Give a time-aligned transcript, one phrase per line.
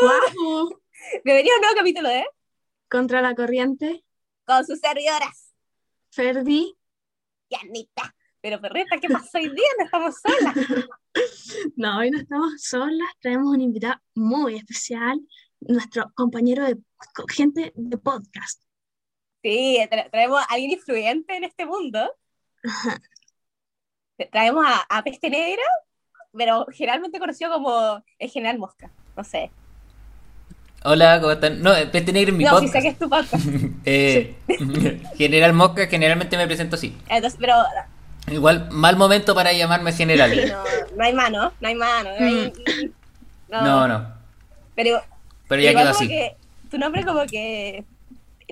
[0.00, 0.80] ¡Guau!
[1.24, 2.24] Bienvenido a un nuevo capítulo de
[2.88, 4.04] Contra la corriente,
[4.46, 5.52] Con sus servidoras
[6.10, 6.76] Ferdi.
[7.48, 8.14] y Anita.
[8.40, 9.68] Pero perreta, ¿qué pasó hoy día?
[9.78, 10.54] No estamos solas.
[11.76, 15.20] No, hoy no estamos solas, traemos un invitado muy especial,
[15.58, 16.78] nuestro compañero de
[17.28, 18.62] gente de podcast.
[19.42, 22.14] Sí, tra- traemos a alguien influyente en este mundo.
[24.30, 25.64] Traemos a, a Peste Negra,
[26.32, 28.92] pero generalmente conocido como el General Mosca.
[29.16, 29.50] No sé.
[30.82, 31.62] Hola, ¿cómo están?
[31.62, 32.72] No, Peste Negra en mi no, sí podcast.
[32.74, 33.46] sé que es tu podcast.
[33.84, 34.34] Eh,
[35.16, 36.96] General Mosca, generalmente me presento así.
[37.08, 37.54] Entonces, pero
[38.30, 40.30] Igual, mal momento para llamarme general.
[40.30, 40.62] sí, no,
[40.96, 42.10] no hay mano, no hay mano.
[42.18, 42.52] No, hay-
[43.48, 43.62] no.
[43.62, 44.14] No, no.
[44.76, 45.02] Pero
[45.48, 46.06] Pero ya quedó así.
[46.06, 46.36] que
[46.70, 47.84] tu nombre como que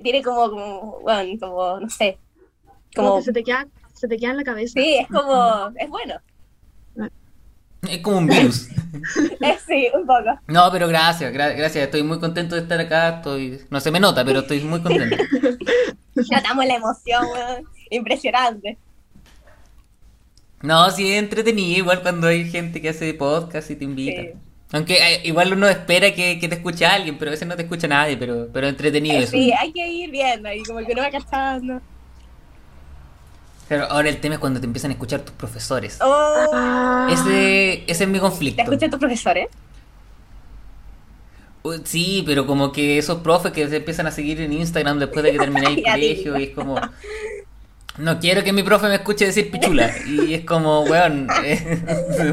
[0.02, 2.18] tiene como, como bueno, como, no sé.
[2.96, 4.72] Como Como, que se te queda, se te queda en la cabeza.
[4.74, 6.14] sí, es como, es bueno.
[7.82, 8.68] Es como un virus.
[9.40, 10.38] Es, sí, un poco.
[10.48, 11.84] No, pero gracias, gra- gracias.
[11.84, 13.08] Estoy muy contento de estar acá.
[13.16, 15.16] Estoy, no se me nota, pero estoy muy contento.
[16.30, 17.64] Notamos la emoción, weón.
[17.90, 18.76] Impresionante.
[20.62, 21.78] No, sí, es entretenido.
[21.78, 24.22] Igual cuando hay gente que hace podcast y te invita.
[24.22, 24.28] Sí.
[24.72, 27.62] Aunque eh, igual uno espera que, que te escuche alguien, pero a veces no te
[27.62, 28.16] escucha nadie.
[28.16, 29.30] Pero, pero entretenido eso.
[29.30, 31.80] Sí, hay que ir viendo y como que uno va cachando.
[33.68, 35.98] Pero ahora el tema es cuando te empiezan a escuchar tus profesores.
[36.00, 38.62] Oh, Ese, ese es mi ¿Te conflicto.
[38.62, 39.48] escuchan tus profesores?
[41.62, 45.22] Uh, Sí, pero como que esos profes que se empiezan a seguir en Instagram después
[45.24, 46.76] de que terminé el colegio y es como...
[47.98, 49.90] No quiero que mi profe me escuche decir pichula.
[50.06, 51.82] Y es como, weón, eh,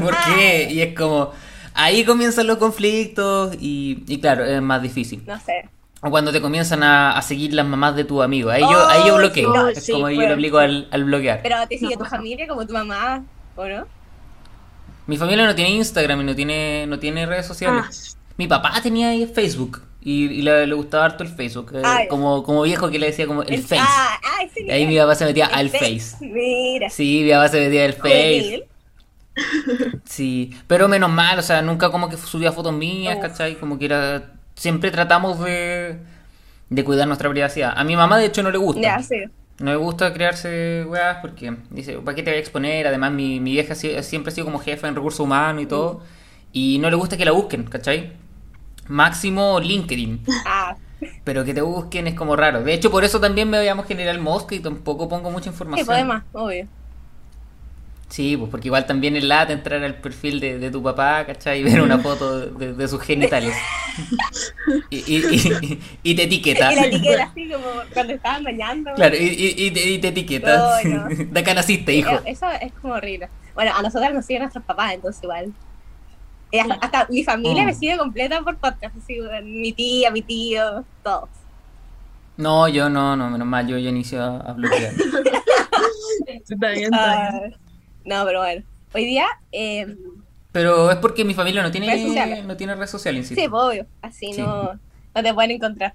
[0.02, 0.68] ¿por qué?
[0.70, 1.32] Y es como...
[1.74, 5.22] Ahí comienzan los conflictos y, y claro, es más difícil.
[5.26, 5.68] No sé.
[6.06, 8.50] O cuando te comienzan a, a seguir las mamás de tu amigo.
[8.50, 9.52] Ahí yo, ahí yo Oh, bloqueo.
[9.52, 11.40] no, es sí, como yo le obligo al, al bloquear.
[11.42, 12.10] Pero te sigue No, tu no.
[12.10, 13.24] familia como tu mamá,
[13.56, 13.86] ¿o no?
[15.06, 18.16] Mi familia no tiene Instagram y no tiene, no tiene redes sociales.
[18.18, 21.72] ah, Mi papá tenía ahí Facebook y, y le, le gustaba harto el Facebook.
[21.74, 23.80] eh, como, como viejo que le decía como el Face.
[23.80, 26.16] Ah, ah, Y ahí mi papá se metía El al Face.
[26.20, 26.90] Mira.
[26.90, 28.68] Sí, mi papá se metía al Face.
[30.04, 33.22] Sí, pero menos mal, o sea, nunca como que subía fotos mías, Uf.
[33.22, 33.56] ¿cachai?
[33.58, 34.32] Como que era...
[34.56, 35.98] Siempre tratamos de,
[36.70, 37.74] de cuidar nuestra privacidad.
[37.76, 38.80] A mi mamá, de hecho, no le gusta.
[38.80, 39.24] Ya, sí.
[39.60, 42.86] No le gusta crearse weas porque dice, ¿para qué te voy a exponer?
[42.88, 46.02] Además, mi, mi vieja sie- siempre ha sido como jefa en recursos humanos y todo.
[46.52, 48.12] Y no le gusta que la busquen, ¿cachai?
[48.88, 50.24] Máximo LinkedIn.
[50.44, 50.76] Ah,
[51.24, 52.62] Pero que te busquen es como raro.
[52.62, 56.22] De hecho, por eso también me llamo General Mosca y tampoco pongo mucha sí, información.
[56.32, 56.68] obvio.
[58.08, 61.60] Sí, pues porque igual también es lata entrar al perfil de, de tu papá, ¿cachai?
[61.60, 63.54] Y ver una foto de, de sus genitales.
[64.90, 66.70] Y, y, y- y te etiqueta.
[66.72, 67.64] Y la etiqueta así como
[67.94, 68.92] cuando estaban bañando.
[68.94, 70.80] Claro, y, y- y te, y te etiqueta.
[70.84, 71.08] No, no.
[71.08, 72.10] De acá naciste, hijo.
[72.16, 73.28] Eh, Eso es como horrible.
[73.54, 75.52] Bueno, a nosotras nos siguen nuestros papás, entonces igual.
[76.52, 77.66] Y hasta, hasta mi familia Mm.
[77.66, 81.30] me sigue completa por podcast, así, mi tía, mi tío, todos.
[82.36, 84.92] No, yo no, no, menos mal, yo ya inicio a, a bloquear.
[86.26, 87.56] está bien, está bien.
[88.06, 88.64] No, pero bueno.
[88.94, 89.86] Hoy día, eh,
[90.52, 92.44] Pero es porque mi familia no tiene sociales.
[92.46, 93.42] no tiene red social, insisto.
[93.42, 94.40] sí, pues, obvio, así Sí.
[94.40, 95.94] no, no te pueden encontrar.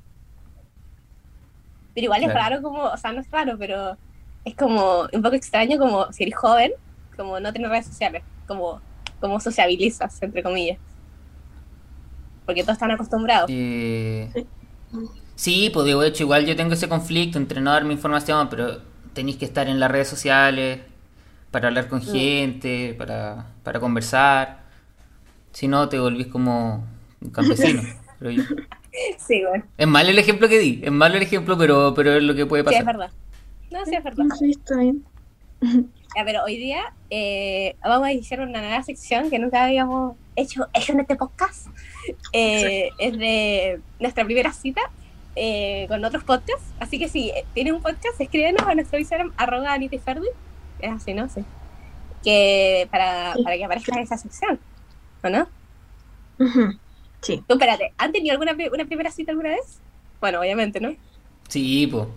[1.94, 2.40] Pero igual es Claro.
[2.40, 3.98] raro como, o sea, no es raro, pero
[4.46, 6.72] es como un poco extraño como si eres joven,
[7.16, 8.82] como no tener redes sociales, como,
[9.20, 10.80] como sociabilizas, entre comillas.
[12.46, 13.50] Porque todos están acostumbrados.
[13.50, 14.32] Eh,
[15.36, 18.82] sí, pues digo, de hecho, igual yo tengo ese conflicto entre no darme información, pero
[19.14, 20.82] tenéis que estar en las redes sociales
[21.52, 24.62] para hablar con gente, para, para conversar.
[25.52, 26.88] Si no, te volvís como
[27.22, 27.82] un campesino.
[28.20, 28.44] creo yo.
[29.18, 29.66] Sí, bueno.
[29.78, 32.46] Es malo el ejemplo que di, es malo el ejemplo, pero, pero es lo que
[32.46, 32.98] puede Sí, es pasar.
[32.98, 33.12] verdad.
[33.70, 34.26] No, sí, es verdad.
[34.38, 35.04] Sí, está bien.
[36.14, 40.68] Ya, pero hoy día eh, vamos a iniciar una nueva sección que nunca habíamos hecho,
[40.74, 41.68] hecho en este podcast.
[42.34, 44.82] Eh, es de nuestra primera cita
[45.36, 46.66] eh, con otros podcasts.
[46.80, 50.28] Así que si eh, tienes un podcast, escríbenos a nuestro Instagram, arroba Anita y Ferdi.
[50.82, 51.30] Es así, ¿no?
[51.30, 51.44] Sí.
[52.24, 53.44] Que para, Sí.
[53.44, 54.60] para que aparezca en esa sección.
[55.24, 55.48] ¿O no?
[57.22, 57.44] Sí.
[57.48, 59.80] Tú, espérate, ¿han tenido alguna una primera cita alguna vez?
[60.20, 60.96] Bueno, obviamente, ¿no?
[61.48, 62.08] Sí, pues.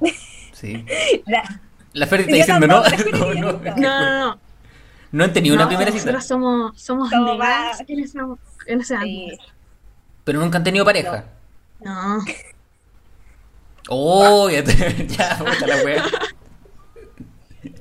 [0.53, 0.85] Sí.
[1.27, 1.61] La-
[1.93, 2.83] La Fer está diciendo no.
[3.13, 3.53] No, no.
[3.53, 4.39] No, no, no.
[5.13, 6.07] No han tenido una primera cita.
[6.13, 8.19] nosotros somos, somos Somos negadas en ese,
[8.67, 9.39] en ese sí.
[10.25, 11.25] Pero nunca han tenido pareja.
[11.81, 12.19] No.
[13.91, 16.03] Oh, ya, te- ya, la wea.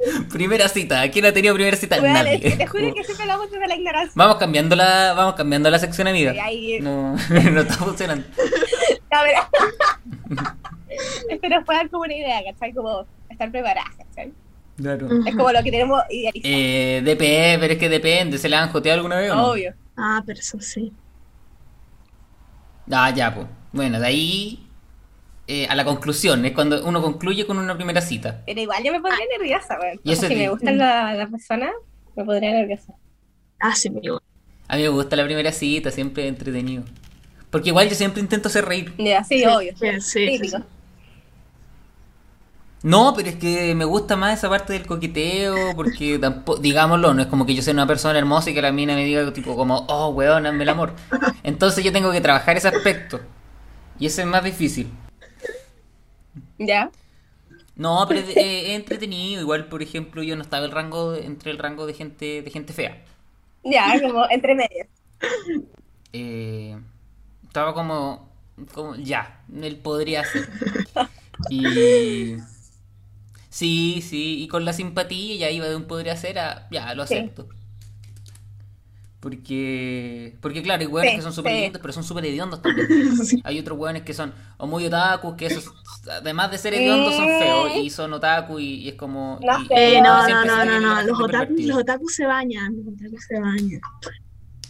[0.31, 1.09] Primera cita.
[1.11, 2.00] ¿Quién ha tenido primera cita?
[2.00, 2.35] Bueno, Nadie.
[2.35, 4.11] es que te juro que siempre hablamos desde la ignorancia.
[4.15, 6.33] Vamos cambiando la, vamos cambiando la sección, amiga.
[6.33, 7.15] Sí, ahí- No,
[7.51, 8.25] no está funcionando.
[11.29, 12.73] Esto nos puede dar como una idea, ¿cachai?
[12.73, 14.31] Como estar preparada, ¿cachai?
[14.77, 15.07] Claro.
[15.25, 16.53] Es como lo que tenemos idealizado.
[16.55, 18.38] Eh, depende, pero es que depende.
[18.38, 19.47] ¿Se le han joteado alguna vez o no?
[19.51, 19.73] Obvio.
[19.97, 20.91] Ah, pero eso sí.
[22.91, 23.47] Ah, ya, pues.
[23.71, 24.62] Bueno, de ahí
[25.47, 28.41] eh, a la conclusión, es cuando uno concluye con una primera cita.
[28.45, 29.99] Pero igual yo me pondría nerviosa, weón.
[30.03, 31.71] Y O eso sea, si me gustan la, la persona,
[32.15, 32.93] me pondría nerviosa.
[33.59, 34.21] Ah, sí, amigo.
[34.67, 36.83] A mí me gusta la primera cita, siempre entretenido.
[37.51, 38.93] Porque igual yo siempre intento hacer reír.
[38.97, 39.73] Ya, sí, obvio.
[39.75, 40.57] Sí, sí, sí, Típico.
[40.57, 40.63] sí.
[42.81, 47.21] No, pero es que me gusta más esa parte del coqueteo, porque tampoco, digámoslo, no
[47.21, 49.55] es como que yo sea una persona hermosa y que la mina me diga tipo
[49.55, 50.93] como, oh, weón, hazme el amor.
[51.43, 53.21] Entonces yo tengo que trabajar ese aspecto.
[53.99, 54.91] Y ese es más difícil.
[56.68, 56.92] Ya.
[57.75, 59.42] No, pero es, es- entretenido.
[59.42, 62.74] Igual, por ejemplo, yo no estaba el rango entre el rango de gente de gente
[62.74, 63.04] fea.
[63.63, 64.88] Ya, como entre medias.
[66.12, 66.77] Eh,
[67.44, 68.30] estaba como,
[68.74, 70.50] como ya, él podría ser.
[71.50, 72.38] Y
[73.50, 77.04] sí, sí, y con la simpatía ya iba de un podría ser a ya, lo
[77.06, 77.33] Sí.
[79.23, 81.79] Porque, porque claro, hay hueones Sí, que son súper sí.
[81.81, 82.87] pero son súper hediondos también.
[83.25, 83.41] Sí.
[83.45, 85.71] Hay otros hueones que son o muy otakus, que esos,
[86.11, 89.39] además de ser hediondos, son feos y son otaku y, y es como...
[89.41, 89.73] No y- sé.
[89.73, 91.01] y Eh, no, no, no, no, no.
[91.03, 91.67] Los pervertida.
[91.69, 92.75] los otakus se bañan.
[92.75, 93.81] Los otakus se bañan.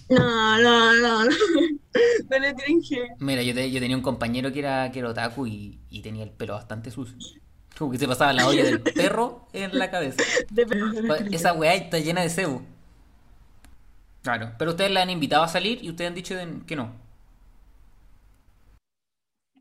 [0.10, 1.32] No, no, no, no.
[2.30, 3.08] No le que.
[3.20, 6.24] Mira, yo, te- yo tenía un compañero que era, que era otaku y, y tenía
[6.24, 7.16] el pelo bastante sucio.
[7.78, 10.22] Como que se pasaba la olla del perro en la cabeza.
[10.52, 10.66] de-
[11.32, 12.62] Esa weá está llena de cebo.
[14.24, 16.36] Claro, pero ustedes la han invitado a salir y ustedes han dicho
[16.66, 16.96] que no.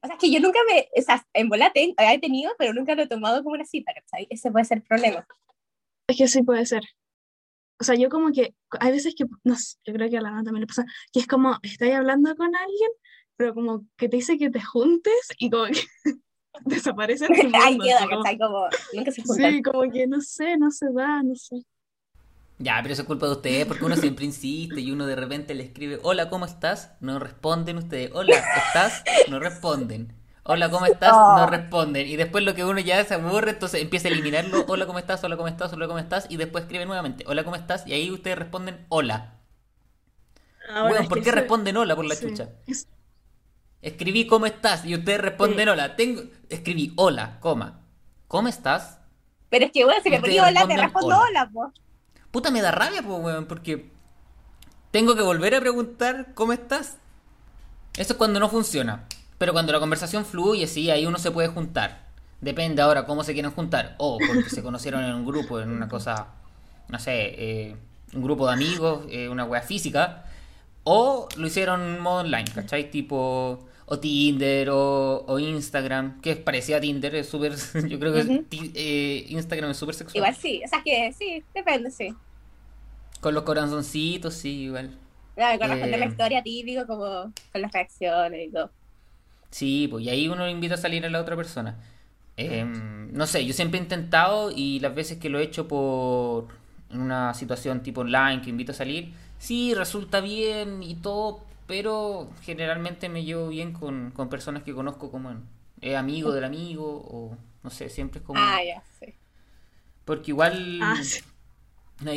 [0.01, 0.89] O sea, es que yo nunca me.
[0.97, 3.93] O sea, en bola ten- he tenido, pero nunca lo he tomado como una cita,
[3.93, 4.27] ¿cachai?
[4.31, 5.27] Ese puede ser el problema.
[6.09, 6.83] Es que sí puede ser.
[7.81, 10.29] O sea, yo como que, hay veces que, no sé, yo creo que a la
[10.29, 12.91] Ana también le pasa, que es como, estás hablando con alguien,
[13.37, 15.81] pero como que te dice que te juntes y como que
[16.65, 18.39] desaparece en tu Ay, mundo, queda, como-.
[18.39, 19.53] Como nunca se juntan.
[19.53, 21.57] Sí, como que no sé, no se da, no sé.
[22.65, 25.55] Ya, pero eso es culpa de ustedes porque uno siempre insiste y uno de repente
[25.55, 26.93] le escribe, hola, ¿cómo estás?
[27.01, 29.09] No responden ustedes, hola, ¿estás?
[29.27, 30.13] No responden.
[30.45, 31.27] Hola, ¿cómo estás?
[31.27, 32.07] No responden.
[32.07, 35.23] Y después lo que uno ya se aburre, entonces empieza a eliminarlo, hola, ¿cómo estás?
[35.25, 35.73] Hola, ¿cómo estás?
[35.73, 36.27] Hola, ¿cómo estás?
[36.31, 37.87] Y después escribe nuevamente, hola, ¿cómo estás?
[37.87, 39.41] Y ahí ustedes responden, hola.
[40.69, 42.49] Ahora Bueno, ¿por qué sí, responden hola por la sí, chucha?
[42.67, 42.89] es-
[43.83, 44.85] Escribí ¿cómo estás?
[44.87, 45.73] Y ustedes responden Sí.
[45.73, 45.95] hola.
[45.97, 46.23] Tengo...
[46.49, 47.81] Escribí hola, coma.
[48.29, 48.99] ¿Cómo estás?
[49.51, 51.29] Pero es que, bueno, si me ponía hola, te respondo hola.
[51.29, 51.73] hola, po.
[52.33, 53.91] Puta, me da rabia, pues, weón, porque
[54.91, 56.97] tengo que volver a preguntar ¿cómo estás?
[57.97, 59.05] Eso es cuando no funciona.
[59.39, 62.07] Pero cuando la conversación fluye, sí, ahí uno se puede juntar.
[62.41, 63.97] Depende ahora cómo se quieren juntar.
[63.99, 66.29] O porque se conocieron en un grupo, en una cosa,
[66.89, 67.77] no sé, eh,
[68.15, 70.25] un grupo de amigos, eh, una wea física.
[70.85, 72.91] O lo hicieron en modo online, ¿cachai?
[72.91, 77.53] Tipo, o Tinder o, o Instagram, que es parecido a Tinder, es súper,
[77.89, 78.45] yo creo que
[78.75, 80.17] eh, Instagram es súper sexual.
[80.17, 82.15] Igual sí, o sea, que sí, depende, sí.
[83.21, 84.99] Con los corazoncitos, sí, igual.
[85.35, 86.09] Claro, con responder la Eh.
[86.09, 88.71] historia típico, como con las reacciones y todo.
[89.51, 91.77] Sí, pues y ahí uno invita a salir a la otra persona.
[92.39, 96.49] Em, no sé, yo siempre he intentado y las veces que lo he hecho por
[96.91, 103.09] una situación tipo online que invito a salir, sí, resulta bien y todo, pero generalmente
[103.09, 105.33] me llevo bien con, con personas que conozco como
[105.81, 108.41] es amigo del amigo o no sé, siempre es como...
[108.41, 109.15] Ah, ya, sí.
[110.05, 111.23] Porque igual Ah, sí.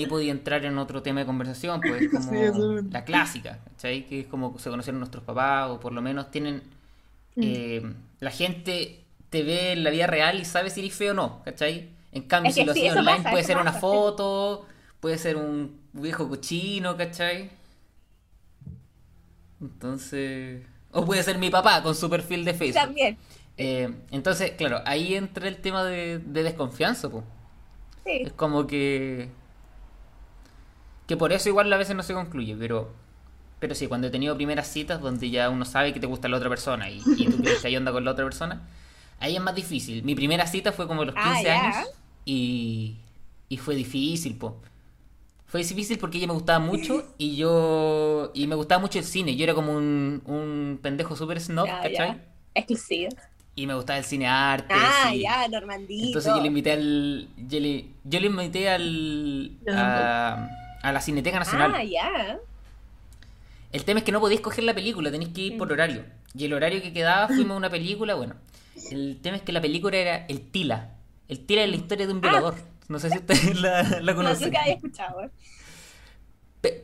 [0.10, 3.60] podía entrar en otro tema de conversación, pues es como Sí, eso es- la clásica,
[3.66, 4.06] ¿cachai?
[4.08, 6.64] Que es como se conocieron nuestros papás o por lo menos tienen...
[7.36, 7.42] Mm.
[7.42, 11.16] eh, la gente te ve en la vida real y sabe si eres feo o
[11.16, 11.90] no, ¿cachai?
[12.14, 14.66] En cambio, Es si lo eso online pasa, puede ser una pasa, foto,
[15.02, 17.52] puede ser un viejo cochino, ¿cachai?
[19.74, 20.66] Entonces...
[20.92, 22.82] O puede ser mi papá con su perfil de Facebook.
[22.82, 23.18] También,
[23.58, 27.24] Eh, entonces, claro, ahí entra el tema de, de desconfianza, pues.
[28.06, 28.12] sí.
[28.26, 29.30] Es como que.
[31.08, 32.92] Que por eso igual a veces no se concluye, pero.
[33.60, 36.38] Pero sí, cuando he tenido primeras citas donde ya uno sabe que te gusta la
[36.38, 38.68] otra persona y, y tú que hay onda con la otra persona,
[39.20, 40.04] ahí es más difícil.
[40.04, 41.62] Mi primera cita fue como a los Ah, 15 ya.
[41.78, 41.90] años
[42.26, 42.98] y.
[43.48, 44.60] Y fue difícil, po.
[45.48, 48.32] Fue difícil porque ella me gustaba mucho y yo.
[48.34, 49.36] Y me gustaba mucho el cine.
[49.36, 52.22] Yo era como un, un pendejo súper snob, ¿cachai?
[52.54, 53.10] Exclusivo.
[53.58, 54.74] Y me gustaba el cine arte.
[54.78, 56.08] Ah, ya, Normandito.
[56.08, 57.30] Entonces yo le invité al.
[57.48, 59.52] Yo le, yo le invité al.
[59.72, 60.50] A,
[60.84, 61.74] a la Cineteca Nacional.
[61.74, 62.40] Ah, ya.
[63.72, 66.04] El tema es que no podéis coger la película, tenéis que ir por horario.
[66.34, 68.36] Y el horario que quedaba fuimos a una película, bueno.
[68.92, 70.92] El tema es que la película era El Tila.
[71.28, 72.56] El Tila es la historia de un violador.
[72.88, 74.48] No sé si ustedes la, la No, conocen.
[74.50, 75.22] nunca había escuchado.
[75.24, 75.30] ¿eh?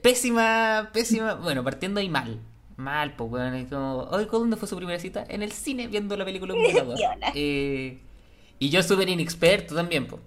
[0.01, 1.35] Pésima, pésima.
[1.35, 2.39] Bueno, partiendo ahí mal.
[2.77, 3.55] Mal, pues, weón.
[3.55, 5.25] es como, ¿dónde fue su primera cita?
[5.27, 6.53] En el cine, viendo la película.
[7.35, 7.99] Eh,
[8.59, 10.21] y yo súper inexperto también, pues.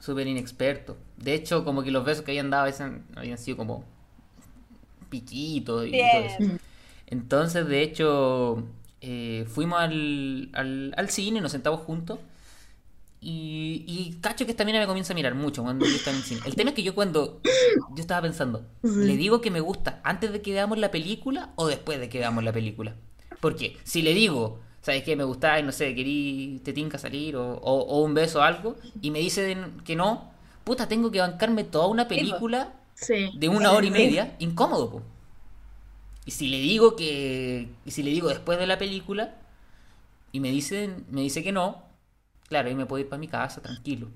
[0.00, 0.96] Súper inexperto.
[1.16, 3.84] De hecho, como que los besos que habían dado a veces habían sido como
[5.08, 6.58] piquitos y todo eso.
[7.06, 8.64] Entonces, de hecho,
[9.00, 12.18] eh, fuimos al, al, al cine, nos sentamos juntos.
[13.20, 16.22] Y, y cacho que esta mina me comienza a mirar mucho cuando yo estaba en
[16.22, 16.40] el cine.
[16.44, 20.32] El tema es que yo cuando yo estaba pensando, ¿le digo que me gusta antes
[20.32, 22.94] de que veamos la película o después de que veamos la película?
[23.40, 25.16] Porque si le digo, ¿sabes qué?
[25.16, 28.76] Me gustáis, no sé, querí te tinca salir o, o, o un beso o algo,
[29.02, 30.30] y me dicen que no,
[30.64, 33.30] puta, tengo que bancarme toda una película Sí.
[33.32, 35.02] de una hora y media, incómodo, po.
[36.24, 37.68] Y si le digo que.
[37.84, 39.34] Y si le digo después de la película,
[40.32, 41.82] y me dicen, me dice que no,
[42.48, 44.10] claro, ahí me puedo ir para mi casa, tranquilo.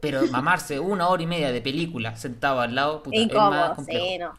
[0.00, 3.74] Pero mamarse una hora y media de película sentado al lado, puta, es más Incómodo,
[3.74, 4.12] complejo.
[4.12, 4.38] sí, no.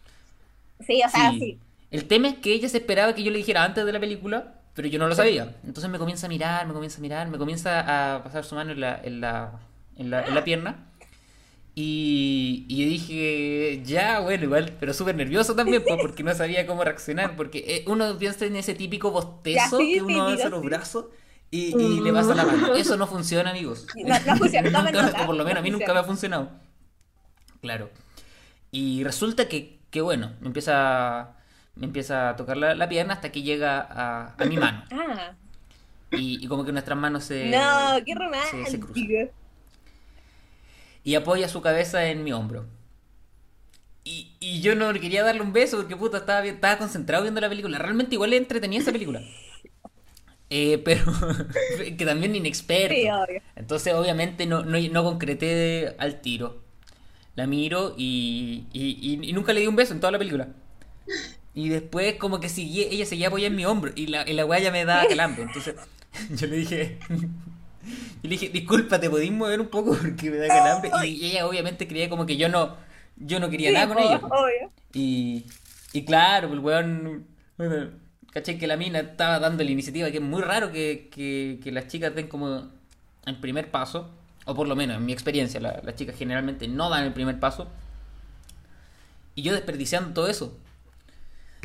[0.80, 1.40] Sí, o sea, Sí.
[1.40, 1.62] sí.
[1.90, 4.62] El tema es que ella se esperaba que yo le dijera antes de la película,
[4.74, 5.56] pero yo no lo sabía.
[5.66, 8.72] Entonces me comienza a mirar, me comienza a mirar, me comienza a pasar su mano
[8.72, 9.60] en la, en la,
[9.98, 10.88] en la, en la pierna.
[11.76, 16.84] Y, y dije, ya, bueno, igual, pero súper nervioso también, pues, porque no sabía cómo
[16.84, 17.36] reaccionar.
[17.38, 20.64] Porque eh, uno piensa en ese típico bostezo Ya, sí, que sí, uno alza los
[20.64, 20.66] sí.
[20.66, 21.06] brazos
[21.52, 22.74] y, y le pasa la mano.
[22.76, 23.86] Eso no funciona, amigos.
[23.96, 26.50] No, no funciona, Nunca- o por lo menos a mí nunca me ha funcionado.
[27.62, 27.90] Claro.
[28.72, 31.36] Y resulta que, que bueno, me empieza,
[31.76, 34.84] me empieza a tocar la, la pierna hasta que llega a, a mi mano.
[36.14, 38.14] Ah, Y, y como que nuestras manos se, no, qué
[38.52, 39.08] se- se cruzan.
[39.08, 39.32] romántico.
[41.04, 42.66] Y apoya su cabeza en mi hombro.
[44.04, 47.40] Y, y yo no quería darle un beso porque puta estaba, bien- estaba concentrado viendo
[47.42, 47.78] la película.
[47.78, 49.22] Realmente igual le entretenía esa película.
[50.54, 51.06] Eh, pero
[51.98, 52.94] que también inexperto.
[52.94, 53.42] Sí, obvio.
[53.56, 56.62] Entonces, obviamente, no, no, no concreté al tiro.
[57.36, 60.50] La miro y, y, nunca le di un beso en toda la película.
[61.56, 64.46] Y después, como que seguí- ella seguía apoyada en mi hombro y la, y la
[64.46, 65.44] weá ya me daba calambre.
[65.44, 65.76] Entonces,
[66.36, 67.00] yo le dije.
[68.24, 70.92] Yo le dije, disculpa, ¿te podís mover un poco porque me da calambre?
[71.08, 72.76] Y ella, obviamente, creía como que yo no,
[73.16, 74.18] yo no quería Sí, nada con ella.
[74.24, 74.72] obvio.
[74.94, 75.46] Y,
[75.92, 77.26] y claro, el weón.
[78.32, 81.72] Caché que la mina estaba dando la iniciativa, que es muy raro que, que, que
[81.72, 82.70] las chicas den como
[83.26, 84.10] el primer paso,
[84.46, 87.40] o por lo menos en mi experiencia, la- las chicas generalmente no dan el primer
[87.40, 87.70] paso.
[89.36, 90.58] Y yo desperdiciando todo eso.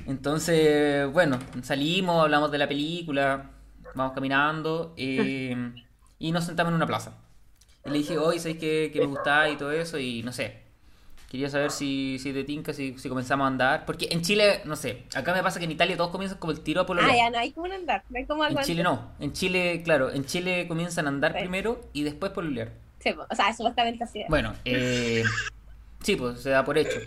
[0.07, 3.51] Entonces, bueno, salimos, hablamos de la película,
[3.95, 5.57] vamos caminando eh,
[6.19, 7.19] y nos sentamos en una plaza.
[7.85, 9.99] Y le dije, hoy ¿sabes que, que me gustaba y todo eso?
[9.99, 10.63] Y no sé,
[11.29, 13.85] quería saber si, si te tinca, si, si comenzamos a andar.
[13.87, 16.61] Porque en Chile, no sé, acá me pasa que en Italia todos comienzan como el
[16.61, 17.11] tiro a pololear.
[17.11, 20.11] Ah, ya no hay como andar, no hay como En Chile no, en Chile, claro,
[20.13, 21.39] en Chile comienzan a andar Sí.
[21.41, 22.73] primero y después pololear.
[23.01, 24.21] Sí, o sea, supuestamente así.
[24.23, 24.29] es.
[24.29, 25.23] Bueno, eh,
[26.03, 26.99] sí, pues se da por hecho.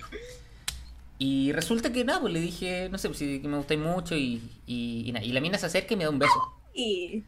[1.17, 4.15] Y resulta que nada, pues le dije, no sé, pues sí, que me gustáis mucho
[4.15, 5.25] y, y, y nada.
[5.25, 6.33] Y la mina se acerca y me da un beso.
[6.73, 7.23] Y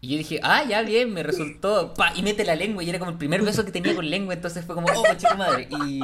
[0.00, 1.92] Y yo dije, ah, ya bien, me resultó.
[1.94, 4.34] Pa, y mete la lengua y era como el primer beso que tenía con lengua,
[4.34, 5.68] entonces fue como, oh, chico madre.
[5.86, 6.00] Y,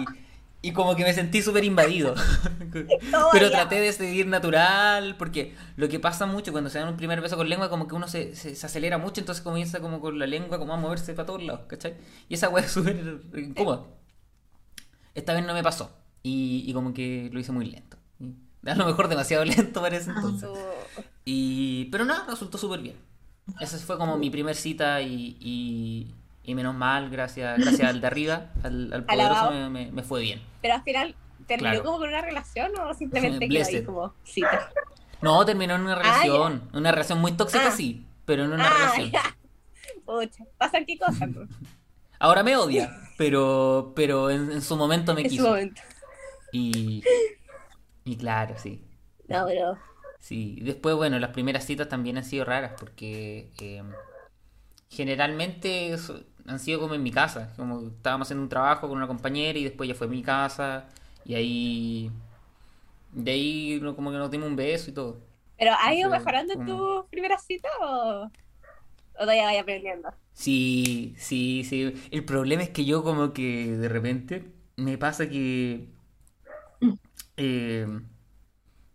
[0.60, 2.14] y como que me sentí súper invadido.
[3.32, 7.20] Pero traté de seguir natural, porque lo que pasa mucho cuando se dan un primer
[7.20, 10.18] beso con lengua, como que uno se, se, se acelera mucho, entonces comienza como con
[10.18, 11.94] la lengua como a moverse para todos lados, ¿cachai?
[12.28, 13.86] Y esa weá es súper incómoda.
[15.14, 15.90] Esta vez no me pasó.
[16.22, 17.96] Y, y como que lo hice muy lento.
[18.66, 20.48] A lo mejor demasiado lento para ese entonces.
[20.48, 22.96] su- Y, pero nada, resultó súper bien.
[23.60, 26.14] Esa fue como mi primer cita y, y,
[26.50, 30.22] y menos mal, gracias, gracias al de arriba, al, al poderoso, me, me- me fue
[30.22, 30.42] bien.
[30.62, 31.14] Pero al final,
[31.46, 31.84] ¿terminó Claro.
[31.84, 34.70] como con una relación o simplemente quedó ahí como cita?
[35.20, 37.72] No, terminó en una relación, una relación muy tóxica Ah.
[37.72, 39.10] sí, pero en una Ah, relación.
[39.10, 39.22] ya.
[40.04, 41.40] Pucha, pasan qué cosas po,
[42.18, 45.48] Ahora me odia, pero, pero en, en su momento me en su quiso.
[45.48, 45.82] momento.
[46.52, 47.02] Y,
[48.04, 48.82] y claro, sí.
[49.28, 49.76] No, pero
[50.20, 53.82] Sí, después, bueno, las primeras citas también han sido raras porque eh,
[54.90, 55.94] generalmente
[56.46, 59.64] han sido como en mi casa, como estábamos haciendo un trabajo con una compañera y
[59.64, 60.88] después ya fue a mi casa
[61.24, 62.10] y ahí,
[63.12, 65.20] de ahí como que nos dimos un beso y todo.
[65.56, 68.30] ¿Pero has ido mejorando en como- tu primera cita o, o
[69.18, 70.10] todavía vas aprendiendo?
[70.32, 71.94] Sí, sí, sí.
[72.10, 75.88] El problema es que yo como que de repente me pasa que
[77.36, 77.86] eh,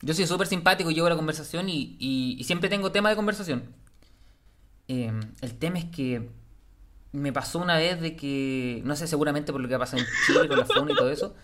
[0.01, 3.73] yo soy súper simpático, llevo la conversación y, y- y siempre tengo tema de conversación.
[4.87, 5.11] Eh,
[5.41, 6.29] el tema es que
[7.11, 10.07] me pasó una vez de que, no sé, seguramente por lo que ha pasado en
[10.25, 11.35] Chile con la fauna y todo eso,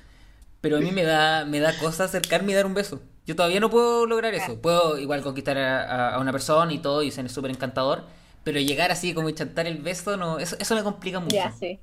[0.62, 3.02] pero a mí me da, me da cosa acercarme y dar un beso.
[3.26, 4.60] Yo todavía no puedo lograr eso.
[4.60, 8.06] Puedo igual conquistar a, una persona y todo y ser súper encantador,
[8.44, 11.36] pero llegar así como y chantar el beso, no, eso, eso me complica mucho.
[11.36, 11.80] Ya, sí.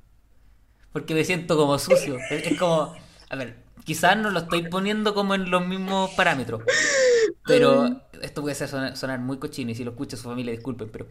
[0.91, 2.17] Porque me siento como sucio.
[2.29, 2.93] Es, es como,
[3.29, 6.61] a ver, quizás no lo estoy poniendo como en los mismos parámetros.
[7.45, 10.89] Pero esto puede ser sonar, sonar muy cochino y si lo escucha su familia, disculpen,
[10.89, 11.07] pero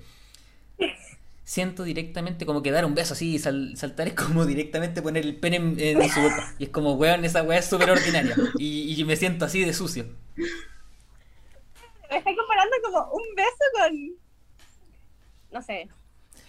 [1.47, 5.25] siento directamente como que dar un beso así y sal- saltar es como directamente poner
[5.25, 6.55] el pene en, en su boca.
[6.59, 8.37] Y es como, weón, esa weá es súper ordinaria.
[8.59, 10.07] Y, y me siento así de sucio.
[12.11, 14.17] Me comparando como un beso con.
[15.53, 15.89] No sé.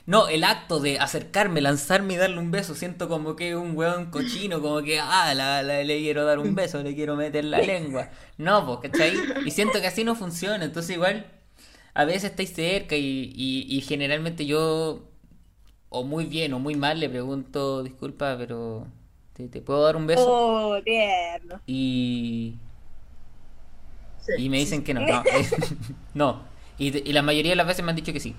[0.06, 4.10] No, el acto de acercarme, lanzarme y darle un beso, siento como que un hueón
[4.10, 7.60] cochino, como que, ah, la, la- le quiero dar un beso, le quiero meter la
[7.60, 8.10] lengua.
[8.38, 9.16] No, pues, ¿cachai?
[9.46, 11.26] Y siento que así no funciona, entonces igual,
[11.98, 15.10] a veces estáis cerca y, y, y generalmente yo,
[15.90, 18.88] o muy bien o muy mal, le pregunto, disculpa, pero
[19.34, 20.38] ¿te, te puedo dar un beso?
[20.38, 21.62] Oh, tierno.
[21.68, 22.58] Y,
[24.18, 25.24] Sí, y me dicen que no, no,
[26.14, 26.44] no.
[26.78, 28.36] Y, y la mayoría de las veces me han dicho que sí.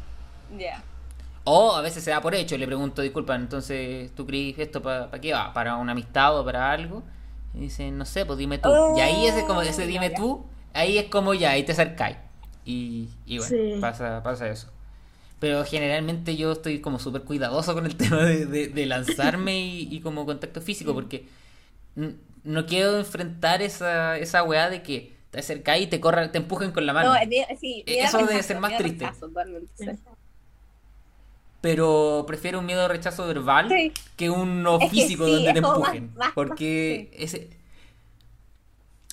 [0.50, 0.82] Ya.
[1.44, 5.10] O a veces se da por hecho, le pregunto, disculpa, entonces, ¿tú crees esto para
[5.20, 5.52] qué va?
[5.54, 7.02] ¿Para una amistad o para algo?
[7.54, 8.84] Y dicen, no sé, pues dime tú.
[8.88, 12.16] y ahí ese como ese Oh, dime tú, ahí es como ya, ahí te acercáis.
[12.70, 13.80] Y, y bueno, Sí.
[13.80, 14.68] pasa, pasa eso.
[15.40, 19.88] Pero generalmente yo estoy como súper cuidadoso con el tema de, de- de lanzarme y,
[19.90, 21.24] y como contacto físico, porque
[22.44, 26.72] no quiero enfrentar esa, esa weá de que te acercáis y te corran, te empujen
[26.72, 27.14] con la mano.
[27.14, 27.20] No,
[27.58, 29.06] sí, eso debe ser más triste.
[29.06, 29.30] rechazo,
[31.60, 33.92] pero prefiero un miedo de rechazo verbal Sí.
[34.16, 36.06] que uno Es que físico sí, donde te empujen.
[36.10, 37.50] más- más- porque ese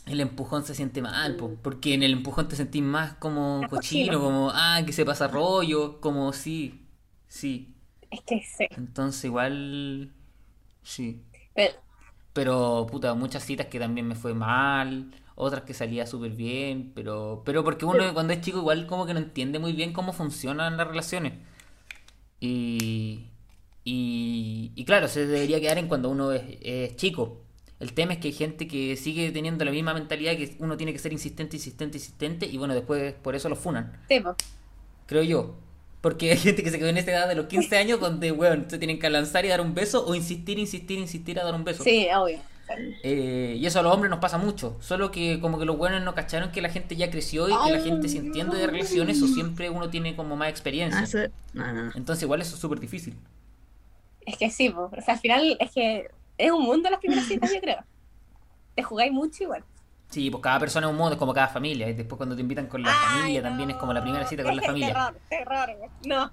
[0.06, 4.20] el empujón se siente mal, po, porque en el empujón te sentís más como cochino,
[4.20, 6.88] como ah, que se pasa rollo, como sí,
[7.28, 7.76] sí.
[8.10, 8.68] Es que sí.
[8.76, 10.14] Entonces igual
[10.84, 11.24] sí.
[11.54, 11.76] Pero,
[12.34, 17.42] Pero puta, muchas citas que también me fue mal, otras que salía súper bien, pero
[17.46, 20.78] pero porque uno cuando es chico igual como que no entiende muy bien cómo funcionan
[20.78, 21.34] las relaciones.
[22.40, 23.26] Y,
[23.84, 27.45] y, y claro, se debería quedar en cuando uno es, es chico.
[27.86, 30.92] El tema es que hay gente que sigue teniendo la misma mentalidad que uno tiene
[30.92, 34.36] que ser insistente, insistente, insistente y bueno, después por eso lo funan, sí, po.
[35.06, 35.56] creo yo.
[36.02, 38.66] Porque hay gente que se quedó en esta edad de los 15 años donde, weón,
[38.70, 41.64] se tienen que lanzar y dar un beso o insistir, insistir, insistir a dar un
[41.64, 41.84] beso.
[41.84, 42.40] Sí, obvio.
[43.04, 44.78] Eh, y eso a los hombres nos pasa mucho.
[44.82, 47.72] Solo que como que los buenos no cacharon que la gente ya creció y que
[47.72, 51.32] la gente se entiende de relaciones o siempre uno tiene como más Ah, experiencia.
[51.54, 51.92] no.
[51.96, 53.16] Entonces igual eso es súper difícil.
[54.26, 54.90] Es que sí, po.
[54.96, 57.84] O sea, al final es que es un mundo las primeras citas, yo creo.
[58.76, 59.64] Te jugáis mucho igual.
[60.10, 61.90] Sí, pues cada persona es un mundo, es como cada familia.
[61.90, 63.50] Y después cuando te invitan con la Ay, familia no.
[63.50, 64.94] también es como la primera cita con la familia.
[64.94, 65.70] Terror, terror.
[66.06, 66.32] No.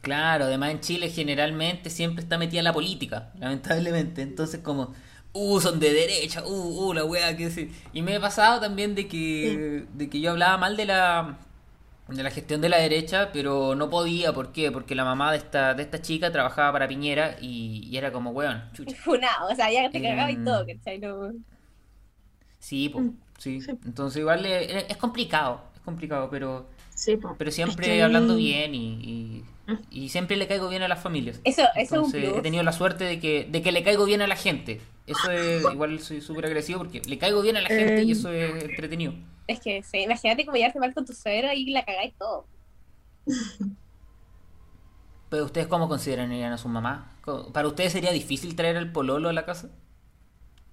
[0.00, 4.22] Claro, además en Chile generalmente siempre está metida la política, lamentablemente.
[4.22, 4.94] Entonces como,
[5.32, 7.70] uh, son de derecha, uh, uh, la wea que.
[7.92, 11.38] Y me he pasado también de que, de que yo hablaba mal de la,
[12.08, 14.72] de la gestión de la derecha, pero no podía, ¿por qué?
[14.72, 18.30] Porque la mamá de esta, de esta chica trabajaba para Piñera y, y era como,
[18.30, 18.96] weón, chucha.
[19.04, 19.48] Funado.
[19.50, 20.98] O sea, ya te cagaba y Em, todo, ¿cachai?
[20.98, 21.32] No.
[22.58, 23.06] Sí, pues,
[23.38, 23.60] sí.
[23.60, 23.70] sí.
[23.84, 27.34] Entonces igual es, es complicado, es complicado, pero, Sí, po.
[27.38, 29.44] pero Es siempre que- hablando bien y, y,
[29.90, 31.40] y siempre le caigo bien a las familias.
[31.44, 34.04] Eso, eso es un Entonces he tenido la suerte de que, de que le caigo
[34.04, 34.80] bien a la gente.
[35.06, 38.12] Eso es, igual soy súper agradecido porque le caigo bien a la gente y Eh.
[38.12, 39.14] eso es entretenido.
[39.46, 42.46] Es que sí, imagínate como llevarte mal con tu suegro y la cagáis todo.
[45.30, 47.12] Pero ustedes cómo considerarían a su mamá?
[47.22, 49.70] ¿Cómo- ¿Para ustedes sería difícil traer al pololo a la casa?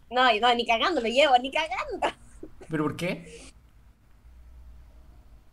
[0.10, 2.08] No, no, ni cagando lo llevo, ni cagando.
[2.70, 3.44] ¿Pero por qué?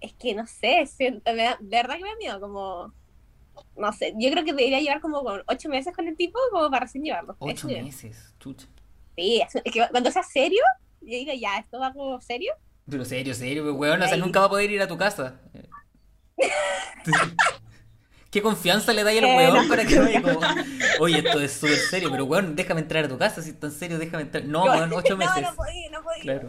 [0.01, 2.93] Es que no sé, siento- me da- de verdad que me da miedo, como.
[3.77, 6.87] No sé, yo creo que debería llevar como ocho meses con el tipo como para
[6.87, 7.37] recién llevarlo.
[7.39, 8.67] Ocho meses, chucha.
[9.17, 10.63] Sí, es que cuando sea serio,
[11.01, 12.53] yo digo, ya, esto va como serio.
[12.89, 15.41] Pero serio, serio, pues, weón, o sea, nunca va a poder ir a tu casa.
[18.31, 19.69] ¿Qué confianza le dais al Eh, weón no.
[19.69, 20.41] para que vaya como,
[21.01, 23.71] oye, esto es súper serio, pero weón, déjame entrar a tu casa, si es tan
[23.71, 24.45] serio, déjame entrar.
[24.47, 25.43] No, weón, ocho meses.
[25.43, 26.23] No, no podía, no podía.
[26.23, 26.49] Claro.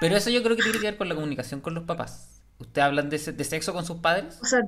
[0.00, 2.42] Pero eso yo creo que tiene que ver con la comunicación con los papás.
[2.58, 4.38] ¿Ustedes hablan de, se- de sexo con sus padres?
[4.42, 4.60] O sea,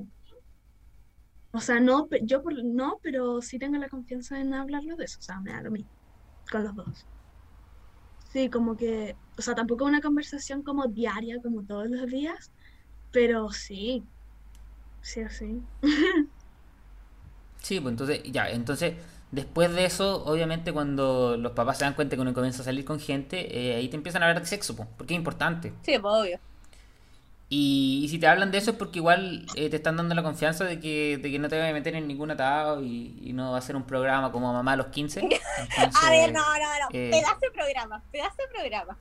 [1.53, 5.05] o sea, no, pe- yo por- no, pero sí tengo la confianza en hablarlo de
[5.05, 5.19] eso.
[5.21, 5.91] O sea, me da lo mismo.
[6.51, 7.07] Con los dos.
[8.19, 12.51] Sí, como que, o sea, tampoco una conversación como diaria, como todos los días,
[13.11, 14.09] pero sí.
[15.01, 15.67] Sí, sí.
[17.61, 18.95] Sí, pues entonces, ya, entonces,
[19.31, 22.83] después de eso, obviamente cuando los papás se dan cuenta que uno comienza a salir
[22.85, 25.73] con gente, eh, ahí te empiezan a hablar de sexo, pues, porque es importante.
[25.81, 26.39] Sí, pues obvio.
[27.55, 30.23] Y, y si te hablan de eso es porque igual eh, te están dando la
[30.23, 33.33] confianza de que, de que no te vas a meter en ningún atado y, y
[33.33, 35.27] no va a ser un programa como Mamá a los 15.
[35.93, 36.89] A ver, no, no, no.
[36.89, 38.99] eh, Pedazo de programa, pedazo de programa.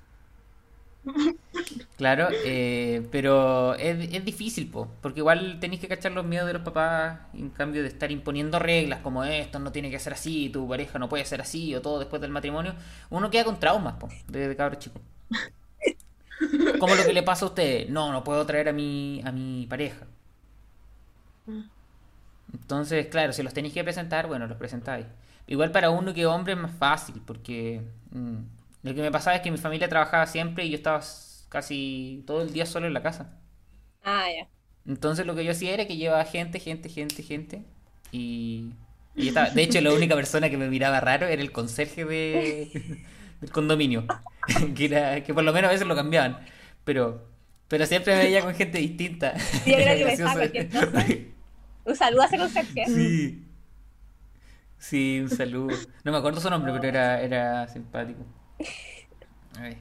[1.96, 6.52] Claro, eh, pero es, es difícil, po, porque igual tenéis que cachar los miedos de
[6.54, 10.50] los papás, en cambio de estar imponiendo reglas como esto no tiene que ser así,
[10.50, 12.74] tu pareja no puede ser así, o todo después del matrimonio,
[13.10, 15.00] uno queda con traumas, po, desde cabro chico.
[16.78, 19.66] Como lo que le pasa a usted, no, no puedo traer a mi, a mi
[19.66, 20.06] pareja.
[22.52, 25.06] Entonces, claro, si los tenéis que presentar, bueno, los presentáis.
[25.46, 28.36] Igual para uno que hombre es más fácil, porque mm,
[28.82, 31.02] lo que me pasaba es que mi familia trabajaba siempre y yo estaba
[31.48, 33.38] casi todo el día solo en la casa.
[34.04, 34.48] Ah, ya.
[34.86, 37.64] Entonces lo que yo hacía era que llevaba gente, gente, gente, gente.
[38.10, 38.72] Y,
[39.16, 42.70] y estaba- de hecho la única persona que me miraba raro era el conserje de,
[43.42, 44.06] del condominio.
[44.74, 46.38] Que, era, que por lo menos a veces lo cambiaban.
[46.82, 47.28] Pero,
[47.68, 49.34] pero siempre me veía con gente distinta.
[49.62, 51.32] Creo Era que.
[51.84, 52.86] Un saludo a ese conserje.
[52.86, 53.44] Sí.
[54.78, 55.76] Sí, un saludo.
[56.02, 58.24] No me acuerdo su nombre, pero era, era simpático.
[59.60, 59.76] Ay.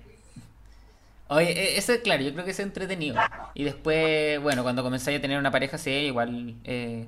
[1.28, 3.16] Oye, e- eso es claro, yo creo que es entretenido.
[3.56, 7.08] Y después, bueno, cuando comenzáis a tener una pareja seria, igual, eh,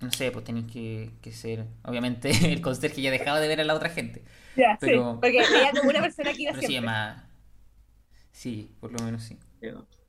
[0.00, 3.64] no sé, pues tenéis que, que ser, obviamente, el conserje ya dejaba de ver a
[3.64, 4.24] la otra gente.
[4.56, 5.18] Ya, Pero- sí.
[5.20, 6.90] Porque veía como una persona que iba Pero sí, siempre.
[6.90, 7.24] más...
[8.32, 9.36] Sí, por lo menos sí.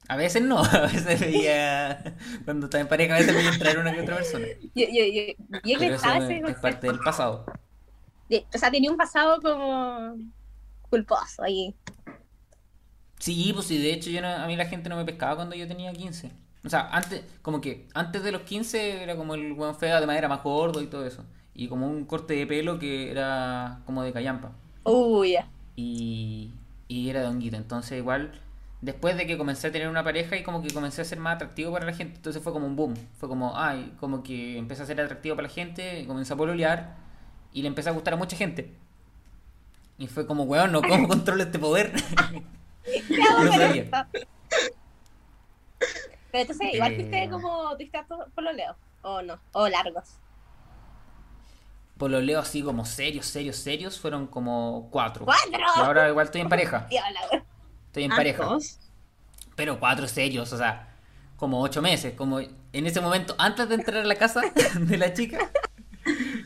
[0.08, 3.94] A veces no, a veces veía, cuando estaba en pareja, a veces veía entrar una
[3.94, 4.46] que otra persona.
[4.76, 5.22] Yo, yo, yo,
[5.64, 6.62] y él Pero estaba es, ese es conserje.
[6.62, 7.46] parte del pasado.
[8.54, 10.16] O sea, tenía un pasado como
[10.90, 11.76] culposo ahí.
[13.20, 15.56] Sí, pues sí, de hecho yo no- a mí la gente no me pescaba cuando
[15.56, 16.32] yo tenía 15.
[16.66, 20.18] O sea, antes, como que antes de los 15 era como el buen feo, además
[20.18, 21.24] era más gordo y todo eso.
[21.54, 24.52] Y como un corte de pelo que era como de callampa.
[24.84, 25.48] Uy, ya.
[25.76, 26.54] Y,
[26.88, 27.56] y era de honguito.
[27.58, 28.42] Entonces igual,
[28.82, 31.36] después de que comencé a tener una pareja y como que comencé a ser más
[31.36, 32.94] atractivo para la gente, entonces fue como un boom.
[33.18, 36.98] Fue como, ay, como que empecé a ser atractivo para la gente, comencé a pololear
[37.54, 38.76] y le empecé a gustar a mucha gente.
[39.98, 41.94] Y fue como, weón, no, ¿cómo controlo este poder?
[42.84, 44.08] ¿Qué hago No sabía.
[46.32, 50.20] Pero entonces, igual Eh, fuiste como tuviste hartos pololeos, o no, o largos.
[51.98, 55.26] Pololeo así como serios, serios, serios, fueron como cuatro.
[55.26, 55.60] ¡Cuatro!
[55.76, 56.88] Y ahora igual estoy en pareja.
[57.88, 58.44] Estoy en pareja.
[58.44, 58.80] ¿Hartos?
[59.56, 60.96] Pero cuatro serios, o sea,
[61.36, 62.14] como ocho meses.
[62.16, 64.42] Como en ese momento, antes de entrar a la casa
[64.80, 65.52] de la chica.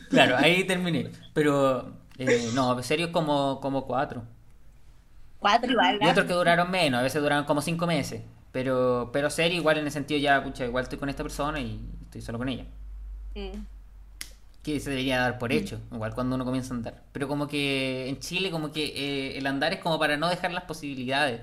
[0.08, 1.10] Claro, ahí terminé.
[1.32, 4.24] Pero eh, no, serios como, como cuatro.
[5.38, 8.22] Cuatro igual, Y otros que duraron menos, a veces duraron como cinco meses.
[8.54, 11.80] Pero, pero serio, igual en el sentido ya, pucha, igual estoy con esta persona y
[12.04, 12.64] estoy solo con ella.
[13.34, 13.64] Mm.
[14.62, 17.02] que se debería dar por hecho, igual cuando uno comienza a andar.
[17.12, 18.84] Pero como que en Chile como que
[19.34, 21.40] eh, el andar es como para no dejar las posibilidades.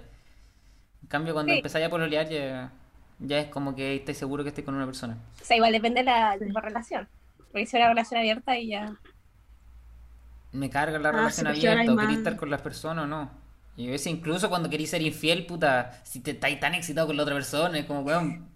[1.03, 1.57] En cambio cuando Sí.
[1.59, 2.71] empezáis a pololear ya,
[3.19, 5.17] ya es como que estáis seguro que estés con una persona.
[5.39, 7.07] O sea, igual depende de la relación.
[7.51, 8.95] Porque si una relación abierta y ya.
[10.53, 13.29] Me carga la Ah, relación ahora abierta, o más- estar con las personas o no.
[13.81, 17.17] Y a veces incluso cuando queréis ser infiel, puta, si te estáis tan excitado con
[17.17, 18.47] la otra persona, es como, weón,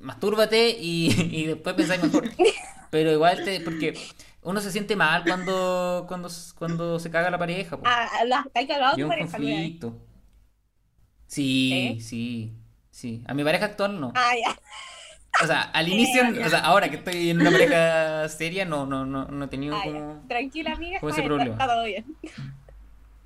[0.00, 1.08] mastúrbate y,
[1.42, 2.30] y después pensáis mejor.
[2.90, 3.94] Pero igual te, porque
[4.42, 7.76] uno se siente mal cuando, cuando, cuando se caga la pareja.
[7.76, 7.82] po.
[7.86, 9.96] Ah, ¿lo- ¿Te has cagado tu un pareja conflicto.
[11.26, 12.00] Sí, ¿Sí?
[12.00, 12.52] sí,
[12.90, 13.24] sí.
[13.26, 14.12] A mi pareja actual no.
[14.14, 14.56] Ah, ya.
[15.42, 19.04] O sea, al inicio, o sea, ahora que estoy en una pareja seria, no, no,
[19.04, 19.92] no, no he tenido Ah, ya.
[19.92, 21.00] como Tranquila, amiga.
[21.00, 21.52] como ese está- problema.
[21.54, 22.04] Está todo bien.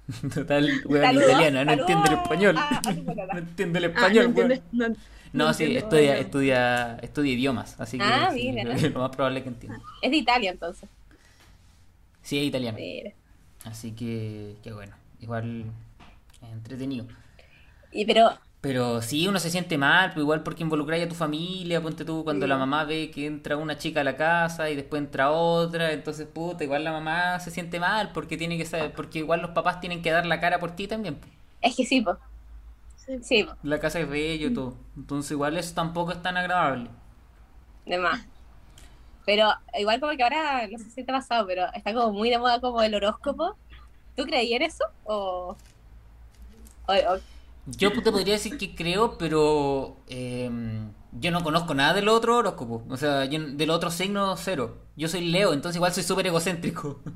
[0.35, 2.57] total weón Saludos, italiana, no saludos entiende el español.
[2.57, 3.27] a- a tu polola.
[3.35, 4.63] No entiende el Ah, no español, weón.
[4.73, 4.95] No, No,
[5.47, 8.75] no sí, entiendo, estudia, estudia, estudia idiomas, así que Ah, sí, mira.
[8.75, 9.81] que lo más probable es que entienda.
[10.01, 10.89] Es de Italia, entonces.
[12.23, 12.79] Sí, es italiano.
[12.79, 13.13] Mira.
[13.65, 15.65] Así que, que bueno, igual
[16.43, 17.07] es entretenido.
[17.93, 21.81] Y pero, Pero sí, uno se siente mal, pero igual porque involucráis a tu familia,
[21.81, 22.49] ponte tú cuando Sí.
[22.49, 26.27] la mamá ve que entra una chica a la casa y después entra otra, entonces
[26.27, 29.81] puta, igual la mamá se siente mal porque tiene que saber, porque igual los papás
[29.81, 31.21] tienen que dar la cara por ti también.
[31.61, 32.17] es que sí, pues.
[32.97, 33.19] Sí.
[33.23, 33.57] Sí, po.
[33.63, 34.77] La casa es bello y todo.
[34.97, 36.91] Entonces igual eso tampoco es tan agradable.
[37.85, 38.25] De más.
[39.25, 42.31] Pero igual como que ahora, no sé si te ha pasado, pero está como muy
[42.31, 43.57] de moda como el horóscopo.
[44.17, 44.85] ¿Tú creí en eso?
[45.05, 45.57] O,
[46.87, 47.21] o, o-
[47.77, 50.51] Yo te podría decir que creo, pero eh,
[51.13, 52.85] yo no conozco nada del otro horóscopo.
[52.89, 54.79] O sea, yo, del otro signo cero.
[54.97, 57.01] Yo soy Leo, entonces igual soy súper egocéntrico.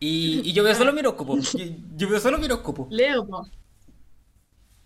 [0.00, 1.48] Y, y yo veo solo mi horóscopo.
[1.54, 1.64] Yo,
[1.96, 2.96] yo veo solo mi horóscopo.
[2.96, 3.46] Leo, po.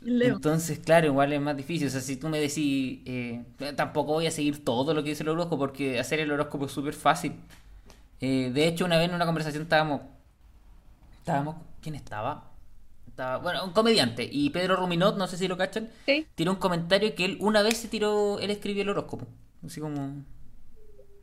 [0.01, 0.37] Leo.
[0.37, 1.89] Entonces, claro, igual es más difícil.
[1.89, 3.45] O sea, si tú me decís, eh,
[3.77, 6.73] tampoco voy a seguir todo lo que dice el horóscopo, porque hacer el horóscopo es
[6.73, 7.35] súper fácil.
[8.21, 10.03] Eh, de hecho, una vez en una conversación estábamos.
[11.19, 11.57] Estábamos.
[11.81, 12.52] ¿Quién estaba?
[13.13, 14.27] Estaba, bueno, un comediante.
[14.31, 17.61] Y Pedro Ruminot, no sé si lo cachan, sí, tiró un comentario que él una
[17.63, 18.39] vez se tiró.
[18.39, 19.27] Él escribió el horóscopo.
[19.65, 20.25] Así como.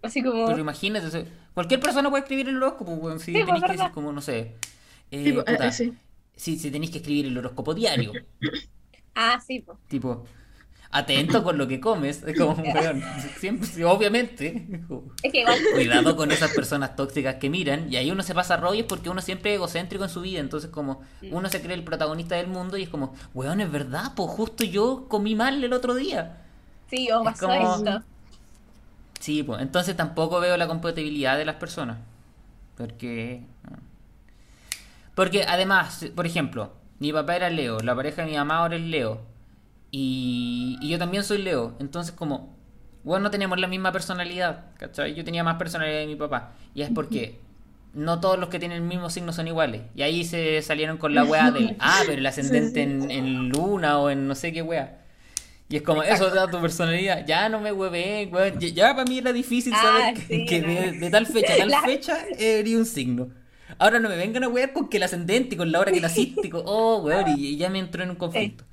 [0.03, 0.45] así como...
[0.45, 3.63] Pero imagínate, o sea, cualquier persona puede escribir el horóscopo, weón, si Sí, pues, tenéis
[3.65, 4.55] que decir como, no sé.
[5.11, 5.93] eh, po, eh, puta, eh, sí.
[6.35, 8.13] si, si tenéis que escribir el horóscopo diario.
[9.15, 9.77] Ah, sí, pues.
[9.87, 10.25] Tipo,
[10.91, 12.23] atento con lo que comes.
[12.23, 13.03] Es como, weón,
[13.37, 14.67] siempre, obviamente.
[15.23, 15.59] Es que igual...
[15.73, 17.91] Cuidado con esas personas tóxicas que miran.
[17.91, 20.39] Y ahí uno se pasa rollos porque uno siempre es egocéntrico en su vida.
[20.39, 24.13] Entonces, como, uno se cree el protagonista del mundo y es como, weón, es verdad,
[24.15, 26.37] pues justo yo comí mal el otro día.
[26.89, 28.03] Sí, o pasó como- esto.
[29.19, 31.97] Sí, pues entonces tampoco veo la compatibilidad de las personas.
[32.77, 33.43] Porque.
[35.13, 38.81] Porque además, por ejemplo, mi papá era Leo, la pareja de mi mamá ahora es
[38.83, 39.21] Leo.
[39.91, 41.75] Y, y yo también soy Leo.
[41.79, 42.55] Entonces, como,
[43.03, 45.15] bueno, no tenemos la misma personalidad, ¿cachai?
[45.15, 46.53] Yo tenía más personalidad que mi papá.
[46.75, 47.39] Y es porque
[47.93, 49.81] no todos los que tienen el mismo signo son iguales.
[49.95, 53.99] Y ahí se salieron con la wea del, ah, pero el ascendente en, en luna
[53.99, 54.95] o en no sé qué wea.
[55.71, 57.25] Y es como, eso te da tu personalidad.
[57.27, 58.59] Ya no me hueve, weón.
[58.59, 60.67] Ya, ya para mí era difícil Ah, saber que, sí, que no.
[60.67, 63.29] de, de tal fecha a tal La- fecha eres un signo.
[63.77, 66.01] Ahora no me vengan a wear con que el ascendente y con la hora que
[66.01, 66.49] naciste.
[66.49, 68.63] con- oh, weón, y, y ya me entró en un conflicto.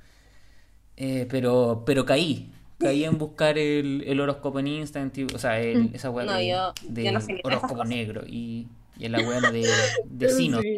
[0.97, 2.51] Eh, pero, pero caí.
[2.79, 5.95] Caí en buscar el, el horóscopo en Instagram, tío, o sea, el- Mm.
[5.95, 8.67] esa weá No, de, yo- de yo no sé ni de esas horóscopo negro y,
[8.97, 9.67] y la weá de,
[10.05, 10.59] de Sino.
[10.61, 10.77] Sí.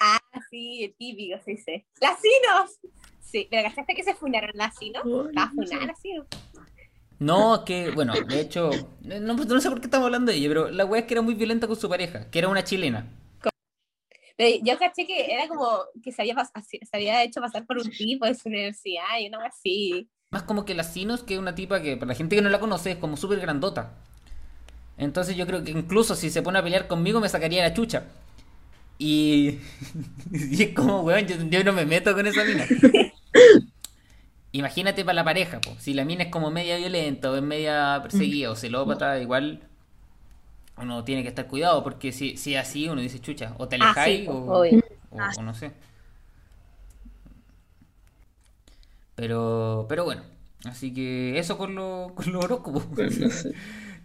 [0.00, 0.18] Ah,
[0.50, 1.84] sí, el típico, sí, sí.
[2.00, 2.78] ¡Las Sinos!
[3.20, 5.02] Sí, pero ¿cachaste que se funaron las Sinos?
[5.32, 6.26] Las funaron las Sinos.
[7.18, 8.70] No, que, bueno, de hecho,
[9.02, 11.22] no, no sé por qué estamos hablando de ella, pero la weá es que era
[11.22, 13.08] muy violenta con su pareja, que era una chilena.
[14.36, 18.26] Pero yo caché que era como que se había, se hecho pasar por un tipo
[18.26, 20.08] de su universidad y una así.
[20.30, 22.48] Más como que la Sinos, que es una tipa que, para la gente que no
[22.48, 23.94] la conoce, es como súper grandota.
[24.96, 28.04] Entonces yo creo que incluso si se pone a pelear conmigo me sacaría la chucha.
[28.98, 29.58] Y,
[30.32, 32.64] y es como, weón, yo, yo no me meto con esa mina.
[34.52, 35.74] Imagínate para la pareja, po.
[35.80, 39.68] si la mina es como media violenta o es media perseguida o celópata, igual
[40.76, 43.76] uno tiene que estar cuidado porque si, si es así uno dice chucha, o te
[43.80, 45.72] Ah, alejáis sí, o, no sé.
[49.14, 50.22] Pero, pero bueno,
[50.64, 52.84] así que eso con lo, con horóscopos.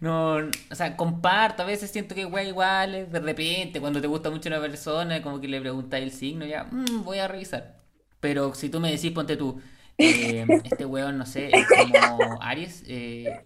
[0.00, 4.30] No, o sea, comparto, a veces siento que igual igual, de repente, cuando te gusta
[4.30, 7.76] mucho una persona, como que le preguntas el signo, ya, "Mm, voy a revisar.
[8.18, 9.60] Pero si tú me decís, ponte tú,
[9.98, 13.44] eh, este weón, no sé, es como Aries, eh,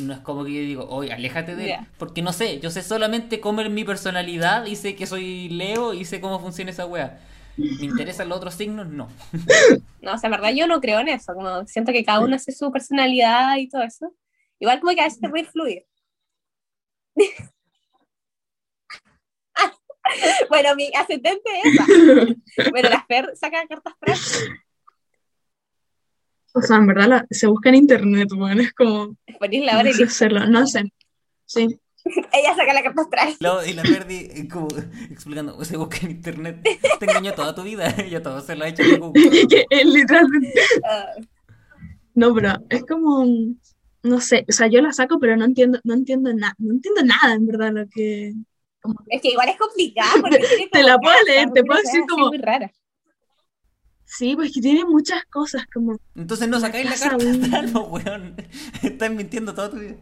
[0.00, 2.82] no es como que yo digo, oye, aléjate de él, porque no sé, yo sé
[2.82, 6.86] solamente cómo es mi personalidad y sé que soy Leo y sé cómo funciona esa
[6.86, 7.20] wea.
[7.56, 8.88] ¿Me interesan los otros signos?
[8.88, 9.08] No.
[10.00, 11.32] No, o sea, en verdad yo no creo en eso.
[11.32, 14.14] Como siento que cada uno hace su personalidad y todo eso.
[14.58, 15.86] Igual como que a veces te puede fluir.
[20.50, 21.86] bueno, mi ascendente es esa.
[22.70, 24.46] Bueno, la Fer saca cartas frases.
[26.56, 29.90] O sea, en verdad la- se busca en internet, bueno, es como, Ponís la hora
[29.90, 30.84] y sé hacerlo, no sé.
[31.46, 31.66] Sí,
[32.32, 33.34] ella saca la carta astral.
[33.66, 34.68] Y la Verdi eh, como
[35.10, 36.62] explicando, se busca en internet,
[36.98, 39.30] te engañó toda tu vida, ya todo se lo ha hecho en Google.
[39.48, 40.52] que es literalmente,
[40.88, 41.06] Ah,
[42.14, 43.26] no, pero es como,
[44.04, 47.02] no sé, o sea, yo la saco, pero no entiendo, no entiendo nada, no entiendo
[47.02, 48.32] nada, en verdad, lo que,
[48.80, 50.20] como es que igual es complicado.
[50.20, 50.38] Porque
[50.72, 52.70] Te la puedo leer, te puedo decir como- muy rara.
[54.04, 58.36] Sí, pues que tiene muchas cosas, como, Entonces no sacáis la casa carta no, weón.
[58.82, 59.96] Estás mintiendo toda tu vida.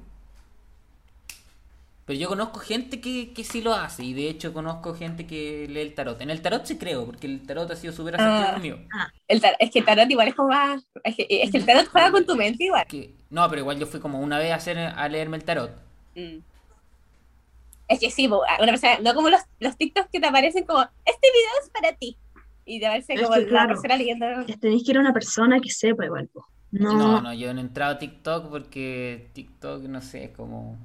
[2.05, 5.69] Pero yo conozco gente que, que sí lo hace, y de hecho conozco gente que
[5.69, 6.21] lee el tarot.
[6.21, 8.53] En el tarot sí creo, porque el tarot ha sido súper asertivo Ah.
[8.55, 8.79] conmigo.
[9.29, 10.83] El tar- es que el tarot igual es como más.
[11.05, 12.85] Es que, es que el tarot juega con tu mente igual.
[12.88, 15.71] Que, no, pero igual yo fui como una vez a, hacer, a leerme el tarot.
[16.17, 16.38] Mm.
[17.87, 21.29] Es que sí, una persona, no como los, los TikToks que te aparecen como, este
[21.31, 22.17] video es para ti.
[22.64, 23.68] Y aparece Es como que, la claro.
[23.68, 24.27] persona leyendo.
[24.61, 26.31] tenéis que ir a una persona que sepa igual.
[26.70, 30.79] No, No, no, yo no he entrado a TikTok porque TikTok, no sé, es como...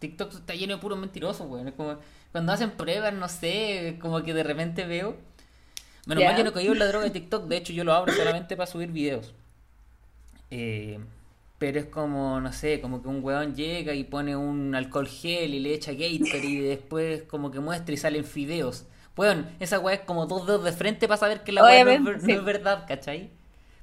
[0.00, 1.68] TikTok está lleno de puros mentirosos, weón.
[1.68, 1.98] Es como
[2.32, 5.16] cuando hacen pruebas, no sé, como que de repente veo.
[6.06, 6.26] Menos Ya.
[6.26, 8.56] mal yo no caí en la droga de TikTok, de hecho yo lo abro solamente
[8.56, 9.34] para subir videos.
[10.50, 10.98] Eh,
[11.58, 15.54] pero es como, no sé, como que un weón llega y pone un alcohol gel
[15.54, 18.86] y le echa Gator y después como que muestra y salen fideos.
[19.16, 22.00] Weón, esa weá es como dos dedos de frente para saber que la weá no
[22.00, 23.30] no es verdad, ¿cachai?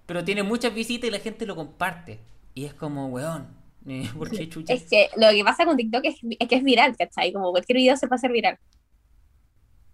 [0.06, 2.20] Pero tiene muchas visitas y la gente lo comparte.
[2.56, 3.48] Y es como, weón,
[3.88, 4.74] eh, ¿por qué chucha?
[4.74, 7.32] Es que lo que pasa con TikTok es, es que es viral, ¿cachai?
[7.32, 8.58] Como cualquier video se puede hacer viral.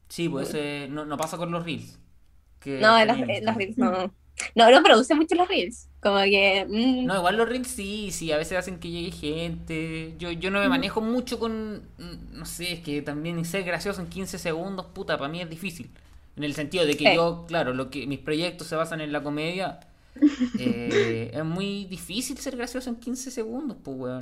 [0.10, 2.00] Sí, pues ese no, no pasa con los reels.
[2.60, 3.58] que No, los, Instagram.
[3.58, 4.14] reels no.
[4.54, 5.88] No, no produce mucho los reels.
[6.02, 6.66] Como que.
[6.70, 10.14] mm, No, igual los reels sí, sí, a veces hacen que llegue gente.
[10.20, 14.02] Yo, yo no me manejo mucho con, mm, no sé, es que también ser gracioso
[14.02, 15.90] en 15 segundos, puta, para mí es difícil.
[16.36, 17.16] En el sentido de que Sí.
[17.16, 19.80] yo, claro, lo que mis proyectos se basan en la comedia,
[20.60, 24.20] eh, es muy difícil ser gracioso en 15 segundos, pues, weón.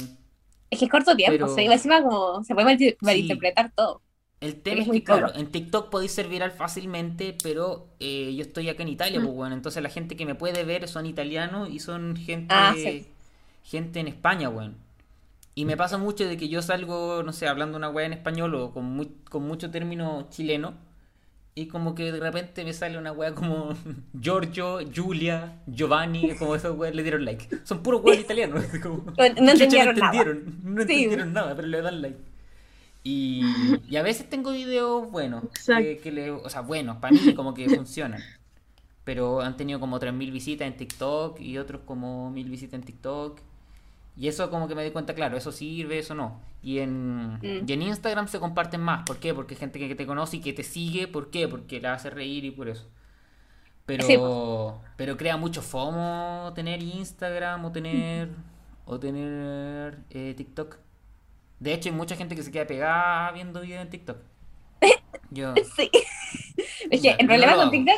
[0.69, 4.01] Es que es corto tiempo, Pero- o sea, encima como se puede mal- malinterpretar todo.
[4.43, 8.41] El tema Es es que, claro, en TikTok podéis ser viral fácilmente, pero eh, yo
[8.41, 9.23] estoy acá en Italia, Mm.
[9.23, 12.73] pues bueno, entonces la gente que me puede ver son italianos y son gente, Ah,
[12.75, 13.07] sí.
[13.63, 14.75] gente en España, weón.
[15.55, 18.53] Y me pasa mucho de que yo salgo, no sé, hablando una weá en español
[18.55, 20.73] o con, muy- con mucho término chileno,
[21.55, 23.69] y como que de repente me sale una weá como
[24.19, 27.47] Giorgio, Giulia, Giovanni, como esos weas le dieron like.
[27.63, 28.65] Son puros weas italianos.
[28.81, 29.13] como- No
[29.53, 30.11] chucha, entendieron nada.
[30.19, 30.93] entendieron, no Sí.
[30.93, 32.17] entendieron nada, pero le dan like.
[33.03, 33.41] Y,
[33.89, 37.53] y a veces tengo videos buenos, que, que le, o sea, buenos, para mí como
[37.53, 38.21] que funcionan.
[39.03, 43.41] pero han tenido como 3.000 visitas en TikTok y otros como 1.000 visitas en TikTok.
[44.15, 46.39] Y eso como que me di cuenta, claro, eso sirve, eso no.
[46.61, 47.65] Y en, Mm.
[47.67, 49.03] y en Instagram se comparten más.
[49.05, 49.33] ¿Por qué?
[49.33, 51.07] Porque hay gente que, te conoce y que te sigue.
[51.07, 51.47] ¿Por qué?
[51.47, 52.87] Porque la hace reír y por eso.
[53.85, 54.17] Pero, Sí,
[54.95, 58.29] pero crea mucho FOMO tener Instagram o tener,
[58.85, 60.77] o tener eh, TikTok.
[61.63, 64.17] De hecho, hay mucha gente que se queda pegada viendo videos en TikTok.
[65.31, 65.89] Yo, Sí.
[66.91, 67.71] Es que Ya, el problema con.
[67.71, 67.95] TikTok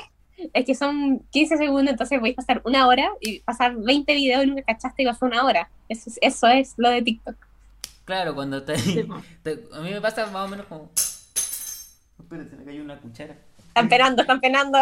[0.53, 4.47] es que son 15 segundos, entonces podéis pasar una hora y pasar 20 videos y
[4.47, 5.69] nunca cachaste y pasó una hora.
[5.89, 7.35] Eso es, eso es lo de TikTok.
[8.05, 8.73] claro, cuando te,
[9.43, 10.91] te- A mí me pasa más o menos como...
[12.19, 13.35] Espérate, me cayó una cuchara.
[13.69, 14.77] Están penando, están penando.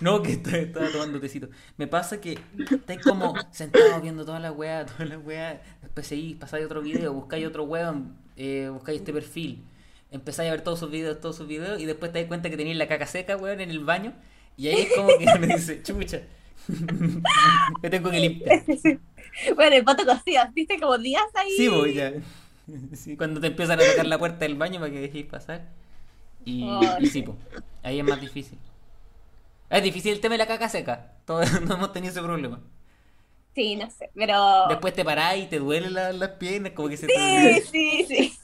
[0.00, 1.48] No, que estoy- estaba tomando tecito.
[1.76, 2.38] Me pasa que
[2.70, 5.60] estáis como sentados viendo toda la weá, toda la weá.
[5.82, 9.64] Después seguís, pasáis otro video, buscáis otro weón, eh, buscáis este perfil.
[10.10, 12.56] Empezáis a ver todos sus videos, todos sus videos, y después te das cuenta que
[12.56, 14.12] tenéis la caca seca, weón, en el baño.
[14.56, 16.20] Y ahí es como que uno dice, chucha.
[17.82, 18.62] Me tengo que limpiar.
[19.54, 21.52] Bueno, el pato cocido, viste como días ahí.
[21.56, 22.12] Sí, voy ya.
[22.94, 25.68] Sí, cuando te empiezan a tocar la puerta del baño para que dejéis pasar.
[26.44, 27.36] Y, Oh, y sí, po,
[27.82, 28.58] ahí es más difícil.
[29.70, 31.12] Es difícil el tema de la caca seca.
[31.24, 32.60] Todos no hemos tenido ese problema.
[33.54, 34.68] Sí, no sé, pero...
[34.68, 37.62] Después te parás y te duelen la- las piernas, como que se Sí, te...
[37.70, 38.38] sí, sí.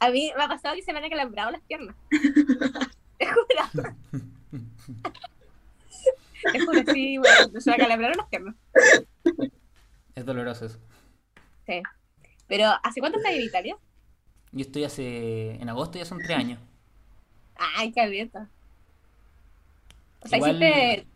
[0.00, 1.96] A mí me ha pasado que se me han acalambrado las piernas.
[3.18, 3.70] Te juro.
[6.50, 8.54] Te juro, sí, bueno, se me acalambraron las piernas.
[10.14, 10.78] Es doloroso eso.
[11.66, 11.82] Sí.
[12.48, 13.78] Pero, ¿hace cuánto estás en Italia?
[14.52, 15.56] Yo estoy hace...
[15.60, 16.58] En agosto ya son tres años.
[17.56, 18.50] Ay, qué abierta.
[20.24, 21.08] O sea, Igual, hiciste...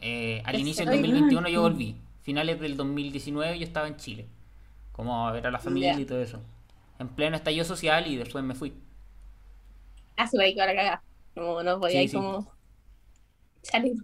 [0.00, 2.00] eh, al inicio del Ay, 2021 yo volví.
[2.22, 4.28] Finales del 2019 yo estaba en Chile.
[4.92, 6.42] Como a ver a la familia y todo eso.
[6.98, 8.74] En pleno estallido social y después me fui.
[10.16, 11.02] Ah, sí, ahí que ahora cagar.
[11.34, 12.16] No, no podía Sí, ir sí.
[12.16, 12.52] como...
[13.62, 13.96] salir.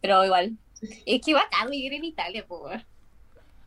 [0.00, 0.58] Pero igual.
[1.06, 2.84] Es que bacán vivir en Italia, pues.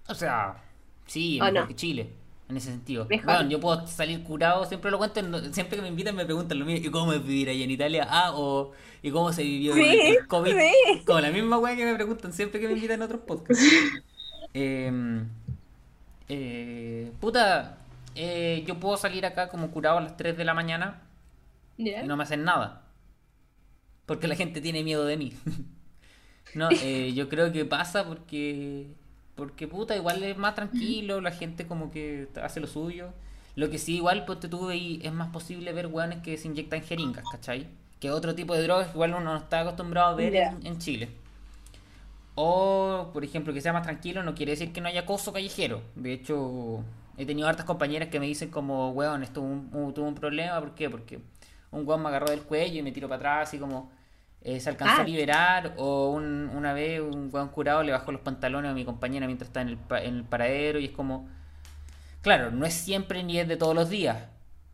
[0.08, 0.64] O sea,
[1.06, 1.68] sí, ¿O mejor no?
[1.68, 2.10] que Chile,
[2.50, 3.14] en ese sentido.
[3.24, 6.60] Bueno, yo puedo salir curado, siempre lo cuento, en- siempre que me invitan me preguntan
[6.60, 8.08] lo mismo, ¿y cómo es vivir allá en Italia?
[8.10, 10.58] Ah, o ¿y cómo se vivió Sí, el COVID?
[10.58, 11.02] sí.
[11.06, 13.64] Como la misma weá que me preguntan siempre que me invitan a otros podcasts.
[14.54, 14.92] Eh,
[16.30, 17.78] eh, puta,
[18.16, 21.02] eh, yo puedo salir acá como curado a las 3 de la mañana
[22.00, 22.84] y no me hacen nada.
[24.06, 25.34] Porque la gente tiene miedo de mí.
[26.54, 28.88] No, eh, yo creo que pasa porque,
[29.36, 33.14] porque puta, igual es más tranquilo, la gente como que hace lo suyo.
[33.56, 36.48] Lo que sí, igual, pues te tuve y es más posible ver weones que se
[36.48, 37.68] inyectan jeringas, ¿cachai?
[38.00, 41.10] Que otro tipo de drogas igual uno no está acostumbrado a ver en, en Chile.
[42.36, 45.82] O, por ejemplo, que sea más tranquilo no quiere decir que no haya acoso callejero.
[45.96, 46.84] De hecho,
[47.18, 50.16] he tenido hartas compañeras que me dicen como, weón, esto tuvo un, un- tuvo un
[50.16, 50.60] problema.
[50.60, 50.90] ¿Por qué?
[50.90, 51.20] Porque
[51.72, 53.92] un weón me agarró del cuello y me tiró para atrás y como
[54.46, 55.02] eh, se alcanzó Ah.
[55.02, 55.74] a liberar.
[55.78, 59.50] O un- una vez un weón curado le bajó los pantalones a mi compañera mientras
[59.50, 61.28] está en el, pa- en el paradero y es como...
[62.22, 64.18] Claro, no es siempre ni es de todos los días,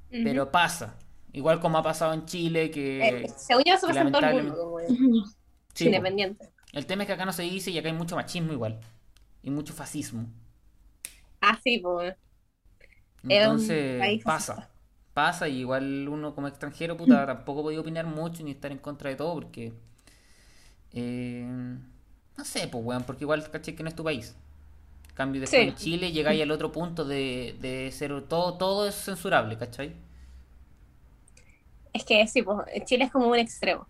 [0.09, 0.95] pero pasa.
[1.33, 3.23] Igual como ha pasado en Chile, que...
[3.23, 4.79] Eh, según yo, eso pasa en todo el mundo, como
[5.73, 5.89] Sí, po.
[5.89, 6.49] independiente.
[6.73, 8.79] El tema es que acá no se dice y acá hay mucho machismo igual.
[9.43, 10.27] Y mucho fascismo.
[11.41, 12.15] Ah, sí, pues.
[13.27, 14.69] Entonces pasa.
[15.13, 19.09] Pasa y igual uno como extranjero, puta, tampoco podía opinar mucho ni estar en contra
[19.09, 19.73] de todo porque...
[20.93, 21.45] eh,
[22.37, 24.35] no sé, pues weón, porque igual caché que no es tu país.
[25.09, 25.71] En cambio, después Sí.
[25.71, 29.95] en Chile llegáis al otro punto de, de ser todo, todo es censurable, ¿cachai?
[31.93, 32.59] Es que sí, pues.
[32.85, 33.87] Chile es como un extremo.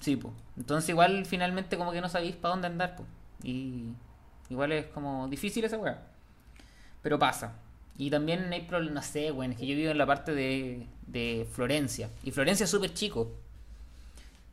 [0.00, 0.34] Sí, pues.
[0.56, 3.08] Entonces igual finalmente como que no sabéis para dónde andar, pues.
[3.42, 3.92] Y
[4.48, 6.02] igual es como difícil esa weá.
[7.02, 7.54] Pero pasa.
[8.00, 10.86] Y también hay problemas, no sé, weón, es que yo vivo en la parte de,
[11.06, 12.08] de Florencia.
[12.24, 13.30] Y Florencia es súper chico.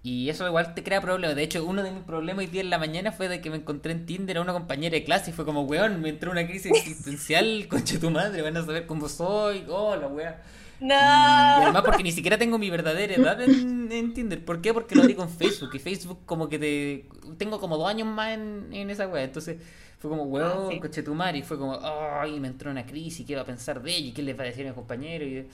[0.04, 1.34] Y eso igual te crea problemas.
[1.38, 3.56] De hecho, uno de mis problemas hoy día en la mañana fue de que me
[3.56, 6.46] encontré en Tinder a una compañera de clase y fue como, weón, me entró una
[6.46, 10.44] crisis existencial, concha tu madre, van a saber cómo soy, oh, la weá.
[10.80, 10.94] ¡No!
[10.94, 14.44] Y además porque ni siquiera tengo mi verdadera edad en, en Tinder.
[14.46, 14.74] ¿Por qué?
[14.74, 15.72] Porque lo abrí con Facebook.
[15.74, 17.06] Y Facebook como que te...
[17.38, 19.24] Tengo como dos años más en, en esa wea.
[19.24, 19.58] Entonces
[20.00, 20.80] fue como, Ah, weón, sí.
[20.80, 21.40] coche tu madre.
[21.40, 23.26] Y fue como, ay, me entró una crisis.
[23.26, 24.08] ¿Qué va a pensar de ella?
[24.10, 25.28] ¿Y qué le va a decir a mis compañeros?
[25.28, 25.48] Y,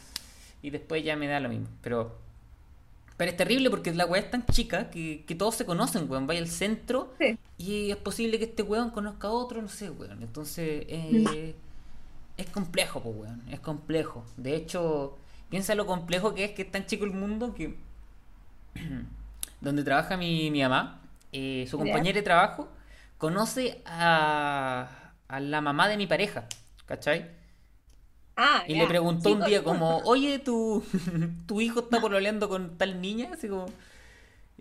[0.68, 1.68] y después ya me da lo mismo.
[1.82, 2.22] Pero...
[3.16, 6.26] Pero es terrible porque la weá es tan chica que, que todos se conocen, weón.
[6.28, 7.38] Vaya al centro Sí.
[7.60, 10.24] y es posible que este weón conozca a otro, no sé, weón.
[10.24, 11.54] Entonces, eh,
[12.36, 13.44] es complejo, pues, weón.
[13.52, 14.26] Es complejo.
[14.36, 15.16] De hecho,
[15.50, 17.78] piensa lo complejo que es que es tan chico el mundo que.
[19.62, 22.70] donde trabaja mi, mi mamá, eh, su compañera de trabajo,
[23.18, 26.48] conoce a, a la mamá de mi pareja,
[26.86, 27.32] ¿cachai?
[28.36, 30.84] Ah, Y le preguntó un día como, oye, tu,
[31.46, 33.68] tu hijo está pololeando con tal niña, así como...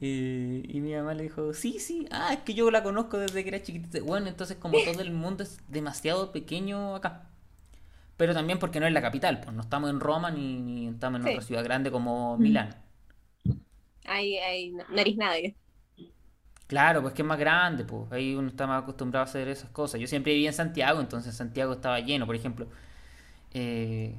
[0.00, 3.42] Eh, y mi mamá le dijo, sí, sí, ah, es que yo la conozco desde
[3.44, 4.00] que era chiquitita.
[4.04, 7.28] Bueno, entonces como todo el mundo es demasiado pequeño acá.
[8.16, 11.20] Pero también porque no es la capital, pues no estamos en Roma ni, ni estamos
[11.20, 11.30] en Sí.
[11.30, 12.76] otra ciudad grande como Milán.
[14.04, 15.56] Ahí, ahí eres nadie.
[16.66, 19.68] Claro, pues que es más grande, pues ahí uno está más acostumbrado a hacer esas
[19.70, 20.00] cosas.
[20.00, 22.66] Yo siempre vivía en Santiago, entonces Santiago estaba lleno, por ejemplo.
[23.54, 24.16] eh,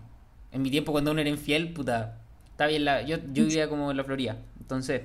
[0.52, 2.20] en mi tiempo cuando uno era infiel, puta,
[2.52, 4.38] estaba bien la, yo, yo vivía como en la Florida.
[4.60, 5.04] Entonces,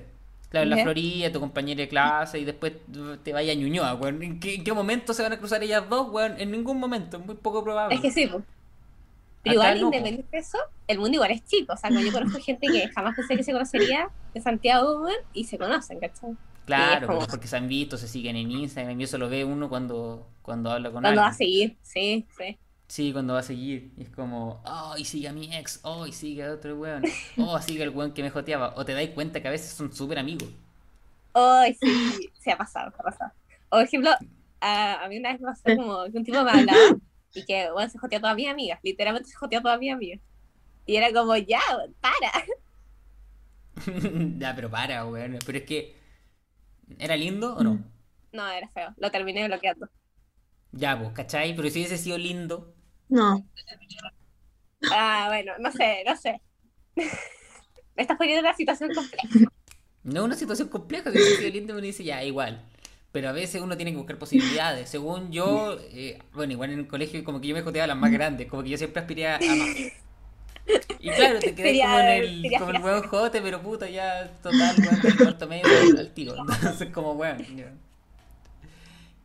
[0.50, 0.78] claro, en la.
[0.78, 2.74] Florida, tu compañera de clase y después
[3.24, 4.22] te vaya a Ñuñoa, weón.
[4.22, 6.34] ¿En qué, en qué momento se van a cruzar ellas dos, weón?
[6.40, 7.96] En ningún momento, es muy poco probable.
[7.96, 8.44] Es que sí, pues.
[9.42, 11.72] Pero igual, no, independiente de eso, el mundo igual es chico.
[11.74, 15.44] O sea, como yo conozco gente que jamás pensé que se conocería de Santiago, y
[15.44, 16.36] se conocen, ¿cachai?
[16.64, 19.68] Claro, como- porque se han visto, se siguen en Instagram y eso lo ve uno
[19.68, 21.32] cuando, cuando habla con Cuando va a alguien.
[21.32, 22.58] seguir, sí, sí.
[22.88, 23.92] Sí, cuando va a seguir.
[23.96, 27.04] Y es como, oh, y sigue a mi ex, oh, y sigue a otro weón,
[27.38, 28.74] oh, sigue el weón que me joteaba.
[28.76, 30.48] O te dais cuenta que a veces son súper amigos.
[31.34, 33.32] Ay, sí, se ha pasado, se ha pasado.
[33.70, 34.10] O, por ejemplo,
[34.60, 36.80] a, a mí una vez me pasó como que un tipo me hablaba
[37.34, 39.92] y que, bueno, se joteó a todas mis amigas, literalmente se joteó a todas mis
[39.92, 40.20] amigas.
[40.86, 41.60] Y era como, ya,
[42.00, 42.44] para.
[44.38, 45.38] ya, pero para, weón.
[45.44, 45.96] Pero es que,
[46.98, 47.84] ¿era lindo o no?
[48.32, 49.88] No, era feo, lo terminé bloqueando.
[50.72, 51.54] Ya, pues, ¿cachai?
[51.54, 52.74] Pero si hubiese sido lindo,
[53.08, 53.46] No.
[54.92, 56.40] Ah, bueno, no sé, no sé.
[57.96, 59.50] Me estás poniendo en una situación compleja.
[60.04, 61.10] no una situación compleja.
[61.10, 62.64] Si hubiese sido lindo, uno dice, ya, igual.
[63.12, 64.88] Pero a veces uno tiene que buscar posibilidades.
[64.88, 67.96] Según yo, eh, bueno, igual en el colegio, como que yo me joteaba a las
[67.96, 69.76] más grandes, como que yo siempre aspiré a más.
[71.00, 74.30] Y claro, te quedé como en el, sería como el weón jote, pero puta, ya
[74.42, 75.64] total, weón, del cuarto medio
[75.98, 76.34] al, tiro.
[76.38, 77.38] Entonces, como weón.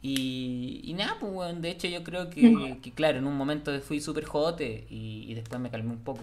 [0.01, 3.77] Y, y nada, pues weón, de hecho yo creo que, que claro, en un momento
[3.81, 6.21] fui súper jote y, y después me calmé un poco.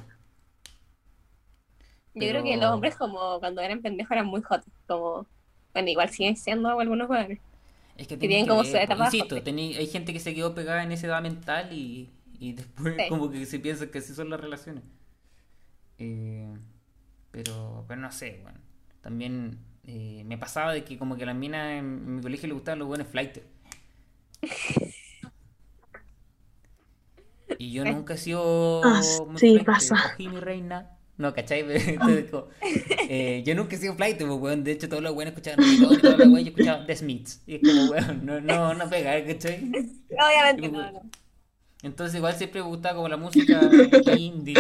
[2.15, 5.27] Yo creo que los hombres como cuando eran pendejos eran muy hot, como,
[5.73, 7.41] bueno, igual siguen siendo algunos jóvenes.
[8.01, 9.51] Es que Que tienen como ver, pues, etapa insisto, jote.
[9.53, 13.09] tení- hay gente que se quedó pegada en esa edad mental y, y después Sí.
[13.11, 14.83] como que se piensa que así son las relaciones.
[15.99, 16.49] Eh,
[17.31, 18.59] pero, pero no sé, bueno.
[19.03, 22.49] También eh, me pasaba de que como que a las minas en, en mi colegio
[22.49, 23.43] le gustaban los buenos flights.
[27.59, 29.97] Y yo nunca he sido Ah, muy sí, flight, pasa.
[30.03, 30.97] cogí mi reina.
[31.21, 31.61] No, ¿cachai?
[31.69, 34.65] Entonces, como, eh, yo nunca he sido flight, pues, weón.
[34.65, 37.43] De hecho, todos los buenos escuchaban reggaetón y todos los weones yo escuchaba The Smiths.
[37.47, 39.23] Y es como, weón, no, no, no pega.
[39.27, 39.71] ¿cachai?
[40.11, 41.03] Obviamente no, no.
[41.83, 43.61] Entonces, igual siempre me gustaba como la música
[44.17, 44.55] indie.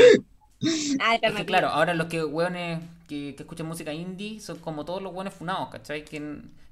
[1.00, 4.84] Ah, Es que claro, ahora los que weones que, que escuchan música indie son como
[4.84, 6.04] todos los weones funados, ¿cachai?
[6.04, 6.18] Que,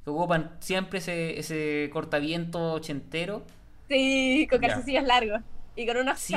[0.04, 3.42] que ocupan siempre ese, ese cortaviento ochentero.
[3.88, 5.40] Sí, con calzoncillos largos
[5.78, 6.34] y con unos Sí,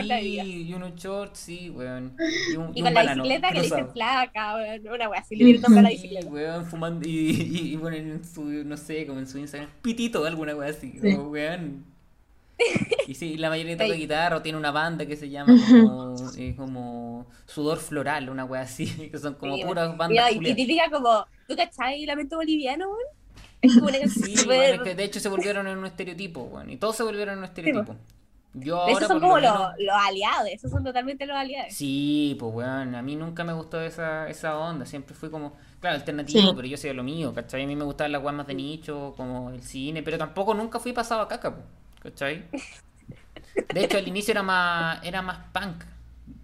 [0.69, 2.15] y unos shorts, sí, weón.
[2.45, 5.09] Y un, Y y con un la banano bicicleta que le dicen flaca, weón, una
[5.09, 6.27] wea así, le nombre a la Sí, bicicleta.
[6.27, 10.23] weón, fumando y, y, y ponen en su, no sé, como en su Instagram, pitito,
[10.25, 11.15] alguna weá así, Sí.
[11.15, 11.85] como weón.
[13.07, 14.01] Y sí, la mayoría toca Sí.
[14.01, 18.61] guitarra o tiene una banda que se llama como, eh, como Sudor Floral, una weá
[18.61, 20.55] así, que son como Sí, puras Y, bandas y culiadas.
[20.57, 22.99] típica como, ¿tú cachai Lamento Boliviano, weón?
[23.61, 26.41] Es como una canción Sí, weón, es que de hecho se volvieron en un estereotipo,
[26.43, 27.95] weón, y todos se volvieron en un estereotipo.
[28.53, 31.73] Yo ahora esos son por lo como los, aliados, esos son totalmente los aliados.
[31.73, 35.95] Sí, pues weón, a mí nunca me gustó esa, esa onda, siempre fui como, claro,
[35.95, 36.53] alternativo, Sí.
[36.55, 37.63] pero yo soy lo mío, ¿cachai?
[37.63, 40.91] A mí me gustaban las más de nicho, como el cine, pero tampoco nunca fui
[40.91, 41.55] pasado a caca,
[42.01, 42.45] ¿cachai?
[43.73, 45.83] De hecho, al inicio era más, era más punk,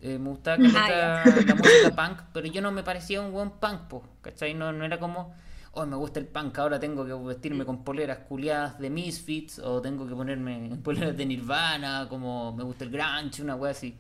[0.01, 3.81] eh, me gustaba caleta la música punk, pero yo no me parecía un buen punk,
[3.89, 4.53] po, ¿cachai?
[4.53, 5.35] No, no era como,
[5.77, 9.81] oh, me gusta el punk, ahora tengo que vestirme con poleras culiadas de Misfits, o
[9.81, 13.95] tengo que ponerme poleras de Nirvana, como me gusta el grunge, una wea así.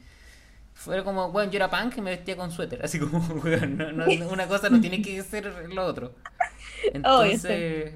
[0.73, 3.91] Fue como, bueno, yo era punk y me vestía con suéter, así como, weón, no-
[3.91, 6.13] no- una cosa no tiene que ser lo otro.
[6.93, 7.95] Entonces,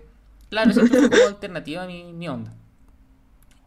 [0.49, 2.53] claro, siempre fue como alternativa a mi, mi onda.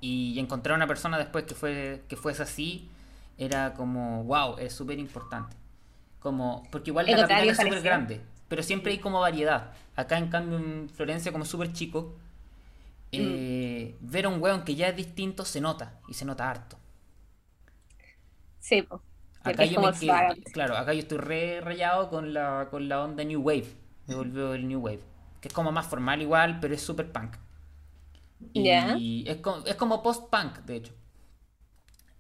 [0.01, 2.91] Y encontrar una persona después que fue que fuese así,
[3.39, 5.57] era como, wow, es súper importante.
[6.21, 9.73] Como, porque igual la capital es súper grande, pero siempre hay como variedad.
[9.97, 12.15] Acá en cambio en Florencia como súper chico,
[13.13, 16.79] eh, ver a un weón que ya es distinto se nota, y se nota harto.
[18.61, 19.01] Sí, pues.
[19.43, 20.51] Acá yo me extravagante.
[20.53, 23.67] claro, acá yo estoy re rayado con la, con la onda New Wave.
[24.07, 25.03] Me volvió el New Wave.
[25.41, 27.37] Que es como más formal igual, pero es super punk.
[28.53, 30.93] Y es, como, es como post-punk, de hecho.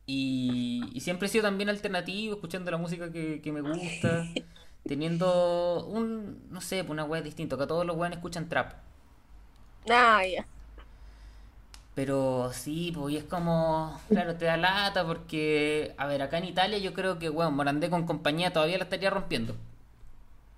[0.07, 4.29] Y, y siempre he sido también alternativo, escuchando la música que, que me gusta.
[4.87, 7.57] teniendo un, no sé, pues una wea distinta.
[7.57, 8.74] Acá todos los weones escuchan trap.
[9.89, 10.45] Ah, ya.
[11.95, 16.45] Pero sí, pues y es como, claro, te da lata porque, a ver, acá en
[16.47, 19.57] Italia yo creo que, weón, Morandé con compañía todavía la estaría rompiendo.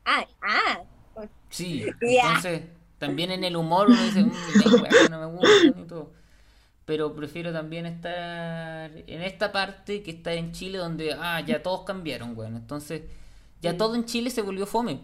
[0.06, 0.84] Ah, ah.
[1.50, 2.22] Sí, Ya.
[2.22, 2.62] entonces
[2.98, 6.12] también en el humor uno dice, "Mm, no me gusta y todo.
[6.86, 11.82] Pero prefiero también estar en esta parte que estar en Chile donde, ah, ya todos
[11.84, 12.56] cambiaron, weón.
[12.56, 13.02] Entonces,
[13.62, 15.00] ya todo en Chile se volvió fome.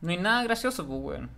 [0.00, 1.30] No hay nada gracioso, pues, weón.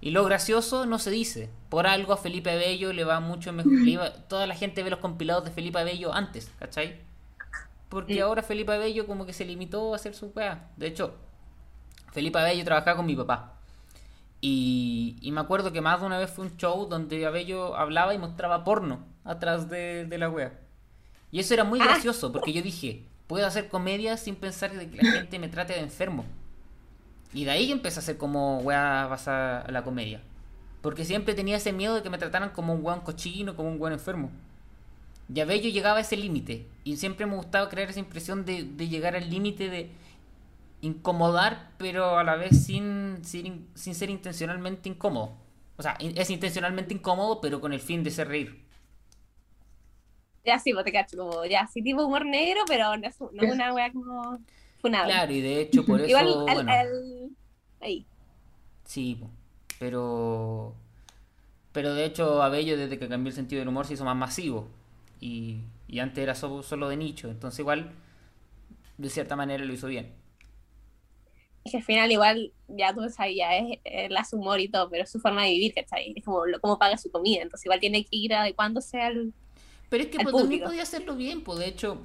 [0.00, 1.50] Y lo gracioso no se dice.
[1.70, 3.72] Por algo a Felipe Abello le va mucho mejor.
[3.72, 7.00] iba- toda la gente ve los compilados de Felipe Abello antes, ¿cachai?
[7.88, 8.22] Porque Mm.
[8.24, 10.68] ahora Felipe Abello como que se limitó a hacer su weá.
[10.76, 11.14] De hecho,
[12.12, 13.52] Felipe Abello trabajaba con mi papá.
[14.40, 18.12] Y, y me acuerdo que más de una vez fue un show donde Abello hablaba
[18.14, 20.60] y mostraba porno atrás de, de la wea.
[21.30, 21.84] Y eso era muy Ah.
[21.84, 25.80] gracioso porque yo dije, puedo hacer comedia sin pensar que la gente me trate de
[25.80, 26.24] enfermo.
[27.32, 30.20] Y de ahí yo empecé a hacer como wea basada la comedia.
[30.82, 33.80] Porque siempre tenía ese miedo de que me trataran como un weón cochino, como un
[33.80, 34.30] weón enfermo.
[35.34, 36.66] Y Abello llegaba a ese límite.
[36.84, 39.90] Y siempre me gustaba crear esa impresión de, llegar al límite de
[40.82, 45.32] incomodar, pero a la vez sin, sin, sin ser intencionalmente incómodo.
[45.76, 48.63] O sea, es intencionalmente incómodo, pero con el fin de ser reír.
[50.46, 53.42] Ya sí, pues te cacho, como ya sí tipo humor negro, pero no es, no
[53.44, 54.38] es una wea como
[54.78, 55.22] funable.
[55.22, 57.36] Claro, y de hecho por eso, Igual al, bueno, al-
[57.80, 58.08] ahí.
[58.84, 59.20] sí,
[59.78, 60.74] pero
[61.72, 64.68] pero de hecho Abello desde que cambió el sentido del humor se hizo más masivo
[65.20, 67.92] y, y antes era so- solo de nicho, entonces igual
[68.98, 70.12] de cierta manera lo hizo bien.
[71.64, 74.90] Es que al final igual ya tú sabías, es, es la su humor y todo,
[74.90, 76.12] pero es su forma de vivir, ¿cachai?
[76.16, 79.34] Es como lo- cómo paga su comida, entonces igual tiene que ir adecuándose al...
[79.88, 82.02] Pero es que pues, también podía hacerlo bien, pues de hecho,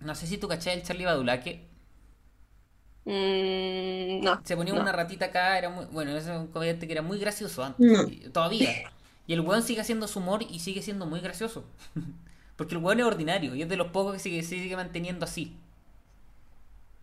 [0.00, 1.66] no sé si tú cachai el Charlie Badulaque,
[3.04, 4.40] Mm, no.
[4.44, 4.80] se ponía no.
[4.80, 8.02] una ratita acá, era muy, bueno, es un comediante que era muy gracioso antes, No.
[8.08, 8.70] y- todavía.
[9.26, 11.64] Y el weón sigue haciendo su humor y sigue siendo muy gracioso.
[12.56, 15.56] Porque el weón es ordinario y es de los pocos que sigue, sigue manteniendo así.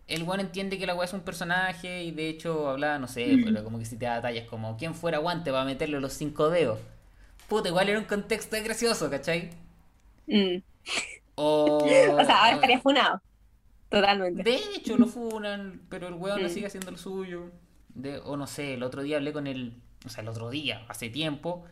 [0.06, 3.38] El weón entiende que la weá es un personaje y de hecho hablaba, no sé,
[3.44, 6.50] pero como que si te da tallas como ¿quién fuera guante para meterle los cinco
[6.50, 6.78] dedos?
[7.48, 9.50] Puta, igual era un contexto gracioso, ¿cachai?
[10.26, 10.56] Mm.
[11.36, 11.78] O,
[12.20, 13.20] O sea, ahora estaría funado.
[13.88, 14.42] Totalmente.
[14.42, 16.48] De hecho, lo funan, pero el weón Mm.
[16.48, 17.50] sigue haciendo lo suyo.
[17.94, 19.74] De, o no sé, el otro día hablé con el.
[20.04, 21.64] O sea, el otro día, hace tiempo,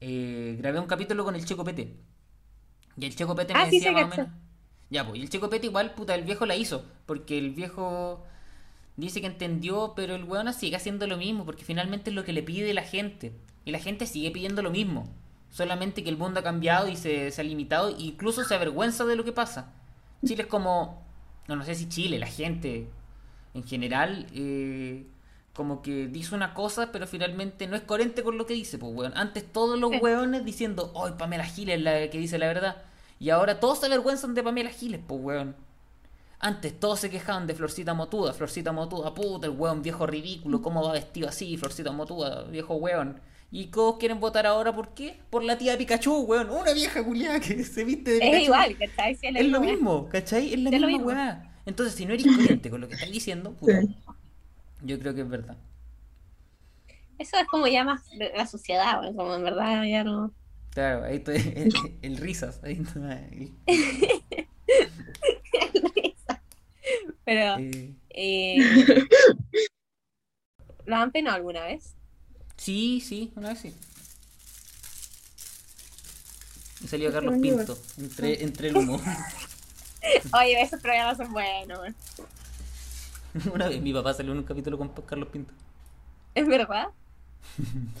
[0.00, 1.96] eh, grabé un capítulo con el Checo Pete.
[2.96, 4.28] Y el Checo Pete me Ah, sí, decía más o menos.
[4.90, 6.84] Ya, pues, y el Checo Pete igual, puta, el viejo la hizo.
[7.06, 8.24] Porque el viejo
[8.96, 12.32] dice que entendió, pero el weón sigue haciendo lo mismo, porque finalmente es lo que
[12.32, 13.32] le pide la gente.
[13.64, 15.08] Y la gente sigue pidiendo lo mismo.
[15.50, 19.04] Solamente que el mundo ha cambiado y se, se ha limitado, e incluso se avergüenza
[19.04, 19.72] de lo que pasa.
[20.24, 21.02] Chile es como,
[21.48, 22.88] no, no sé si Chile, la gente
[23.54, 25.06] en general, eh,
[25.52, 28.92] como que dice una cosa, pero finalmente no es coherente con lo que dice, pues,
[28.94, 29.12] weón.
[29.16, 32.82] Antes todos los weones diciendo, hoy Pamela Giles es la que dice la verdad.
[33.18, 35.56] Y ahora todos se avergüenzan de Pamela Giles, pues, weón.
[36.38, 40.82] Antes todos se quejaban de Florcita Motuda, Florcita Motuda, puta, el weón viejo ridículo, cómo
[40.82, 43.20] va vestido así, Florcita Motuda, viejo weón.
[43.52, 45.20] Y todos quieren votar ahora, ¿por qué?
[45.28, 46.50] Por la tía Pikachu, weón.
[46.50, 48.36] Una vieja culiada que se viste de Pikachu.
[48.36, 49.18] Es igual, ¿cachai?
[49.22, 50.54] Es lo mismo, ¿cachai?
[50.54, 51.06] Es la Es lo misma mismo.
[51.06, 51.46] weá.
[51.66, 53.96] Entonces, si no eres coherente con lo que estás diciendo, puta, Sí.
[54.82, 55.56] yo creo que es verdad.
[57.18, 58.02] Eso es como ya más
[58.34, 60.32] la sociedad, wea, como en verdad ya no...
[60.70, 61.72] Claro, ahí estoy, el,
[62.02, 62.60] el risas.
[62.62, 63.52] Ahí está, el-
[67.24, 68.58] Pero, eh, eh,
[70.86, 71.94] ¿lo han penado alguna vez?
[72.60, 73.74] Sí, sí, una vez sí.
[76.82, 77.34] Y salió Carlos.
[77.40, 79.00] Pinto, entre, entre el humo.
[80.32, 81.78] Oye, esos programas son buenos.
[83.54, 85.52] Una vez mi papá salió en un capítulo con Carlos Pinto.
[86.34, 86.88] ¿Es verdad?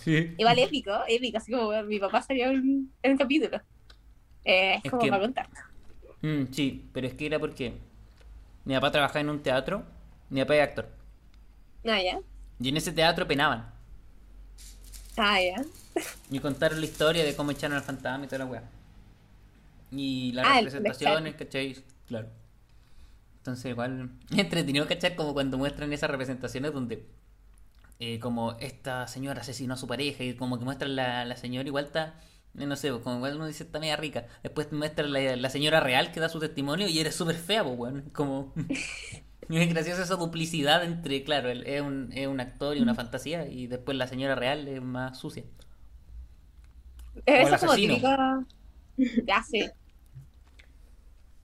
[0.04, 0.34] Sí.
[0.38, 3.60] Igual épico, épico, así como mi papá salió en, en un capítulo.
[4.44, 5.48] Eh, es Es como que- para contar.
[6.22, 7.74] Mm, sí, pero es que era porque
[8.66, 9.82] mi papá trabajaba en un teatro,
[10.28, 10.88] mi papá es actor.
[11.86, 12.20] Ah, ya.
[12.60, 13.70] Y en ese teatro penaban.
[15.16, 15.64] Ah, ya.
[16.30, 18.62] Y contaron la historia de cómo echaron al fantasma y toda la weá.
[19.90, 21.76] Y las Ah, representaciones, ¿cachai?
[22.06, 22.28] Claro.
[23.38, 25.16] Entonces igual entretenido, ¿cachai?
[25.16, 27.06] Como cuando muestran esas representaciones donde
[27.98, 31.68] eh, como esta señora asesinó a su pareja y como que muestran la, la señora
[31.68, 32.20] igual está,
[32.58, 34.26] eh, no sé, como igual uno dice está media rica.
[34.42, 37.76] Después muestran la, la señora real que da su testimonio y eres súper fea, pues
[37.76, 38.52] bueno, como...
[39.58, 43.48] Es graciosa esa duplicidad entre, claro, él es un, es un actor y una fantasía
[43.48, 45.44] y después la señora real es más sucia.
[47.26, 48.08] El eso es como típico.
[49.26, 49.68] Ya sí.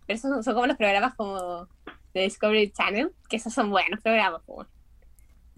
[0.06, 1.68] Pero esos son, son como los programas como
[2.14, 4.42] de Discovery Channel, que esos son buenos programas.
[4.46, 4.66] Como.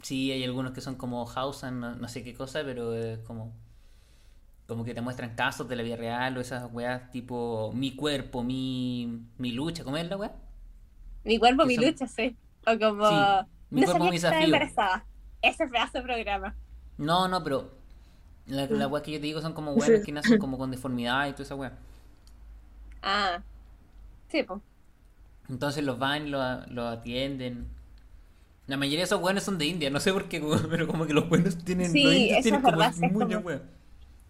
[0.03, 3.18] Sí, hay algunos que son como House and no, no sé qué cosa, pero es
[3.20, 3.53] como
[4.66, 8.44] como que te muestran casos de la vida real o esas weas tipo mi cuerpo,
[8.44, 10.34] mi, mi lucha, ¿cómo es la wea?
[11.28, 12.36] Mi cuerpo, mi lucha, sí.
[12.66, 13.06] O como.
[13.08, 13.14] Sí,
[13.70, 15.06] mi no cuerpo, sabía mi que estaba embarazada.
[15.42, 16.56] ese pedazo de programa.
[16.98, 17.70] No, no, pero
[18.46, 19.92] las la weas que yo te digo son como Sí.
[19.92, 21.78] weas que nacen como con deformidad y toda esa wea.
[23.02, 23.42] Ah,
[24.28, 24.62] sí, pues.
[25.48, 27.68] Entonces los van y los, los atienden.
[28.66, 31.14] La mayoría de esos buenos son de India, no sé por qué, pero como que
[31.14, 33.50] los buenos tienen, Sí, los indios tienen es como verdad, sí, es muchas como-.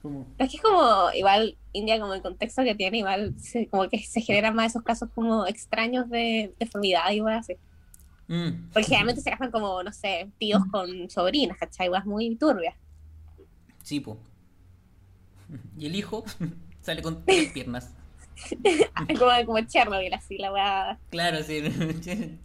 [0.02, 3.88] Como- Es que es como, igual, India, como el contexto que tiene, igual, se- como
[3.88, 7.56] que se generan más esos casos como extraños de deformidad y así.
[8.28, 11.88] Mm, Porque generalmente se casan como, no sé, tíos con sobrinas, ¿cachai?
[11.88, 12.74] Weas muy turbias.
[13.82, 14.18] sí, po.
[15.78, 16.24] Y el hijo
[16.82, 17.90] sale con tres piernas.
[19.18, 20.98] como, como Chernobyl, así, la wea.
[21.10, 21.60] Claro, sí,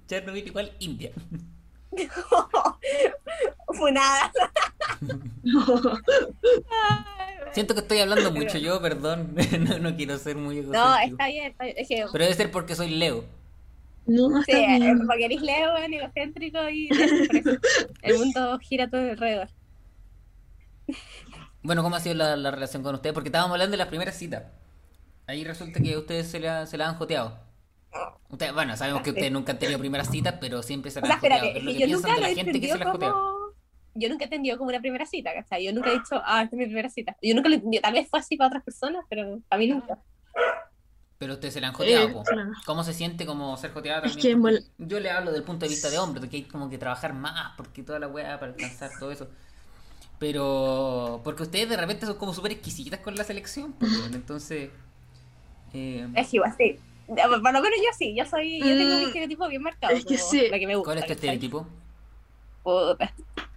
[0.08, 1.12] Chernobyl igual India.
[3.78, 4.32] Funada.
[7.54, 9.36] Siento que estoy hablando mucho yo, perdón.
[9.60, 11.12] No, no quiero ser muy No, egocéntrico.
[11.12, 11.76] está bien, está bien.
[11.78, 13.26] Es que, Pero debe ser porque soy Leo.
[14.06, 15.06] No, sí, está eh, bien.
[15.08, 16.90] porque eres Leo, weón, egocéntrico y
[18.02, 19.50] el mundo gira a tu alrededor.
[21.62, 23.14] Bueno, ¿cómo ha sido la, la relación con ustedes?
[23.14, 24.44] Porque estábamos hablando de las primeras citas.
[25.28, 27.40] Ahí resulta que ustedes se la, se la han joteado.
[28.30, 31.08] Ustedes, bueno, sabemos que ustedes nunca han tenido primeras citas, pero siempre se O la
[31.08, 31.50] sea, han joteado.
[31.50, 32.68] espérate, ¿Qué es lo es que que yo nunca de lo la he gente que
[32.70, 33.12] se la entendido jotea?
[33.12, 33.54] como...
[33.96, 35.66] Yo nunca he entendido como una primera cita, ¿cachai?
[35.66, 37.16] Yo nunca he dicho, ah, esta es mi primera cita.
[37.22, 37.82] Yo nunca lo he entendido.
[37.82, 40.00] Tal vez fue así para otras personas, pero a mí nunca.
[41.18, 42.52] Pero ustedes se la han joteado, Eh, claro.
[42.66, 44.42] ¿Cómo se siente como ser joteada Es también?
[44.44, 46.78] que Yo le hablo del punto de vista de hombre, de que hay como que
[46.78, 49.30] trabajar más, porque toda la weá para alcanzar todo eso.
[50.20, 54.72] Pero, porque ustedes de repente son como súper exquisitas con la selección, pues, entonces...
[55.74, 56.80] eh, Es igual, sí.
[57.08, 59.94] Por lo menos yo sí, yo soy, yo tengo mi Mm, estereotipo bien marcado.
[59.96, 60.48] es que sí.
[60.50, 60.92] La que me gusta.
[60.92, 61.68] ¿Cuál es tu estereotipo?
[62.64, 63.14] Puta.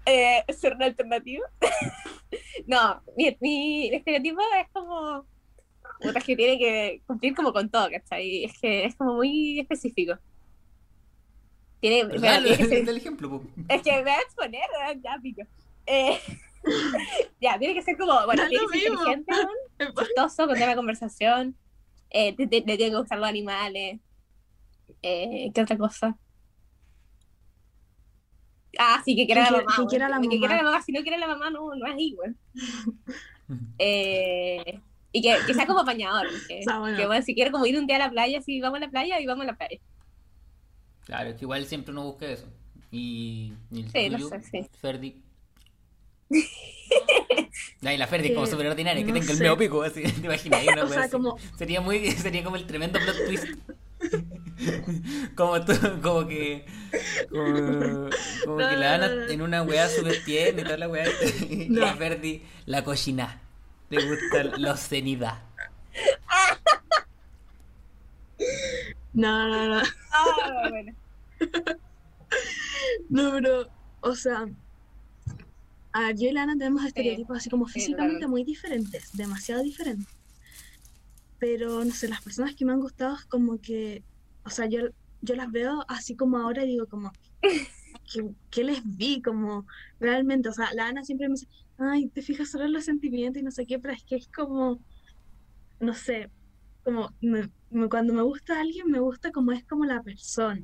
[0.07, 1.47] Eh, ¿Ser una alternativa?
[2.67, 5.27] no, mi, mi estereotipo es como.
[6.01, 8.45] Puta, es que tiene que cumplir como con todo, ¿cachai?
[8.45, 10.15] Es que es como muy específico.
[11.81, 13.43] Tiene, Pero pero dale, tiene que ser- dale el ejemplo, po.
[13.69, 14.97] es que me voy a exponer, ¿verdad?
[15.03, 15.43] ya pico.
[15.87, 16.19] Eh,
[17.41, 19.33] ya, tiene que ser como, bueno, tiene que ser inteligente,
[19.99, 21.57] chistoso, con tema de conversación.
[22.11, 24.01] Eh, te- tiene que gustar los animales.
[25.03, 26.17] Eh, ¿Qué otra cosa?
[28.79, 29.73] Ah, sí, que quiera Que la mamá.
[29.75, 29.89] que weón.
[29.89, 30.57] quiera la Que quiera mamá.
[30.57, 32.37] la mamá, si no quiere la mamá, no, no es igual.
[33.79, 34.81] Eh,
[35.13, 36.27] y que, que sea como apañador.
[36.49, 36.97] Que, Está bueno.
[36.97, 38.91] que, bueno, si quiere como ir un día a la playa, si vamos a la
[38.91, 39.79] playa, y vamos a la playa.
[41.05, 42.49] Claro, es que igual siempre uno busca eso.
[42.91, 44.67] Y, y el Sí, tuyo, sé, sí.
[44.81, 45.23] Ferdi.
[47.85, 50.27] Ay, la Ferdi es como súper ordinaria, que no tenga el medio pico, así, ¿te
[50.27, 50.63] imaginas?
[50.67, 51.11] Una O sea, así.
[51.11, 53.47] como- Sería muy, sería como el tremendo plot twist.
[55.37, 55.73] como tú,
[56.03, 56.65] como que,
[57.31, 57.45] como,
[58.45, 59.29] como No, que no, la Ana no, no.
[59.29, 61.07] en una weá súper tierna y toda la weá,
[61.51, 61.81] y No.
[61.83, 63.41] la Ferdi, la cochina.
[63.91, 65.39] Le gusta la obscenidad.
[69.13, 69.83] No, no, no.
[70.13, 70.93] Ah, bueno.
[73.09, 73.69] No, pero,
[74.01, 74.47] o sea,
[75.99, 78.27] a yo y la Ana tenemos estereotipos así como Sí, físicamente totalmente.
[78.29, 80.07] muy diferentes, demasiado diferentes.
[81.39, 84.05] Pero, no sé, las personas que me han gustado es como que,
[84.45, 84.81] o sea, yo,
[85.21, 87.13] yo las veo así como ahora y digo como,
[88.13, 89.21] ¿qué, qué les vi?
[89.23, 89.67] Como,
[89.99, 93.41] realmente, o sea, la Ana siempre me dice, ay, te fijas solo en los sentimientos
[93.41, 94.83] y no sé qué, pero es que es como,
[95.81, 96.31] no sé,
[96.85, 100.63] como, me- me- cuando me gusta alguien, me gusta como es como la persona.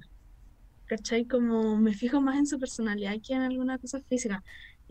[0.87, 1.27] ¿cachai?
[1.27, 4.43] Como me fijo más en su personalidad que en alguna cosa física.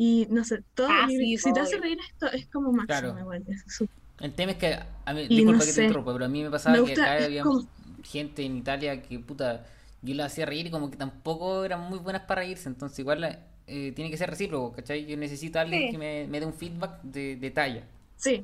[0.03, 3.19] Y no sé, todo, Ah, sí, si te hace reír esto es como máximo Claro.
[3.19, 3.43] igual.
[3.47, 3.83] es
[4.19, 4.73] El tema es que,
[5.05, 7.23] a mí, disculpa no que te interrumpa, pero a mí me pasaba Me que acá
[7.23, 7.67] había como-
[8.03, 9.63] gente en Italia que, puta,
[10.01, 13.23] yo la hacía reír y como que tampoco eran muy buenas para reírse, entonces igual
[13.67, 15.05] eh, tiene que ser recíproco, ¿cachai?
[15.05, 15.91] Yo necesito a alguien Sí.
[15.91, 17.83] que me, me dé un feedback de, de talla.
[18.17, 18.43] Sí,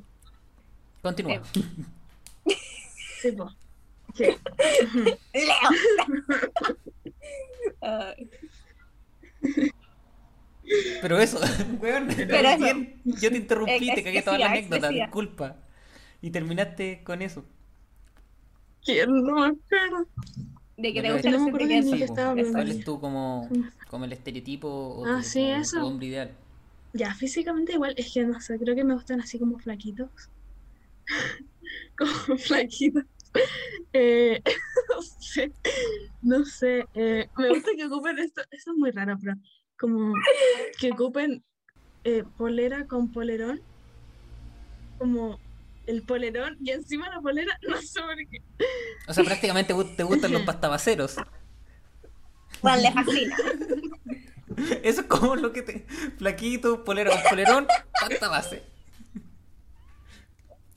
[1.02, 1.42] Continúa.
[3.20, 3.50] sí, po.
[4.14, 4.26] Sí.
[5.34, 5.70] Leo.
[7.80, 8.30] Ay.
[11.00, 11.38] Pero eso,
[11.80, 12.66] weón, Pero eso.
[13.04, 15.56] yo te interrumpí, Es- te cagué toda la anécdota, disculpa.
[16.20, 17.44] Y terminaste con eso.
[18.84, 20.08] Que no me acuerdo.
[20.76, 23.48] De que te Pero gustan no qué estaba ¿Cuál es tú como,
[23.90, 25.86] como el estereotipo o Ah, tu- sí, tu- tu eso.
[25.86, 26.30] hombre ideal?
[26.94, 30.10] Ya, físicamente igual, es que no sé, creo que me gustan así como flaquitos.
[31.96, 33.04] Como flaquitos.
[33.92, 34.40] Eh,
[34.88, 35.52] no sé,
[36.22, 36.84] no sé.
[36.94, 39.34] eh, me gusta que ocupen esto, eso es muy raro, pero
[39.78, 40.12] como
[40.78, 41.42] que ocupen
[42.04, 43.60] eh, polera con polerón,
[44.98, 45.38] como
[45.86, 48.42] el polerón y encima la polera, no sé por qué.
[49.06, 51.16] O sea, prácticamente te gustan los pastabaceros.
[52.62, 53.36] Bueno, le fascina.
[54.82, 55.86] Eso es como lo que te.
[56.18, 57.66] Flaquito, polera con polerón,
[58.00, 58.62] pasta base.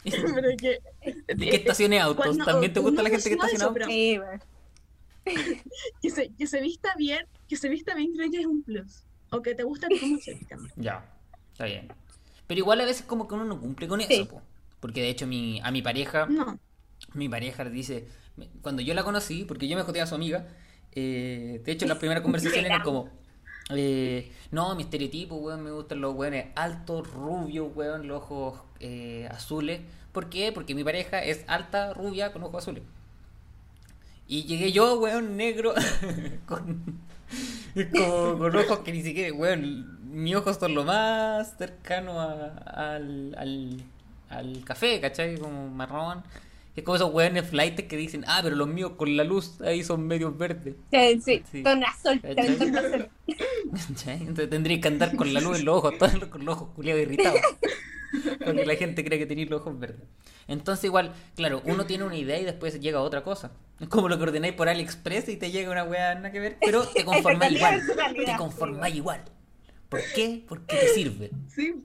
[0.04, 0.80] Pero que,
[1.38, 2.26] Y que estacione autos.
[2.26, 3.74] Cuando- ¿También te gusta la gente que estaciona autos?
[3.74, 4.43] pero- Sí, bueno.
[6.02, 9.04] que se, que se vista bien, que se vista bien creo que es un plus.
[9.30, 10.60] O que te gusta como se visten.
[10.78, 11.06] Ya,
[11.52, 11.89] está bien.
[12.47, 14.08] Pero igual a veces como que uno no cumple con Sí.
[14.10, 14.41] eso, po.
[14.80, 16.58] Porque de hecho mi, a mi pareja, No.
[17.14, 18.08] mi pareja le dice,
[18.62, 20.47] cuando yo la conocí, porque yo me joteé a su amiga,
[20.93, 23.10] eh, de hecho la primera conversación era como,
[23.70, 29.28] eh, no, mi estereotipo, weón, me gustan los weones altos, rubios, weón, los ojos eh,
[29.30, 29.82] azules.
[30.14, 30.54] ¿Por qué?
[30.54, 32.84] Porque mi pareja es alta, rubia, con ojos azules.
[34.28, 35.74] Y llegué yo, weón, negro,
[36.45, 36.99] con,
[37.96, 42.48] con, con ojos que ni siquiera, weón, mis ojos son lo más cercano a-
[42.96, 43.82] al, al,
[44.30, 45.38] al café, ¿cachai?
[45.38, 46.24] Como marrón.
[46.74, 49.84] Es como esos weones flightes que dicen, ah, pero los míos con la luz ahí
[49.84, 50.76] son medios verdes.
[50.92, 51.64] Sí, sí, Sí.
[51.64, 52.36] con azul, ¿Cachai?
[52.36, 53.08] también con azul.
[53.88, 54.18] ¿Cachai?
[54.22, 55.94] Entonces tendrías que andar con la luz en los ojos,
[56.30, 57.42] con los ojos culiados irritados.
[58.43, 60.07] Porque la gente cree que tenéis los ojos verdes.
[60.47, 63.51] Entonces, igual, claro, uno tiene una idea y después llega a otra cosa.
[63.80, 66.57] Es como lo que ordenáis por AliExpress y te llega una weá nada que ver,
[66.62, 67.82] pero te conformáis igual.
[68.26, 69.22] Te conformáis igual.
[69.89, 70.43] ¿Por qué?
[70.47, 71.32] Porque te sirve.
[71.47, 71.84] Sí.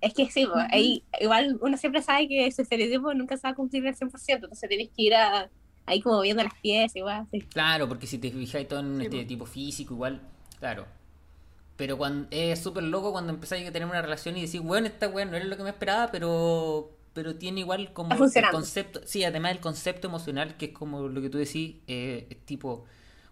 [0.00, 3.50] Es que sí, pues, ahí, igual uno siempre sabe que su estereotipo nunca se va
[3.50, 5.50] a cumplir al 100%, entonces tienes que ir a,
[5.86, 7.40] ahí como viendo las piezas, igual, sí.
[7.40, 9.04] Claro, porque si te fijáis todo en un Sí, po.
[9.04, 10.20] estereotipo físico, igual,
[10.58, 10.86] claro.
[11.76, 15.08] Pero cuando es súper loco cuando empezáis a tener una relación y decís, bueno, esta
[15.08, 19.24] weá no era lo que me esperaba, pero pero tiene igual como el concepto, sí,
[19.24, 22.84] además el concepto emocional, que es como lo que tú decís, eh, es tipo,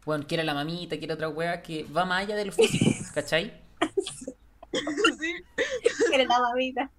[0.06, 3.52] bueno, quiera la mamita, quiera otra weá, que va más allá de lo físico, ¿cachai?
[5.20, 5.34] sí.
[6.26, 6.90] La mamita.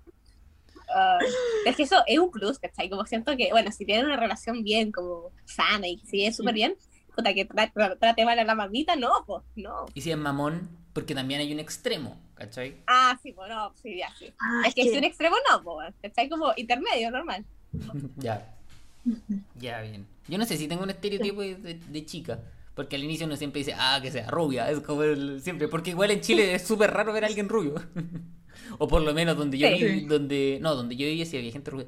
[0.95, 1.17] Ah,
[1.65, 2.89] es que eso es un plus, ¿cachai?
[2.89, 6.53] Como siento que, bueno, si tienen una relación bien, como sana y si es súper
[6.53, 6.75] bien,
[7.15, 9.87] puta, que tra- tra- trate mal a la mamita, no, pues, no.
[9.95, 12.77] Y si es mamón, porque también hay un extremo, ¿cachai?
[12.87, 14.31] Ah, sí, pues no, sí, ya, sí.
[14.39, 16.29] Ah, es que si un extremo no, pues, ¿cachai?
[16.29, 17.43] Como intermedio, normal.
[18.15, 18.55] ya.
[19.59, 20.07] Ya, bien.
[20.29, 22.39] Yo no sé si tengo un estereotipo de, de- de chica.
[22.73, 24.69] Porque al inicio uno siempre dice, ah, que sea rubia.
[24.71, 25.67] Es como el- siempre.
[25.67, 27.75] Porque igual en Chile es súper raro ver a alguien rubio.
[28.79, 29.73] o por lo menos donde yo Sí.
[29.83, 30.05] viví, Sí.
[30.05, 30.59] donde.
[30.61, 31.87] No, donde yo vivía sí había gente rubia.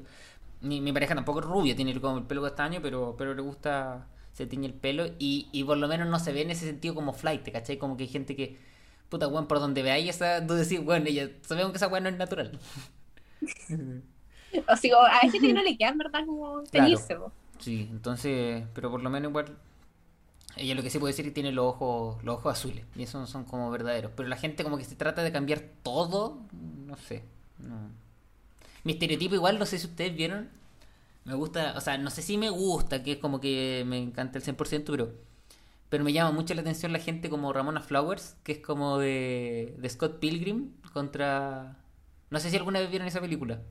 [0.60, 4.06] Mi, mi pareja tampoco es rubia, tiene como el pelo castaño, pero, pero le gusta.
[4.32, 5.06] Se tiñe el pelo.
[5.18, 7.78] Y, y por lo menos no se ve en ese sentido como flight, ¿cachai?
[7.78, 8.56] Como que hay gente que.
[9.08, 10.46] Puta, weón, por donde veáis esa.
[10.46, 11.30] Tú decís, bueno, ella.
[11.42, 12.58] Sabemos que esa weón no es natural.
[14.66, 17.30] O sea, a gente que no le queda, en verdad, como teñirse, po.
[17.58, 19.58] Sí, entonces, pero por lo menos igual,
[20.56, 23.02] ella lo que sí puede decir es que tiene los ojos, los ojos azules, y
[23.02, 24.12] esos son como verdaderos.
[24.16, 26.40] Pero la gente como que se trata de cambiar todo,
[26.86, 27.24] no sé.
[27.58, 27.90] No.
[28.84, 30.48] Mi estereotipo igual, no sé si ustedes vieron,
[31.24, 34.38] me gusta, o sea, no sé si me gusta, que es como que me encanta
[34.38, 35.12] el 100%, pero,
[35.88, 39.74] pero me llama mucho la atención la gente como Ramona Flowers, que es como de,
[39.78, 41.78] de Scott Pilgrim contra...
[42.30, 43.62] No sé si alguna vez vieron esa película.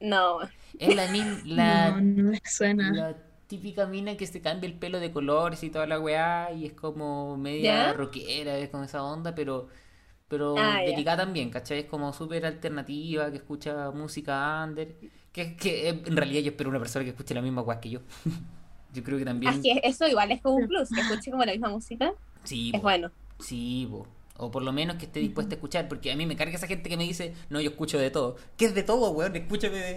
[0.00, 0.40] No,
[0.78, 2.92] Es la, min- la No, no me suena.
[2.92, 3.16] la
[3.46, 6.72] típica mina que se cambia el pelo de colores y toda la weá y es
[6.74, 7.94] como media ¿Ya?
[7.94, 9.68] rockera, es con esa onda, pero
[10.28, 11.02] pero Ah, ya.
[11.02, 11.80] dedicada también, ¿cachai?
[11.80, 14.96] Es como súper alternativa, que escucha música under,
[15.32, 18.00] que, que en realidad yo espero una persona que escuche la misma weá que yo.
[18.92, 19.52] yo creo que también...
[19.52, 22.12] así es, eso igual es como un plus, que escuche como la misma música,
[22.44, 23.10] Sí, es bueno.
[23.38, 24.06] Sí, po.
[24.38, 26.66] O por lo menos que esté dispuesta a escuchar, porque a mí me carga esa
[26.66, 28.36] gente que me dice, no, yo escucho de todo.
[28.56, 29.36] ¿Qué es de todo, weón?
[29.36, 29.96] Escúchame de...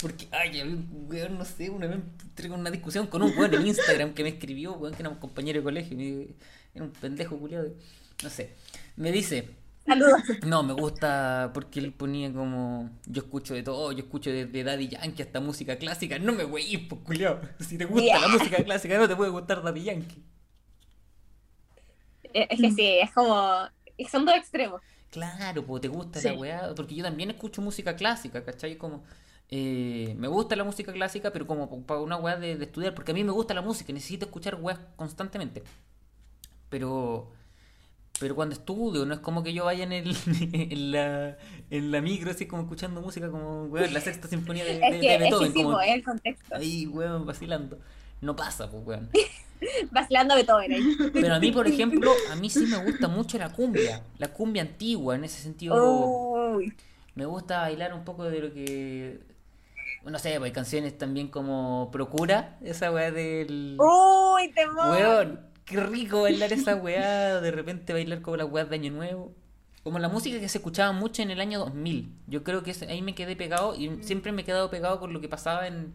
[0.00, 3.36] Porque, ay, a mí, weón, no sé, una vez entré con una discusión con un
[3.38, 6.26] weón en Instagram que me escribió, weón, que era un compañero de colegio, me-
[6.74, 7.68] era un pendejo culiado,
[8.24, 8.50] no sé.
[8.96, 9.50] Me dice,
[9.86, 10.22] Saludos.
[10.42, 14.88] no, me gusta porque él ponía como, yo escucho de todo, yo escucho desde Daddy
[14.88, 16.18] Yankee hasta música clásica.
[16.18, 17.40] No me weís, pues, culiado.
[17.60, 20.22] Si te gusta la música clásica, no te puede gustar Daddy Yankee.
[22.32, 23.68] Es es que sí, es como,
[24.10, 24.82] son dos extremos.
[25.10, 26.28] Claro, pues te gusta Sí.
[26.28, 28.76] la weá, porque yo también escucho música clásica, ¿cachai?
[28.76, 29.04] Como,
[29.48, 33.12] eh, me gusta la música clásica, pero como para una weá de, de estudiar, porque
[33.12, 35.62] a mí me gusta la música, necesito escuchar weas constantemente.
[36.68, 37.30] Pero,
[38.18, 40.16] pero cuando estudio, no es como que yo vaya en, el,
[40.52, 41.36] en, la,
[41.70, 45.00] en la micro, así como escuchando música, como, weón, la sexta sinfonía de, Es de-
[45.00, 46.54] que, de es que Beethoven, sí, como es el contexto.
[46.56, 47.78] ahí, weón, vacilando.
[48.20, 49.10] No pasa, pues, weón.
[49.90, 50.96] Vacilando Beethoven ahí.
[51.14, 54.60] Pero a mí, por ejemplo, a mí sí me gusta mucho la cumbia, la cumbia
[54.62, 55.74] antigua, en ese sentido.
[56.54, 56.74] Uy,
[57.14, 59.18] Me gusta bailar un poco de lo que.
[60.04, 63.76] No sé, pues hay canciones también como Procura, esa weá del.
[63.80, 64.90] uy, temor.
[64.90, 69.34] Weón, qué rico bailar esa weá, de repente bailar como las weas de Año Nuevo.
[69.82, 72.10] Como la música que se escuchaba mucho en el año 2000.
[72.26, 75.20] Yo creo que ahí me quedé pegado y siempre me he quedado pegado con lo
[75.20, 75.92] que pasaba en,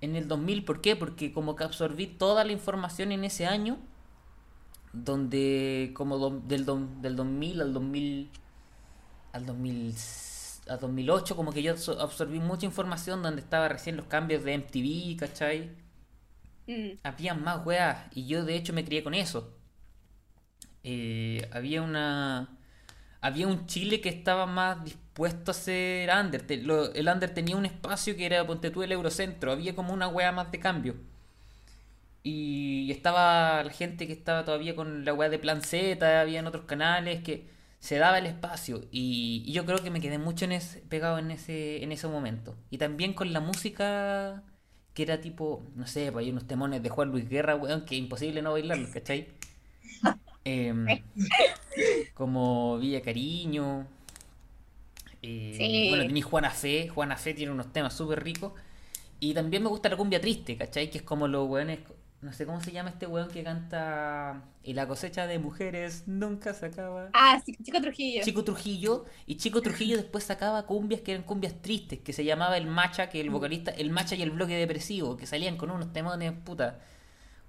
[0.00, 0.64] en el 2000.
[0.64, 0.94] ¿Por qué?
[0.94, 3.78] Porque como que absorbí toda la información en ese año,
[4.92, 6.64] donde como del,
[7.00, 8.30] del 2000 al 2000
[9.32, 9.94] al 2000
[10.68, 14.54] a 2008 como que yo absor- absorbí mucha información donde estaba recién los cambios de
[14.54, 15.70] MTV, ¿cachai?
[16.68, 19.56] Mm, había más weas y yo de hecho me crié con eso.
[20.82, 22.48] eh, había una
[23.20, 26.44] había un Chile que estaba más dispuesto a ser under.
[26.50, 29.52] El under tenía un espacio que era, ponte tú, el Eurocentro.
[29.52, 30.96] Había como una wea más de cambio.
[32.22, 36.64] Y estaba la gente que estaba todavía con la wea de Plan Z, habían otros
[36.64, 37.48] canales que
[37.80, 38.82] se daba el espacio.
[38.90, 42.08] Y, y yo creo que me quedé mucho en ese, pegado en ese, en ese
[42.08, 42.56] momento.
[42.70, 44.42] Y también con la música
[44.98, 47.94] que era tipo, no sé, pues hay unos temones de Juan Luis Guerra, weón, que
[47.96, 49.28] es imposible no bailarlos, ¿cachai?
[50.44, 51.02] Em,
[52.14, 53.86] como Villa Cariño.
[55.22, 55.88] eh, Sí.
[55.88, 56.88] Bueno, tenéis Juana Fe.
[56.88, 58.52] Juana Fe tiene unos temas súper ricos.
[59.20, 60.90] Y también me gusta la cumbia triste, ¿cachai?
[60.90, 61.80] Que es como los weones.
[62.20, 64.42] No sé cómo se llama este weón que canta.
[64.64, 67.10] Y la cosecha de mujeres nunca se acaba.
[67.12, 68.22] Ah, sí, Chico Trujillo.
[68.24, 69.04] Chico Trujillo.
[69.26, 72.00] Y Chico Trujillo después sacaba cumbias que eran cumbias tristes.
[72.00, 73.70] Que se llamaba el Macha, que el vocalista.
[73.70, 75.16] El Macha y el bloque depresivo.
[75.16, 76.80] Que salían con unos temones, puta.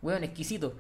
[0.03, 0.78] Weón, exquisito.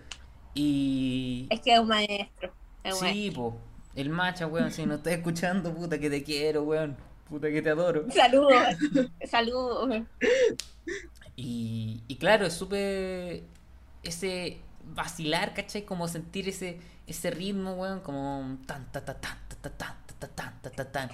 [0.53, 1.47] Y.
[1.49, 2.53] Es que es un maestro.
[2.83, 3.57] Es un Sí, po.
[3.95, 6.95] El macha, weón, si no estás escuchando, puta que te quiero, weón.
[7.27, 8.05] Puta que te adoro.
[8.11, 8.53] Saludos.
[9.25, 10.03] Saludos.
[11.35, 13.43] Y, y claro, es súper
[14.03, 15.85] ese vacilar, ¿cachai?
[15.85, 20.15] Como sentir ese ese ritmo, weón, como tan ta ta tan ta ta tan ta
[20.19, 21.09] ta tan ta ta tan.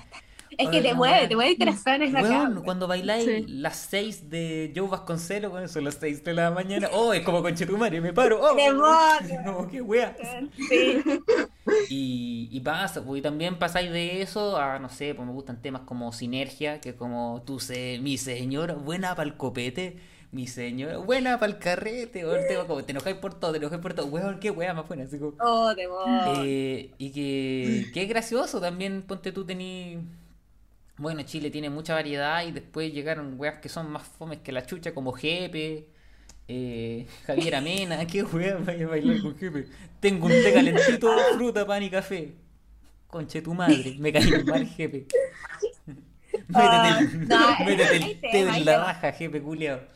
[0.57, 2.61] Es que te mueve, te mueve el corazón, es bacán.
[2.63, 3.45] cuando bailáis Sí.
[3.47, 6.89] las 6 de Joe Vasconcelos, weón, son las 6 de la mañana.
[6.93, 8.39] Oh, es como conchetumare, me paro.
[8.41, 8.55] Oh,
[9.45, 10.15] no, qué wea.
[10.69, 11.03] Sí.
[11.87, 15.61] Y, y pasa, pues, y también pasáis de eso a, no sé, pues me gustan
[15.61, 19.99] temas como Sinergia, que como tú sé, mi señora, buena para el copete,
[20.35, 23.81] mi señora, buena para el carrete, el tema como te enojáis por todo, te enojáis
[23.81, 25.33] por todo, weón, qué wea más buena, así como...
[25.39, 25.73] Oh.
[26.43, 29.97] Eh, y que, que es gracioso también, ponte tú tení...
[30.97, 34.65] Bueno, Chile tiene mucha variedad y después llegaron weas que son más fomes que la
[34.65, 35.87] chucha, como Jepe,
[36.49, 39.67] eh, Javier Amena, qué wea vaya a bailar con Jepe.
[40.01, 42.35] Tengo un té calentito, fruta, pan y café.
[43.07, 45.07] Conche tu madre, me caí mal Jepe.
[46.49, 48.83] Métete el, no, métete el té en la tema.
[48.83, 49.94] raja, Jepe culiao.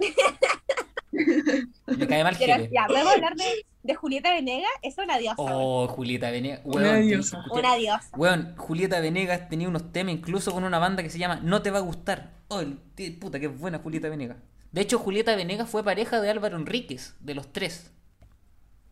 [1.12, 5.36] Me cae mal Pero ya, podemos hablar de, de Julieta Venegas, es una diosa.
[5.38, 6.60] Oh, Julieta Venegas.
[6.64, 7.38] Una Weón, tenés que diosa.
[7.38, 8.16] escuchar- una diosa.
[8.16, 11.70] Weón, Julieta Venegas tenía unos temas incluso con una banda que se llama No te
[11.70, 12.30] va a gustar.
[12.48, 12.78] Oh, el
[13.20, 14.36] puta, qué buena Julieta Venegas.
[14.72, 17.92] De hecho, Julieta Venegas fue pareja de Álvaro Enríquez, de los tres.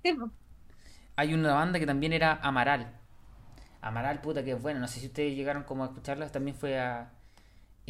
[0.03, 0.31] Sí, po.
[1.17, 2.95] Hay una banda que también era Amaral.
[3.81, 4.81] Amaral, puta, que es buena.
[4.81, 6.29] No sé si ustedes llegaron como a escucharla.
[6.31, 7.13] También fue a...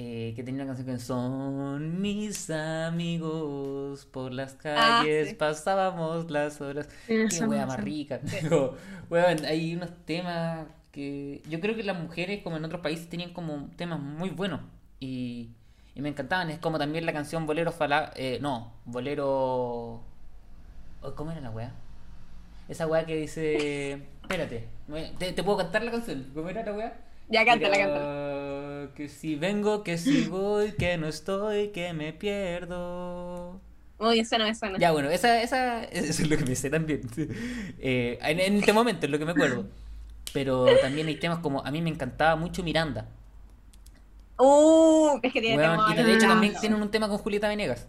[0.00, 5.34] eh, que tenía una canción que son mis amigos por las Ah, calles sí.
[5.34, 6.88] pasábamos las horas
[7.28, 8.20] qué Esa wea más rica
[9.10, 13.32] weón, hay unos temas que yo creo que las mujeres como en otros países tenían
[13.32, 14.60] como temas muy buenos
[15.00, 15.50] y,
[15.94, 20.04] y me encantaban es como también la canción Bolero Fala eh, no Bolero
[21.02, 21.72] oh, ¿cómo era la wea?
[22.68, 24.68] esa wea que dice espérate
[25.18, 26.26] ¿te, te puedo cantar la canción?
[26.34, 27.00] ¿cómo era la wea?
[27.28, 28.08] Ya cántala, Era cántala.
[28.94, 33.60] Que si vengo, que si voy, que no estoy, que me pierdo.
[33.98, 34.78] Uy, eso no me suena.
[34.78, 37.02] Ya, bueno, esa, esa, eso es lo que me sé también.
[37.80, 39.66] Eh, en, en este momento es lo que me acuerdo.
[40.32, 43.08] Pero también hay temas como, a mí me encantaba mucho Miranda.
[44.38, 47.88] Uh, es que tiene Weón, y de hecho también tienen un tema con Julieta Venegas,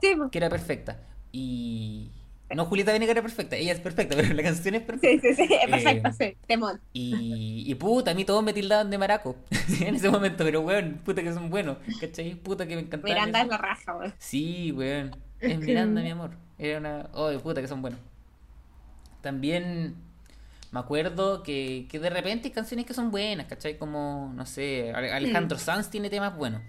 [0.00, 0.30] Sí, po.
[0.30, 1.00] que era perfecta.
[1.32, 2.10] Y...
[2.54, 5.28] No, Julieta Venegas era perfecta, ella es perfecta, pero la canción es perfecta.
[5.28, 6.80] sí, sí, sí, es perfecto, Eh, sí, temor.
[6.92, 9.36] Y, y puta, a mí todos me tildaban de maraco
[9.80, 12.34] en ese momento, pero weón, puta que son buenos, ¿cachai?
[12.34, 13.14] Puta que me encantaban.
[13.14, 13.46] Miranda eso.
[13.46, 14.14] es la raja, weón.
[14.18, 15.16] Sí, weón.
[15.40, 16.30] Es Miranda, mi amor.
[16.58, 17.08] Era una.
[17.14, 17.98] Oh, de puta que son buenos.
[19.20, 19.94] También
[20.72, 23.78] me acuerdo que, que de repente hay canciones que son buenas, ¿cachai?
[23.78, 26.62] Como, no sé, Ale- Alejandro Sanz tiene temas buenos.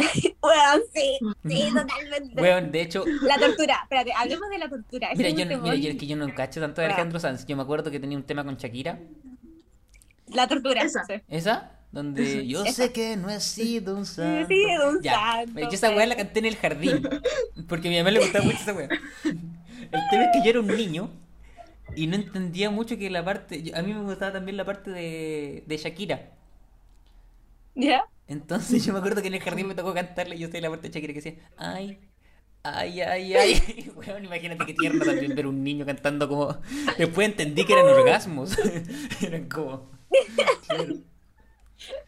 [0.42, 2.40] Weón, sí, sí, totalmente.
[2.40, 5.08] Weón, de hecho, La tortura, espérate, hablemos de la tortura.
[5.16, 5.74] Mira, es yo, no- mira, temor.
[5.76, 6.86] yo, es que yo no cacho tanto de.
[6.86, 7.46] Alejandro Sanz.
[7.46, 8.98] Yo me acuerdo que tenía un tema con Shakira.
[10.28, 11.04] La tortura, Esa.
[11.04, 11.14] sí.
[11.28, 11.72] ¿Esa?
[11.92, 12.84] Donde yo Esa.
[12.84, 14.46] sé que no he sido un santo.
[14.48, 17.02] sido un Ya, santo, Yo esa weá la canté en el jardín.
[17.68, 18.88] Porque a mi mamá le gustaba mucho esa weá.
[19.24, 21.10] El tema es que yo era un niño
[21.96, 23.72] y no entendía mucho que la parte.
[23.74, 26.28] a mí me gustaba también la parte de, de Shakira.
[27.74, 28.04] ¿Ya?
[28.30, 30.64] Entonces yo me acuerdo que en el jardín me tocó cantarle y yo estoy en
[30.64, 31.98] la parte de Shakira que decía, ay,
[32.62, 33.92] ay, ay, ay.
[33.96, 36.56] Weón, imagínate qué tierno también ver un niño cantando como.
[36.96, 38.56] Después entendí que eran orgasmos.
[39.20, 39.90] eran como.
[40.68, 40.94] Claro.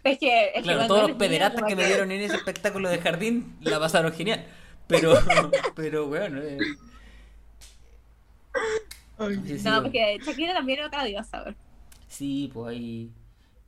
[0.04, 3.56] Es que, es Claro, todos los pederastas que me dieron en ese espectáculo de jardín
[3.60, 4.44] la pasaron genial.
[4.86, 5.14] Pero,
[5.74, 6.40] pero bueno.
[6.42, 6.58] eh,
[9.18, 9.82] Ay, sí, sí, No, bueno.
[9.84, 11.44] porque Shakira también es otra diosa.
[12.08, 13.10] Sí, pues ahí.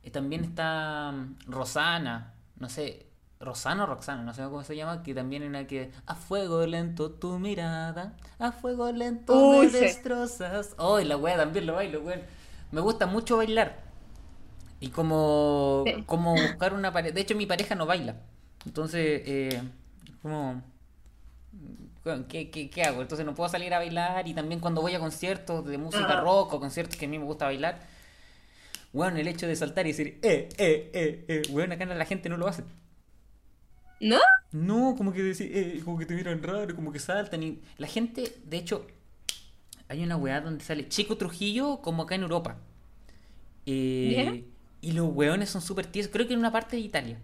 [0.03, 2.31] eh, También está mm, Rosana.
[2.57, 3.07] No sé.
[3.39, 6.65] Rosana o Roxana, no sé cómo se llama, que también en la que a fuego
[6.65, 9.77] lento tu mirada, a fuego lento Uy, me sí.
[9.79, 10.73] destrozas.
[10.77, 12.21] Oh, y la wea también lo bailo, weón.
[12.71, 13.83] Me gusta mucho bailar.
[14.79, 16.03] Y como, Sí.
[16.05, 17.13] como buscar una pareja.
[17.15, 18.17] De hecho, mi pareja no baila.
[18.65, 19.61] Entonces, eh,
[20.21, 20.61] como.
[22.29, 23.01] ¿Qué, qué, qué hago?
[23.01, 24.27] Entonces no puedo salir a bailar.
[24.27, 26.21] Y también cuando voy a conciertos de música Ajá.
[26.21, 27.79] rock o conciertos que a mí me gusta bailar.
[28.95, 32.29] Bueno, el hecho de saltar y decir, eh, eh, eh, eh, weón, acá la gente
[32.29, 32.63] no lo hace.
[33.99, 34.19] ¿No?
[34.53, 37.87] No, como que decir, eh, como que te miran raro, como que saltan y la
[37.87, 38.87] gente, de hecho,
[39.89, 42.57] hay una weá donde sale Chico Trujillo como acá en Europa.
[43.65, 44.45] Eh,
[44.81, 47.17] y los weones son súper tiesos, creo que en una parte de Italia.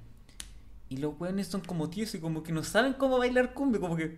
[0.89, 3.95] Y los weones son como tiesos y como que no saben cómo bailar cumbia, como
[3.95, 4.17] que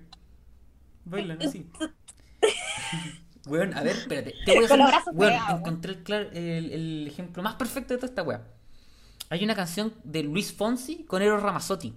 [1.05, 1.67] bailan así.
[3.47, 4.33] Weón, a ver, espérate.
[4.45, 8.07] Te voy a hacer- brazos weón, encontré el, el- el ejemplo más perfecto de toda
[8.09, 8.41] esta weá.
[9.29, 11.93] Hay una canción de Luis Fonsi con Eros Ramazzotti.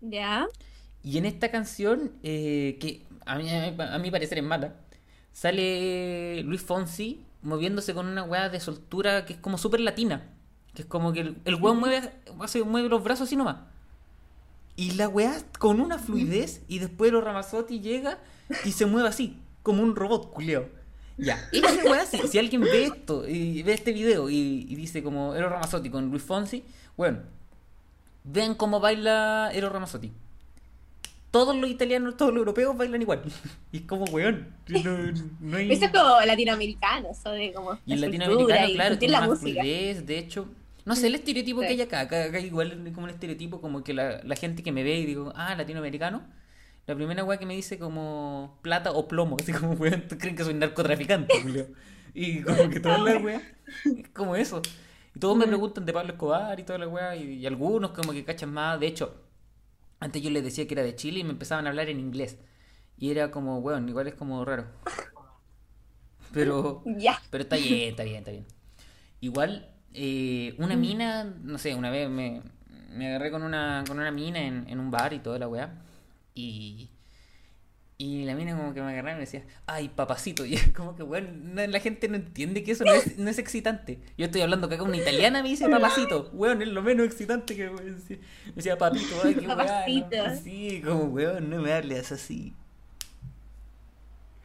[0.00, 0.46] Ya.
[1.02, 4.74] Y en esta canción, eh, que a mí, a mi parecer es mala,
[5.32, 10.30] sale Luis Fonsi moviéndose con una weá de soltura que es como súper latina.
[10.74, 13.56] Que es como que el, el weón mueve, hace- mueve los brazos así nomás.
[14.76, 18.18] Y la weá con una fluidez y después los Ramazzotti llega
[18.64, 20.68] y se mueve así, como un robot culeo.
[21.16, 25.02] Ya, esa weá, si, si alguien ve esto y ve este video y, y dice
[25.02, 26.62] como Eros Ramazzotti con Luis Fonsi,
[26.96, 27.18] bueno,
[28.24, 30.12] vean cómo baila Eros Ramazzotti
[31.30, 33.22] todos los italianos, todos los europeos bailan igual.
[33.72, 34.48] Y es como, weón.
[34.68, 35.70] No, no hay...
[35.70, 37.78] Eso es como latinoamericano, eso de como.
[37.84, 39.60] Y el la latinoamericano, y claro, tiene la más música.
[39.60, 40.06] fluidez.
[40.06, 40.48] De hecho,
[40.86, 41.66] no sé, el estereotipo Sí.
[41.66, 44.72] que hay acá, acá, acá igual como el estereotipo, como que la, la gente que
[44.72, 46.22] me ve y digo, ah, latinoamericano.
[46.88, 50.42] La primera weá que me dice como plata o plomo, así como, weón, creen que
[50.42, 51.68] soy narcotraficante, Julio.
[52.14, 53.42] Y como que todas las weas,
[53.84, 54.62] es como eso.
[55.14, 58.12] Y todos me preguntan de Pablo Escobar y toda la weá, y, y algunos como
[58.12, 58.80] que cachan más.
[58.80, 59.22] De hecho,
[60.00, 62.38] antes yo les decía que era de Chile y me empezaban a hablar en inglés.
[62.96, 64.64] Y era como, weón, igual es como raro.
[66.32, 67.20] Pero, Ya.
[67.30, 68.46] pero está bien, está bien, está bien.
[69.20, 72.42] Igual, eh, una mina, no sé, una vez me,
[72.94, 75.84] me agarré con una, con una mina en, en un bar y toda la weá.
[76.38, 76.90] Y,
[78.00, 80.44] y la mina como que me agarraba y me decía, ay, papacito.
[80.46, 83.28] Y es como que, weón, no- la gente no entiende que eso no es, no
[83.28, 83.98] es excitante.
[84.16, 86.30] Yo estoy hablando que acá una italiana me dice papacito.
[86.32, 89.56] Weón, es lo menos excitante que weón, decía, me decía papito, ay, qué weá.
[89.56, 89.56] ¿no?".
[89.56, 90.16] Papacito.
[90.44, 92.54] Sí, como, weón, no me hables así.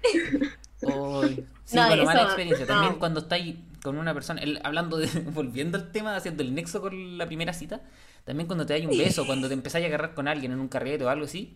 [0.86, 2.66] Ay, sí, No, bueno, mala experiencia.
[2.66, 6.82] También cuando estáis con una persona, el- hablando de, volviendo al tema, haciendo el nexo
[6.82, 7.82] con la primera cita,
[8.26, 10.68] también cuando te dais un beso, cuando te empezáis a agarrar con alguien en un
[10.68, 11.56] carrete o algo así,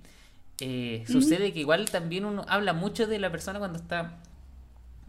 [0.60, 4.20] eh, sucede que igual también uno habla mucho de la persona cuando está,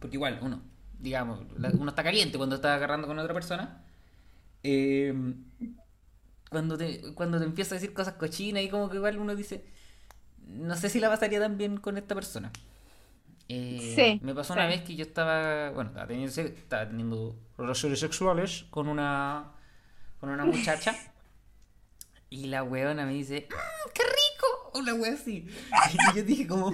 [0.00, 0.62] porque igual uno,
[1.00, 1.40] digamos,
[1.78, 3.84] uno está caliente cuando está agarrando con otra persona.
[4.64, 5.14] eh,
[6.50, 9.64] cuando te, cuando te empieza a decir cosas cochinas y como que igual uno dice,
[10.46, 12.52] no sé si la pasaría tan bien con esta persona.
[13.48, 14.68] Eh, Sí, me pasó una sí.
[14.68, 19.52] vez que yo estaba, bueno, estaba teniendo, se- estaba teniendo relaciones sexuales con una,
[20.20, 20.94] con una muchacha
[22.30, 24.46] y la weona me dice, "Mm, ¡qué rico!
[24.84, 25.46] La wea así.
[25.92, 26.72] Y yo dije como,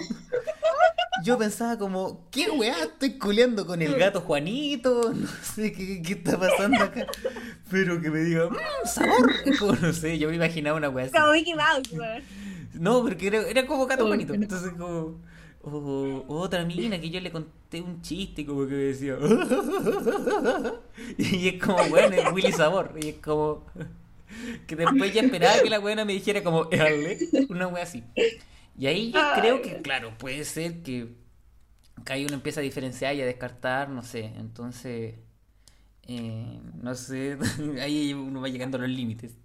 [1.22, 2.84] yo pensaba como, ¿qué weá?
[2.84, 7.06] Estoy culeando con el gato Juanito, no sé qué, qué está pasando acá.
[7.70, 9.32] Pero que me diga, "Mm, sabor.
[9.58, 11.14] Como, no sé, yo me imaginaba una weá así.
[11.14, 12.22] Como Mickey Mouse, weón.
[12.74, 14.34] No, porque era, era como gato Juanito.
[14.34, 15.20] Entonces como,
[15.62, 19.16] o o otra mina que yo le conté un chiste como que me decía,
[21.18, 22.92] y es como, bueno, es Willy Sabor.
[23.00, 23.64] Y es como,
[24.66, 26.68] que después ya esperaba que la buena me dijera como,
[27.48, 28.04] una wea así.
[28.78, 29.40] Y ahí yo Ay.
[29.40, 31.08] creo que, claro, puede ser que,
[32.04, 34.26] que ahí uno empieza a diferenciar y a descartar, no sé.
[34.36, 35.16] Entonces,
[36.08, 37.38] eh, no sé,
[37.80, 39.36] ahí uno va llegando a los límites.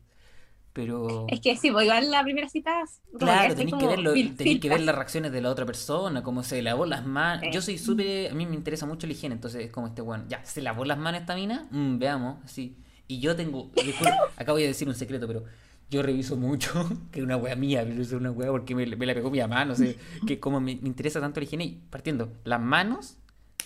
[0.73, 1.27] Pero...
[1.27, 2.84] Es que sí, pues igual la primera cita.
[3.17, 6.61] Claro, tenéis que, fil- tenéis que ver las reacciones de la otra persona, cómo se
[6.61, 7.43] lavó las manos.
[7.45, 7.51] Sí.
[7.51, 8.32] Yo soy súper.
[8.32, 10.27] A mí me interesa mucho la higiene, entonces es como este weón.
[10.30, 11.67] Ya, ¿se lavó las manos esta mina?
[11.71, 12.77] Mm, veamos, sí.
[13.10, 13.70] Y yo tengo.
[13.76, 15.43] yo juro, acá voy a decir un secreto, pero
[15.89, 19.05] yo reviso mucho, que es una wea mía, pero es una wea porque me, me
[19.05, 19.97] la pegó mi mamá, no sé.
[20.26, 23.18] Que como me, me interesa tanto la higiene, y partiendo, las manos,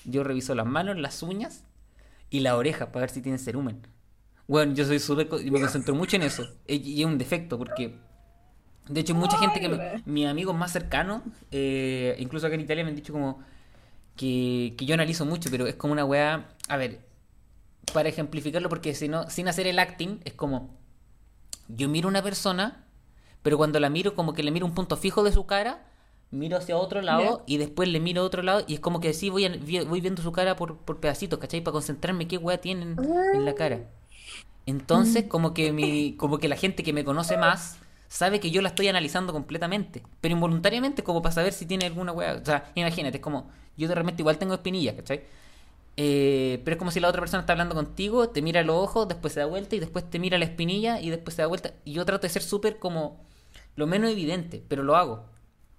[0.06, 1.64] yo reviso las manos, las uñas
[2.32, 3.86] y la oreja para ver si tienen cerumen.
[4.48, 5.28] Bueno, yo soy súper.
[5.30, 6.48] me concentro mucho en eso.
[6.68, 7.96] Y y es un defecto, porque.
[8.90, 9.70] De hecho, mucha gente que.
[9.70, 11.22] me- mis amigos más cercanos,
[11.52, 13.40] eh, incluso acá en Italia, me han dicho como.
[14.16, 16.50] Que, que yo analizo mucho, pero es como una weá.
[16.68, 17.00] A ver,
[17.92, 20.70] para ejemplificarlo, porque si no, sin hacer el acting, es como.
[21.68, 22.86] Yo miro a una persona,
[23.42, 25.86] pero cuando la miro, como que le miro un punto fijo de su cara,
[26.32, 29.14] miro hacia otro lado y después le miro a otro lado, y es como que
[29.14, 31.62] sí voy, a- voy viendo su cara por, por pedacitos, ¿cachai?
[31.62, 32.98] Para concentrarme qué weá tienen
[33.32, 33.90] en la cara.
[34.66, 38.62] Entonces, como que mi, como que la gente que me conoce más sabe que yo
[38.62, 42.36] la estoy analizando completamente, pero involuntariamente como para saber si tiene alguna weá.
[42.42, 45.24] O sea, imagínate, es como, yo de repente igual tengo espinillas, ¿cachai?
[45.96, 49.08] Eh, pero es como si la otra persona está hablando contigo, te mira los ojos,
[49.08, 51.74] después se da vuelta y después te mira la espinilla y después se da vuelta.
[51.86, 53.24] Y yo trato de ser súper como
[53.76, 55.26] lo menos evidente, pero lo hago.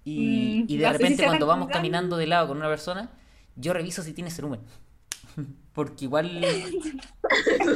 [0.03, 3.11] Y, Mm, y de si repente cuando vamos caminando de lado con una persona,
[3.55, 4.61] yo reviso si tiene cerumen.
[5.73, 6.45] Porque igual...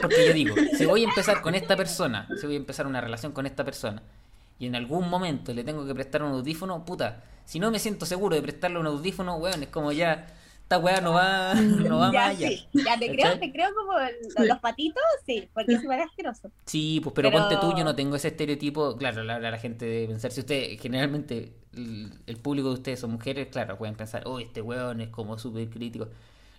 [0.02, 3.02] Porque yo digo, si voy a empezar con esta persona, si voy a empezar una
[3.02, 4.02] relación con esta persona,
[4.58, 8.06] y en algún momento le tengo que prestar un audífono, puta, si no me siento
[8.06, 10.28] seguro de prestarle un audífono, weón, es como ya,
[10.70, 11.56] esta weá no va,
[11.90, 12.48] no va Ya, más allá.
[12.50, 12.68] sí.
[12.74, 16.52] Ya te creo, te creo como el- los patitos, sí, porque es súper asqueroso.
[16.68, 19.58] Sí, pues pero, Pero- ponte tú, yo no tengo ese estereotipo, claro, la, la, la
[19.58, 23.96] gente debe pensar, si usted, generalmente, el, el público de ustedes son mujeres, claro, pueden
[23.96, 26.08] pensar, oh, este weón es como súper crítico.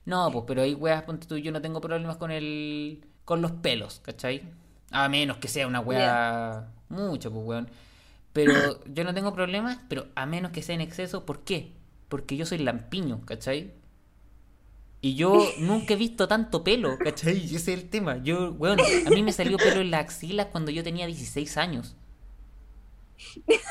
[0.06, 3.52] No, pues, pero hay weas, ponte tú, yo no tengo problemas con el, con los
[3.52, 4.42] pelos, ¿cachai?
[4.90, 7.70] A menos que sea una wea, mucho, pues, weón.
[8.32, 11.72] Pero yo no tengo problemas, pero a menos que sea en exceso, ¿por qué?
[12.08, 13.78] Porque yo soy lampiño, ¿cachai?
[15.00, 17.38] Y yo nunca he visto tanto pelo, ¿cachai?
[17.38, 18.22] Y ese es el tema.
[18.22, 21.96] Yo, weón, a mí me salió pelo en las axilas cuando yo tenía 16 años.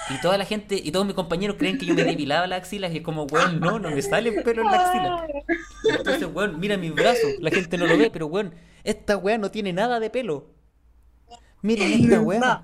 [0.10, 2.94] Y toda la gente, y todos mis compañeros creen que yo me depilaba las axilas
[2.94, 5.28] y es como, weón, no, no me sale pelo en la axila.
[5.98, 8.54] Entonces, weón, mira mis brazos, la gente no lo ve, pero weón,
[8.84, 10.54] esta weá no tiene nada de pelo.
[11.62, 12.62] Miren esta weá.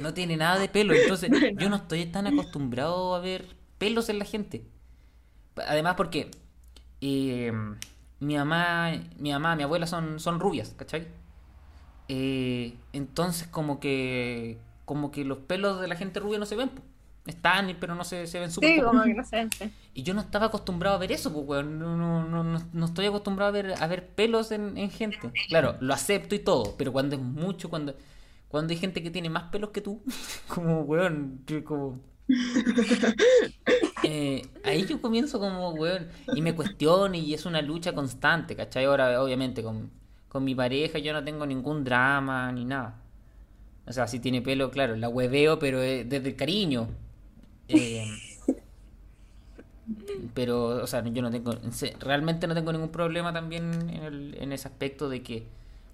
[0.00, 4.18] No tiene nada de pelo, entonces yo no estoy tan acostumbrado a ver pelos en
[4.18, 4.64] la gente.
[5.56, 6.30] Además porque
[7.00, 7.52] eh,
[8.20, 11.08] mi mamá, mi mamá, mi abuela son, son rubias, ¿cachai?
[12.08, 16.70] Eh, entonces como que como que los pelos de la gente rubia no se ven,
[17.26, 19.48] están pero no se, se ven súper Sí, como que no sé.
[19.56, 19.72] sí.
[19.94, 21.78] Y yo no estaba acostumbrado a ver eso, pues, weón.
[21.78, 25.32] No, no, no, no, estoy acostumbrado a ver, a ver pelos en, en gente.
[25.48, 27.94] Claro, lo acepto y todo, pero cuando es mucho, cuando,
[28.48, 30.02] cuando hay gente que tiene más pelos que tú,
[30.48, 32.00] como, weón, como...
[34.02, 38.86] Eh, ahí yo comienzo como, weón, y me cuestiono y es una lucha constante, ¿cachai?
[38.86, 39.90] Ahora, obviamente, con,
[40.28, 43.02] con mi pareja yo no tengo ningún drama ni nada.
[43.86, 46.88] O sea, si tiene pelo, claro, la hueveo, pero eh, desde el cariño.
[47.68, 48.04] Eh,
[50.34, 51.52] pero, o sea, yo no tengo,
[52.00, 55.46] realmente no tengo ningún problema también en, el- en ese aspecto de que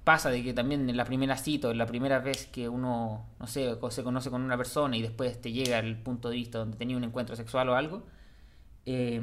[0.07, 3.26] pasa, de que también en la primera cita o en la primera vez que uno,
[3.40, 6.59] no sé, se conoce con una persona y después te llega al punto de vista
[6.61, 8.04] donde tenía un encuentro sexual o algo,
[8.86, 9.20] eh,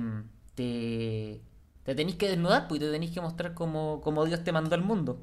[0.56, 1.42] te,
[1.86, 4.76] te tenéis que desnudar, pues y te tenéis que mostrar como, como Dios te mandó
[4.76, 5.22] al mundo.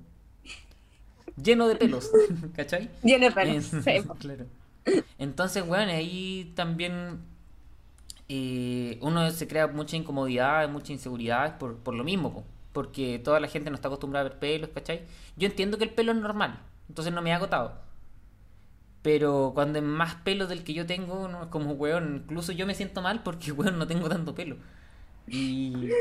[1.36, 2.10] Lleno de pelos,
[2.56, 2.90] ¿cachai?
[3.02, 3.72] Lleno de pelos.
[3.74, 4.14] Eh, sí, po.
[4.14, 4.46] claro.
[5.18, 7.20] Entonces, bueno, ahí también
[8.28, 12.44] eh, uno se crea mucha incomodidad, mucha inseguridad por, por lo mismo, po.
[12.72, 15.02] Porque toda la gente no está acostumbrada a ver pelos, ¿cachai?
[15.36, 17.80] Yo entiendo que el pelo es normal, entonces no me ha agotado.
[19.02, 22.74] Pero cuando es más pelo del que yo tengo, no como, weón, incluso yo me
[22.74, 24.56] siento mal porque, weón, no tengo tanto pelo.
[25.26, 25.96] Y,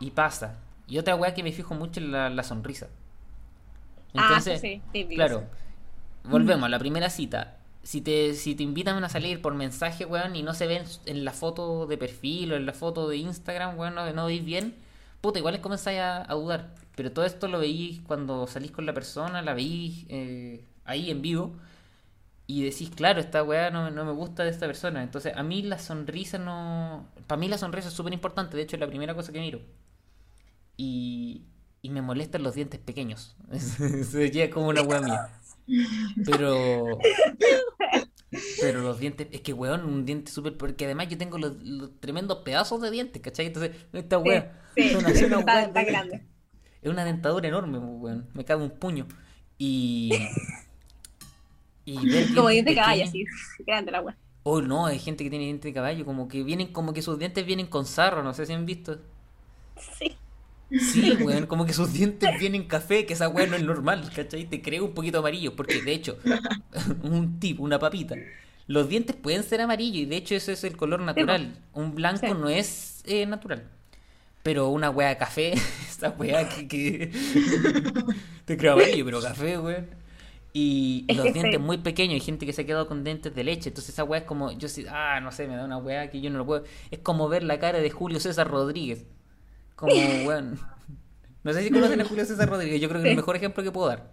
[0.00, 0.60] y pasa.
[0.86, 2.88] Y otra weá que me fijo mucho es la, la sonrisa.
[4.16, 5.50] Ah, sí, sí, típico, claro,
[6.24, 6.30] sí.
[6.30, 7.58] volvemos a la primera cita.
[7.82, 11.24] Si te, si te invitan a salir por mensaje, weón, y no se ven en
[11.24, 14.74] la foto de perfil o en la foto de Instagram, weón, no, no veis bien,
[15.24, 16.74] puta, igual comenzáis a, a dudar.
[16.94, 21.22] Pero todo esto lo veís cuando salís con la persona, la veís eh, ahí en
[21.22, 21.56] vivo,
[22.46, 25.02] y decís, claro, esta weá no, no me gusta de esta persona.
[25.02, 27.08] Entonces, a mí la sonrisa no.
[27.26, 29.60] Para mí la sonrisa es súper importante, de hecho, es la primera cosa que miro.
[30.76, 31.42] Y,
[31.80, 33.34] y me molestan los dientes pequeños.
[33.58, 35.30] Se llega como una weá mía.
[36.26, 36.98] Pero.
[38.64, 40.56] Pero los dientes, es que weón, un diente súper.
[40.56, 43.46] Porque además yo tengo los, los tremendos pedazos de dientes, ¿cachai?
[43.46, 44.52] Entonces, esta Sí, weá.
[44.74, 46.26] sí, son así una está, grande.
[46.82, 48.28] es una dentadura enorme, weón.
[48.34, 49.06] Me cabe un puño.
[49.58, 50.30] Y.
[52.34, 53.24] Como dientes diente de caballo, así.
[53.66, 54.18] Grande la wea.
[54.42, 57.18] Oh, no, hay gente que tiene dientes de caballo, como que vienen, como que sus
[57.18, 59.00] dientes vienen con sarro, no sé si han visto.
[59.76, 60.18] Sí.
[60.76, 64.48] Sí, weón, como que sus dientes vienen café, que esa weón no es normal, ¿cachai?
[64.48, 66.18] Te creo un poquito amarillo, porque de hecho,
[67.02, 68.20] un tip, una papita.
[68.66, 71.56] Los dientes pueden ser amarillos y de hecho ese es el color natural.
[71.72, 72.32] Un blanco Sí.
[72.32, 73.64] no es eh, natural.
[74.42, 75.52] Pero una wea de café,
[75.88, 77.12] esa wea que, que...
[78.44, 79.86] te creo amarillo, pero café, weón.
[80.56, 83.70] Y los dientes muy pequeños, hay gente que se ha quedado con dientes de leche.
[83.70, 86.20] Entonces esa weá es como, yo sí, ah, no sé, me da una weá que
[86.20, 86.64] yo no lo puedo.
[86.92, 89.04] Es como ver la cara de Julio César Rodríguez.
[89.74, 89.92] Como,
[90.26, 90.60] weón.
[91.42, 93.62] No sé si conocen a Julio César Rodríguez, yo creo que es el mejor ejemplo
[93.64, 94.12] que puedo dar.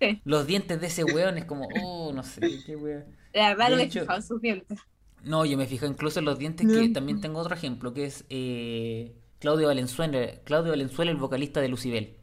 [0.00, 0.20] Sí.
[0.24, 3.06] Los dientes de ese weón es como, oh, no sé, qué weá.
[3.32, 4.78] La verdad me he fijado en sus dientes.
[5.22, 8.24] No, yo me fijo incluso en los dientes que también tengo otro ejemplo, que es
[8.30, 12.16] eh, Claudio Valenzuela, Claudio Valenzuela, el vocalista de Lucibel.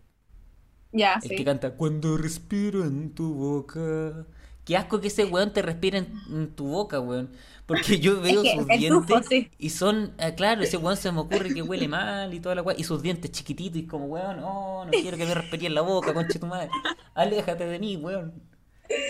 [0.91, 1.35] Ya, El sí.
[1.35, 4.25] que canta Cuando respiro en tu boca.
[4.67, 7.31] Qué asco que ese weón te respire en, en tu boca, weón.
[7.65, 9.49] Porque yo veo que sus dientes tufo, sí.
[9.57, 12.61] y son, ah, claro, ese weón se me ocurre que huele mal y toda la
[12.63, 12.75] weá.
[12.77, 15.81] Y sus dientes chiquititos y como, weón, oh, no quiero que me respire en la
[15.81, 16.69] boca, conche tu madre.
[17.13, 18.33] Aléjate de mí, weón.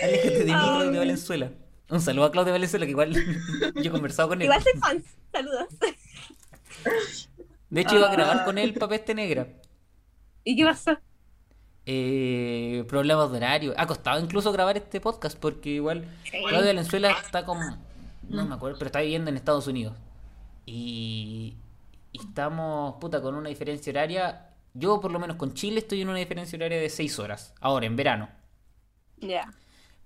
[0.02, 0.60] Aléjate de mí, Ay.
[0.78, 1.50] Claudio Valenzuela.
[1.90, 3.12] Un saludo a Claudio Valenzuela, que igual
[3.74, 4.44] yo he conversado con él.
[4.44, 5.04] Igual soy fan.
[5.32, 5.66] Saludos.
[7.70, 8.44] De hecho, iba a grabar Ah.
[8.44, 9.48] con él para Peste Negra.
[10.44, 10.96] ¿Y qué pasó?
[11.90, 13.74] Eh, problemas de horario.
[13.78, 16.32] Ha costado incluso grabar este podcast porque igual Sí.
[16.46, 17.78] Claudio Valenzuela está como,
[18.28, 19.96] no me acuerdo, pero está viviendo en Estados Unidos.
[20.66, 21.56] Y,
[22.12, 24.50] y estamos, puta, con una diferencia horaria.
[24.74, 27.86] Yo por lo menos con Chile estoy en una diferencia horaria de 6 horas, ahora
[27.86, 28.28] en verano.
[29.16, 29.50] Ya.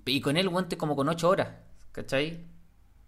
[0.07, 1.49] Y con él, guante como con 8 horas,
[1.91, 2.45] ¿cachai?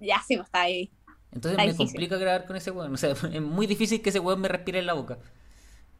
[0.00, 0.90] Ya, sí, pues está ahí.
[1.30, 1.86] Entonces Está me difícil.
[1.86, 2.92] complica grabar con ese weón.
[2.92, 5.18] O sea, es muy difícil que ese weón me respire en la boca.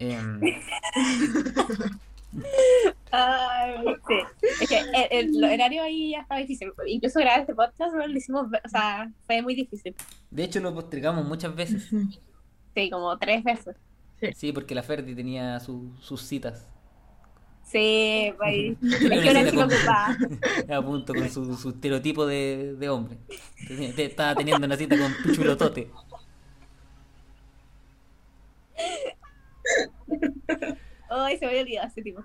[0.01, 0.41] Em,
[3.11, 3.75] Ay,
[4.09, 4.15] sí.
[4.61, 4.79] Es que
[5.11, 6.73] el, el horario ahí ya estaba difícil.
[6.87, 9.95] Incluso grabar este podcast, bueno, lo hicimos, o sea, fue muy difícil.
[10.31, 11.89] de hecho, lo postergamos muchas veces.
[12.75, 13.77] Sí, como tres veces.
[14.35, 16.69] Sí, porque la Ferdi tenía su- sus citas.
[17.63, 20.19] Sí, pues Es que una chica ocupada.
[20.79, 23.19] a punto con su, su estereotipo de, de hombre.
[23.97, 25.91] Estaba teniendo una cita con Chulotote.
[31.17, 32.23] Ay, se me había olvidado ese tipo.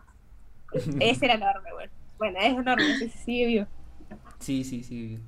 [0.99, 1.91] Ese era enorme, bueno.
[2.17, 3.65] Bueno, es enorme, ese sigue vivo.
[4.39, 5.19] Sí, sí, sí.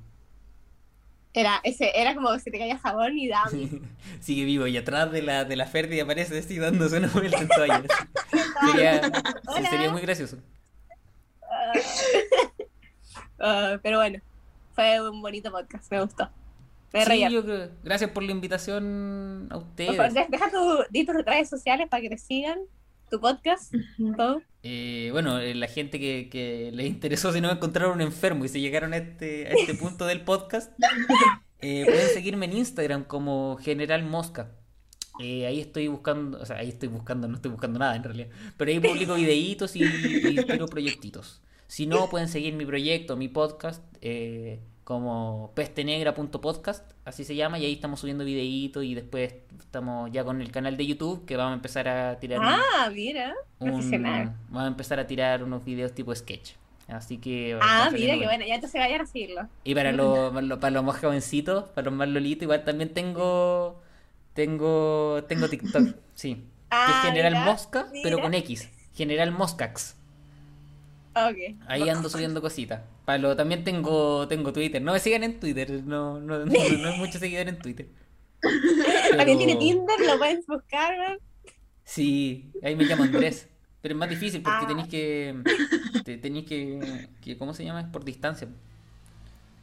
[1.34, 3.48] Era, ese, era como se te caía jabón y daba.
[4.20, 7.48] Sigue vivo y atrás de la, de la Ferdi aparece así dándose una vuelta en
[7.48, 7.82] toalla.
[8.72, 10.36] Sería, sí, sería muy gracioso.
[11.42, 11.72] Ah.
[13.38, 14.20] Ah, pero bueno,
[14.74, 16.28] fue un bonito podcast, me gustó.
[16.92, 17.70] Me Sí, yo creo.
[17.82, 19.96] Gracias por la invitación a Por ustedes.
[19.96, 22.58] favor, de- deja tu, di tus redes sociales para que te sigan,
[23.12, 23.74] tu podcast,
[24.16, 24.42] todo.
[24.62, 28.48] Eh, bueno, eh, la gente que, que les interesó si no encontraron un enfermo y
[28.48, 30.72] se llegaron a este, a este punto del podcast,
[31.60, 34.52] eh, pueden seguirme en Instagram como General Mosca.
[35.20, 38.28] Eh, ahí estoy buscando, o sea, ahí estoy buscando, no estoy buscando nada en realidad,
[38.56, 41.42] pero ahí publico videitos y, y tiro proyectitos.
[41.66, 47.64] Si no, pueden seguir mi proyecto, mi podcast, eh, como pestenegra.podcast, así se llama, y
[47.66, 51.52] ahí estamos subiendo videitos y después estamos ya con el canal de YouTube que vamos
[51.52, 54.34] a empezar a tirar un- Ah, mira, un- profesional.
[54.48, 56.52] vamos a empezar a tirar unos videos tipo sketch.
[56.88, 57.56] Así que.
[57.62, 58.44] Ah, mira, qué bueno.
[58.44, 59.48] ya entonces vayan a seguirlo.
[59.64, 62.92] Y para los, para los, para los más jovencitos, para los más lolitos, igual también
[62.92, 63.80] tengo.
[64.34, 65.22] Tengo.
[65.28, 66.34] Tengo TikTok, sí.
[66.34, 68.68] que Ah, es General mira, Mosca, pero con X.
[68.94, 69.96] General Moscax.
[71.14, 71.56] Ok.
[71.66, 72.80] Ahí ando subiendo cositas.
[73.04, 74.80] Para lo, también tengo, tengo Twitter.
[74.80, 75.70] No me sigan en Twitter.
[75.84, 77.88] No, no, no, no hay mucho seguidor en Twitter.
[79.16, 81.16] También tiene Pero- Tinder, lo pueden buscar, ¿no?
[81.84, 83.48] Sí, ahí me llamo Andrés.
[83.80, 84.68] Pero es más difícil porque Ah.
[84.68, 85.42] tenéis que.
[86.04, 87.36] te- tenéis que, que.
[87.36, 87.80] ¿Cómo se llama?
[87.80, 88.48] Es por distancia.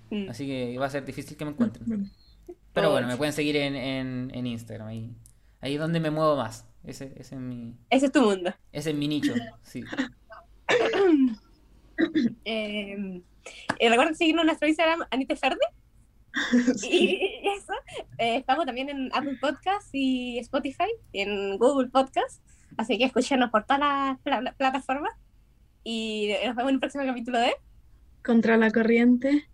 [0.09, 0.29] Mm.
[0.29, 2.11] Así que va a ser difícil que me encuentren.
[2.73, 4.87] Pero bueno, me pueden seguir en, en, en Instagram.
[4.87, 5.11] Ahí,
[5.61, 6.65] ahí es donde me muevo más.
[6.83, 8.53] Ese, ese es mi, Ese es tu mundo.
[8.71, 9.33] ese es mi nicho.
[9.63, 9.83] Sí.
[12.45, 13.21] Eh,
[13.79, 15.57] eh, recuerden seguirnos en nuestro Instagram, Anita Ferde.
[16.89, 17.73] Y eso.
[18.17, 22.41] Eh, estamos también en Apple Podcast y Spotify, y en Google Podcast.
[22.77, 25.11] Así que escúchenos por todas las pla- plataformas.
[25.83, 27.53] Y nos vemos en el próximo capítulo de
[28.23, 29.49] Contra la corriente.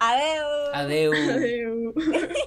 [0.00, 0.70] Adiós.
[0.74, 1.12] Adeu.
[1.12, 1.94] Adeu.